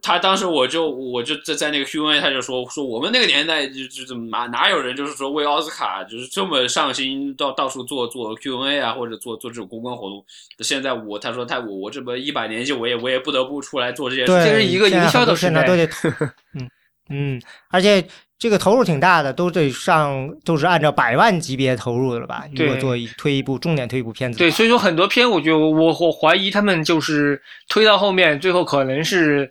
[0.00, 10.24] 他当时我就我就在在那个 Q&A，他就说说我们那个年代就就怎么哪哪有人就是说为奥斯卡就是这么上心到到处做做 Q&A 啊，或者做做这种公关活动。
[10.60, 14.32] 现在我他说他我我这么一把年纪，我也我也不得不出来做这些事。
[14.32, 16.70] 这是一个营销的时代很多现在都得，嗯
[17.10, 18.06] 嗯，而且
[18.42, 22.44] 这个投入挺大的，都得上都是按照百万级别投入的了吧？
[22.56, 29.48] 如果对做一推一部重点推一部片子对，所以说很多片，我觉得我我怀疑他们就是推到后面，最后可能是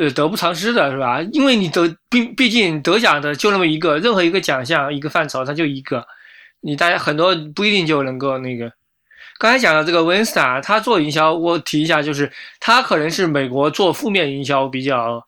[0.00, 1.22] 呃得不偿失的，是吧？
[1.30, 6.04] 因为你得毕毕竟得奖的就那么一个，任何一个奖项一个范畴它就一个，
[6.60, 8.72] 你大家很多不一定就能够那个。
[9.38, 12.30] 刚才讲的这个温斯塔，他做营销，我提一下，就是
[12.60, 15.20] 他可能是美国做负面营销比较，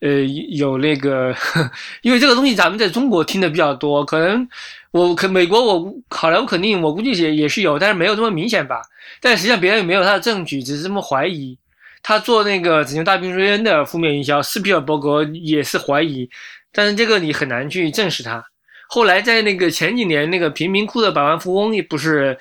[0.00, 1.34] 呃，有那个，
[2.02, 4.46] 因为这个东西咱们在中国听的比较多，可能
[4.90, 8.82] 我可美国我好莱坞肯定我估计也也是有，但是没有这么明显吧。
[9.20, 11.58] 但实际上别人也没有他的证据，只是这么怀疑。
[12.02, 16.28] 他做那个拯救大兵瑞恩的负面营销，斯皮尔伯格也是怀疑，
[16.70, 18.44] 但是这个你很难去证实他。
[18.88, 22.36] 后来在那个前几年那个贫民窟的百万富翁也不是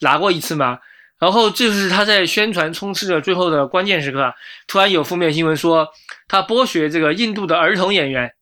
[0.00, 0.78] 拿过一次吗？
[1.18, 4.34] 然后就是他在宣传冲刺的最后的关键时刻，
[4.66, 5.88] 突然有负面新闻说
[6.28, 8.34] 他剥削这个印度的儿童演员，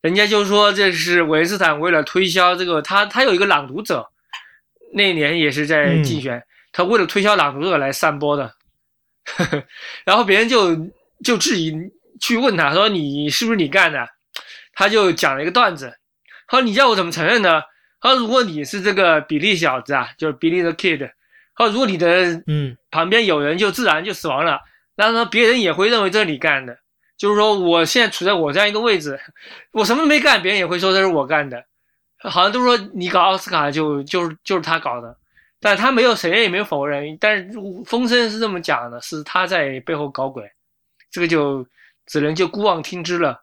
[0.00, 4.08] 人家就说这是韦恩斯坦为了推销这个他他有一个朗读者，
[4.92, 6.40] 那年也是在竞选，
[6.70, 8.54] 他为了推销朗读者来散播的，
[10.06, 10.76] 然后别人就
[11.24, 11.74] 就质疑
[12.20, 14.08] 去问他说你是不是你干的，
[14.74, 15.92] 他就讲了一个段子，
[16.46, 17.60] 他说你叫我怎么承认呢？
[18.04, 21.10] 他说如果你是这个比利小子啊，就是比利的 kid，
[21.54, 22.76] 他说如果你的嗯。
[22.90, 24.60] 旁边有人就自然就死亡了，
[24.94, 26.78] 然后呢别人也会认为这是你干的，
[27.16, 29.18] 就是说我现在处在我这样一个位置，
[29.72, 31.64] 我什么都没干，别人也会说这是我干的，
[32.18, 35.16] 好像都说你搞奥斯卡就就是就是他搞的，
[35.60, 40.48] 但他没有谁也没有否认，但是风声是这么讲的，是他在背后搞鬼，
[41.10, 41.66] 这个就
[42.06, 43.42] 只能就姑妄听之了。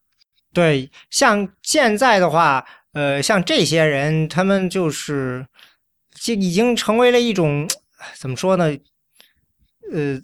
[0.53, 5.47] 对，像现在的话，呃，像这些人，他们就是
[6.13, 7.68] 就已经成为了一种
[8.15, 8.76] 怎么说呢？
[9.91, 10.19] 呃，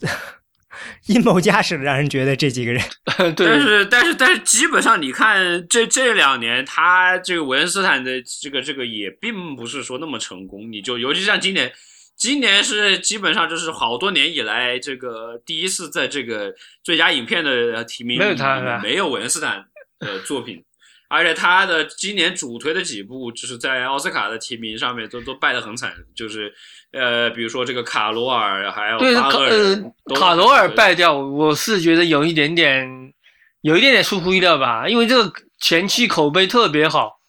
[1.08, 2.84] 阴谋家似的，让人觉得这几个人，
[3.36, 10.72] 对，但是但是但是，基本上你看这这两年，他这个韦恩斯坦的这个这个也并不是说那么成功。
[10.72, 11.72] 你就尤其像今年，
[12.16, 16.54] 今年是基本上就是好多年以来这个第一次在这个
[16.84, 19.66] 最佳影片的提名没有他没有韦恩斯坦
[20.00, 20.64] 的作品，
[21.10, 26.54] 而且他的今年主推的几部，就是在奥斯卡的提名上面都都败得很惨，就是
[26.92, 33.14] 呃，比如说这个卡罗尔，还有对呃卡罗尔败掉，我是觉得有一点点，
[33.62, 37.22] 有一点点出乎意料吧，因为这个前期口碑特别好。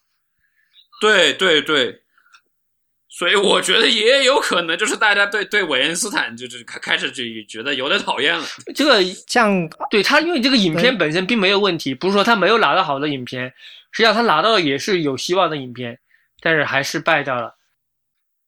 [1.00, 2.00] 对对对，
[3.18, 8.44] 所以我觉得也有可能就是大家对对韦恩斯坦就是开开始就觉得有点讨厌了。
[8.76, 13.52] 这个像对他，因为这个影片本身并没有问题，不是说他没有拿到好的影片，
[13.90, 15.98] 实际上他拿到的也是有希望的影片，
[16.40, 17.56] 但是还是败掉了。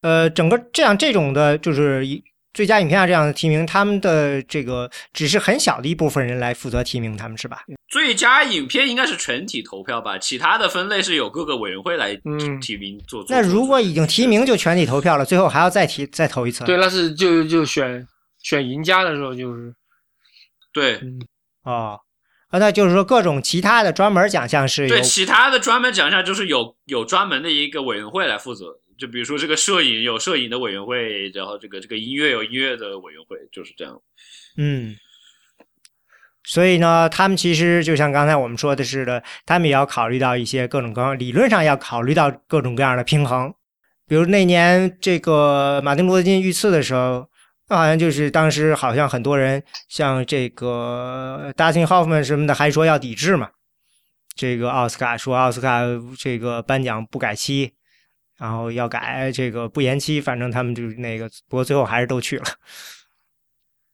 [0.02, 7.62] 呃，整个这样这种的，就是一最佳影片啊这样的提名，他们的这个只是很小的一部分人来负责提名他们，是吧？
[7.88, 13.22] 最佳影片应该是全体投票吧，其他的分类是由各个委员会来嗯提名做。
[13.22, 16.64] 做那如果已经提名就全体投票了，最后还要再提再投一次？
[16.64, 18.06] 对，那是就就选
[18.42, 19.74] 选赢家的时候就是，
[20.72, 21.00] 对
[21.62, 22.00] 哦，
[22.48, 28.66] 啊，那就是说各种其他的专门奖项是对，其他的专门奖项就是有有专门的一个委员会来负责。
[29.00, 34.00] 就比如说这个摄影有摄影的委员会，然后这个这个音乐有音乐的委员会，就是这样。
[34.58, 34.94] 嗯，
[36.44, 43.52] 所以呢，他们其实就像刚才我们说的似的，他们也要考虑到一些各种各样，理论上要考虑到各种各样的平衡。
[44.06, 47.28] 比如那年这个马丁·路德·金遇刺的时候，
[47.68, 53.50] 那好像就是当时好像很多人像这个 Dustin Hoffman 什么的还说要抵制嘛。
[54.34, 55.82] 这个奥斯卡说奥斯卡
[56.18, 57.72] 这个颁奖不改期，
[58.40, 62.44] 然后要改这个不延期，反正他们就那个，不过最后还是都去了。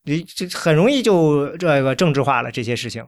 [0.04, 3.04] 你这很容易就这个政治化了这些事情。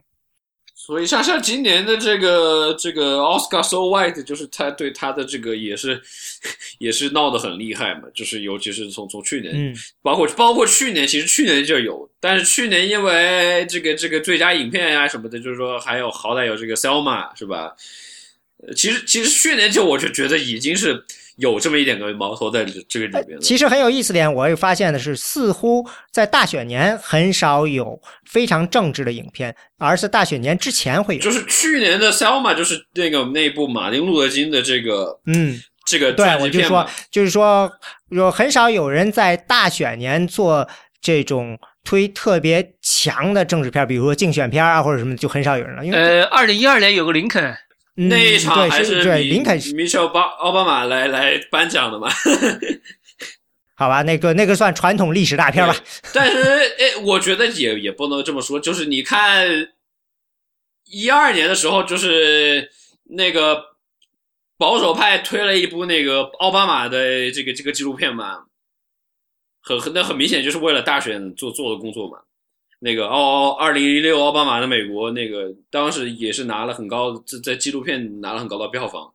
[0.75, 6.01] 所以像像今年的这个这个 Oscar So White，就是他对他的这个也是
[6.79, 17.75] 也是闹得很厉害嘛，就是尤其是从从去年，嗯，包括包括去年，其实去年就有，但是去年因为这个这个最佳影片呀、什么的，就是说还有好歹有这个 Selma 是吧？
[18.67, 21.05] 呃，其实其实去年就我就觉得已经是
[21.39, 23.39] 有这么一点个矛头在这这个里面。
[23.41, 31.21] 其实很有意思点，我也发现的是，似乎在大选年很少有非常政治的影片，而是大选年之前会有。
[31.21, 37.71] 就是去年的 Selma，就是那个那部马丁路德金的这个嗯，这个对，传我就说记片嘛，，就是说，
[38.09, 40.67] 有很少有人在大选年做
[41.01, 45.85] 这种推特别强的政治片，比如说竞选片啊或者什么的，就很少有人了。
[45.85, 47.57] 因为、呃，二零一二年有个林肯，嗯
[48.07, 52.09] 那一场还是对米林肯是米切尔巴奥巴马来来颁奖的嘛。
[53.75, 55.73] 好吧，那个那个算传统历史大片吧。
[56.13, 59.69] 但是，哎，我觉得也也不能这么说，就是你看
[60.85, 62.69] 一二年的时候，就是
[63.03, 63.63] 那个
[64.57, 68.47] 保守派推了一部那个奥巴马的这个这个纪录片嘛，
[69.61, 72.19] 很很那很明显就是为了大选做做的工作嘛。
[72.79, 79.13] 那个奥二零一六奥巴马的美国，那个当时也是拿了很高，在在纪录片拿了很高的票房。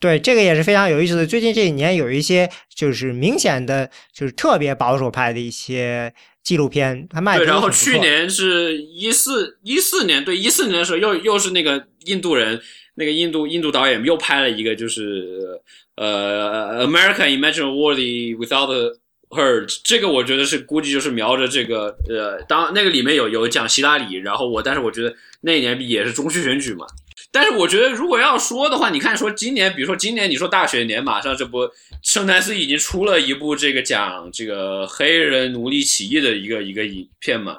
[0.00, 1.26] 对，这个也是非常有意思的。
[1.26, 12.58] 最近这几年有一些就是明显的，就是特别保守派的一些纪录片，它卖的对，然后去年是一四一四年，对一四年的时候又又是那个印度人，
[12.94, 15.60] 那个印度印度导演又拍了一个就是
[15.96, 17.98] 呃 American Imagine World
[18.40, 18.96] Without
[19.30, 26.84] Her，这个我觉得是估计就是瞄着这个呃，当那个里面有有讲希拉里，然后我但是我觉得那一年也是中期选举嘛。
[27.32, 31.70] 但是我觉得，如果要说的话，你看，说今年，比如说今年，你说大选年，马上这不，
[32.02, 37.56] 圣丹斯已经出了一部这个讲这个黑人奴隶起义的一个一个影片嘛，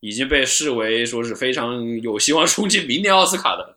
[0.00, 3.76] 已经被视为说是非常有希望冲击明年奥斯卡的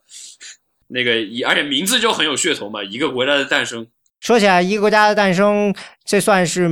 [0.87, 1.11] 那个，
[1.47, 3.85] 而且名字就很有噱头嘛，一个国家的诞生。
[4.21, 5.71] 说起来，《一个国家的诞生》
[6.03, 6.67] 这算是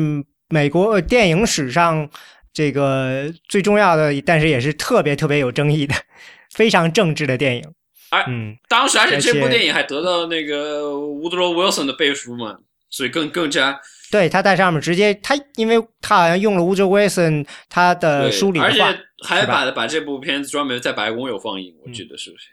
[0.50, 2.10] 美国呃电影史上
[2.54, 5.96] 这个最重要的，但是也是特别特别有争议的、
[6.54, 7.64] 非常政治的电影。
[8.10, 12.58] 哎嗯，当时，而且这部电影还得到那个 Woodrow Wilson 的背书嘛，
[12.90, 13.80] 所以更更加
[14.12, 22.48] 对，他在上面直接他，因为他好像用了 Woodrow Wilson 他的对而书里的话，且还是吧把把这部片子专门在白宫有放映，我记得是不是？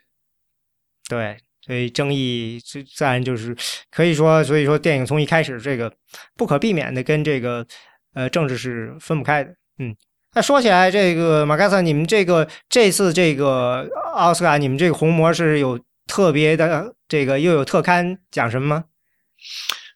[1.09, 3.57] 对，所以争议自自然就是
[3.91, 5.93] 可以说，所以说电影从一开始这个
[6.37, 7.67] 不可避免的跟这个
[8.15, 9.51] 呃政治是分不开的。
[9.79, 9.95] 嗯，
[10.35, 18.85] 那说起来，这个马盖萨，你们这个这次这个奥斯卡，你们这个红魔是有特别的这个又有特刊讲什么吗？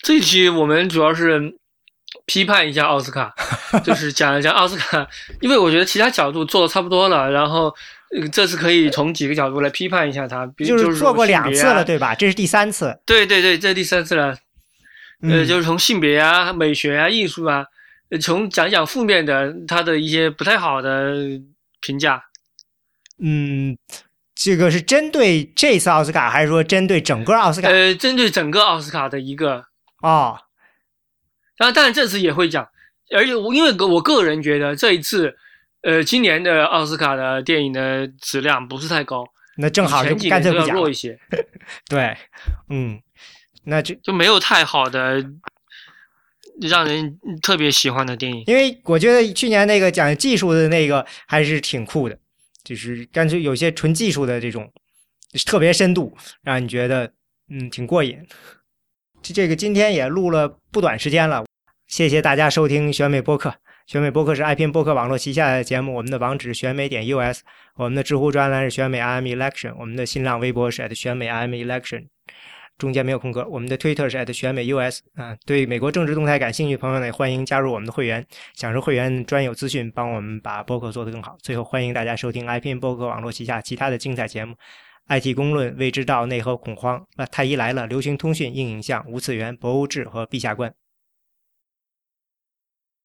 [0.02, 1.54] 这期我们主要是
[2.26, 3.32] 批判一下奥斯卡，
[3.84, 5.06] 就是讲一讲奥斯卡，
[5.40, 7.72] 因为我觉得其他角度做的差不多了，然后
[8.32, 12.14] 这次可以从几个角度来批判一下他，比如就是做过两次了，对对吧？
[12.14, 12.98] 这是第三次。
[13.06, 14.28] 对对对，这第三次了，
[15.22, 17.66] 呃，嗯就是从性别啊、美学啊、艺术啊，
[18.10, 21.14] 呃从讲讲负面的他的一些不太好的
[21.80, 22.24] 评价。
[23.22, 23.76] 嗯，
[24.34, 27.68] 这个是针对这次奥斯卡，还是说针对整个奥斯卡？
[27.68, 29.66] 呃，针对整个奥斯卡的一个，
[30.02, 30.36] 哦，
[31.56, 32.66] 当然，当然这次也会讲，
[33.14, 35.36] 而且我因为个我个人觉得这一次，
[35.82, 39.26] 呃，今年的奥斯卡的电影的质量不是太高，
[39.56, 40.92] 那正好就干脆不讲弱一。
[40.92, 41.18] 些，
[41.88, 42.14] 对，
[42.68, 43.00] 嗯，
[43.64, 45.24] 那就就没有太好的
[46.60, 48.44] 让人特别喜欢的电影。
[48.46, 52.18] 因为我觉得去年那个讲技术的那个还是挺酷的，
[52.62, 54.70] 就是干脆有些纯技术的这种
[55.46, 57.10] 特别深度，让你觉得
[57.48, 58.18] 嗯挺过瘾。
[59.22, 61.46] 这这个今天也录了不短时间了，
[61.86, 63.54] 谢谢大家收听选美播客。
[63.90, 67.40] 选美播客是爱拼播客网络旗下的节目，我们的网址是选美点 US，
[67.74, 72.06] 我们的知乎专栏是选美 IM Election，我们的新浪微博是 at 选美 IM Election。
[72.78, 73.44] 中间没有空格。
[73.48, 81.36] 我们的 Twitter 是选美 US 啊，对美国政治动态感兴趣的朋友呢，欢迎加入我们的会员，享受会员专有资讯，帮我们把播客做得更好。
[81.42, 84.54] 最后，欢迎大家收听 iPn 播客网络旗下其他的精彩节目。
[85.08, 90.72] IT 公论、未知道、内核恐慌、那太医来了、流行通讯、硬影像、无次元、博物志和陛下观。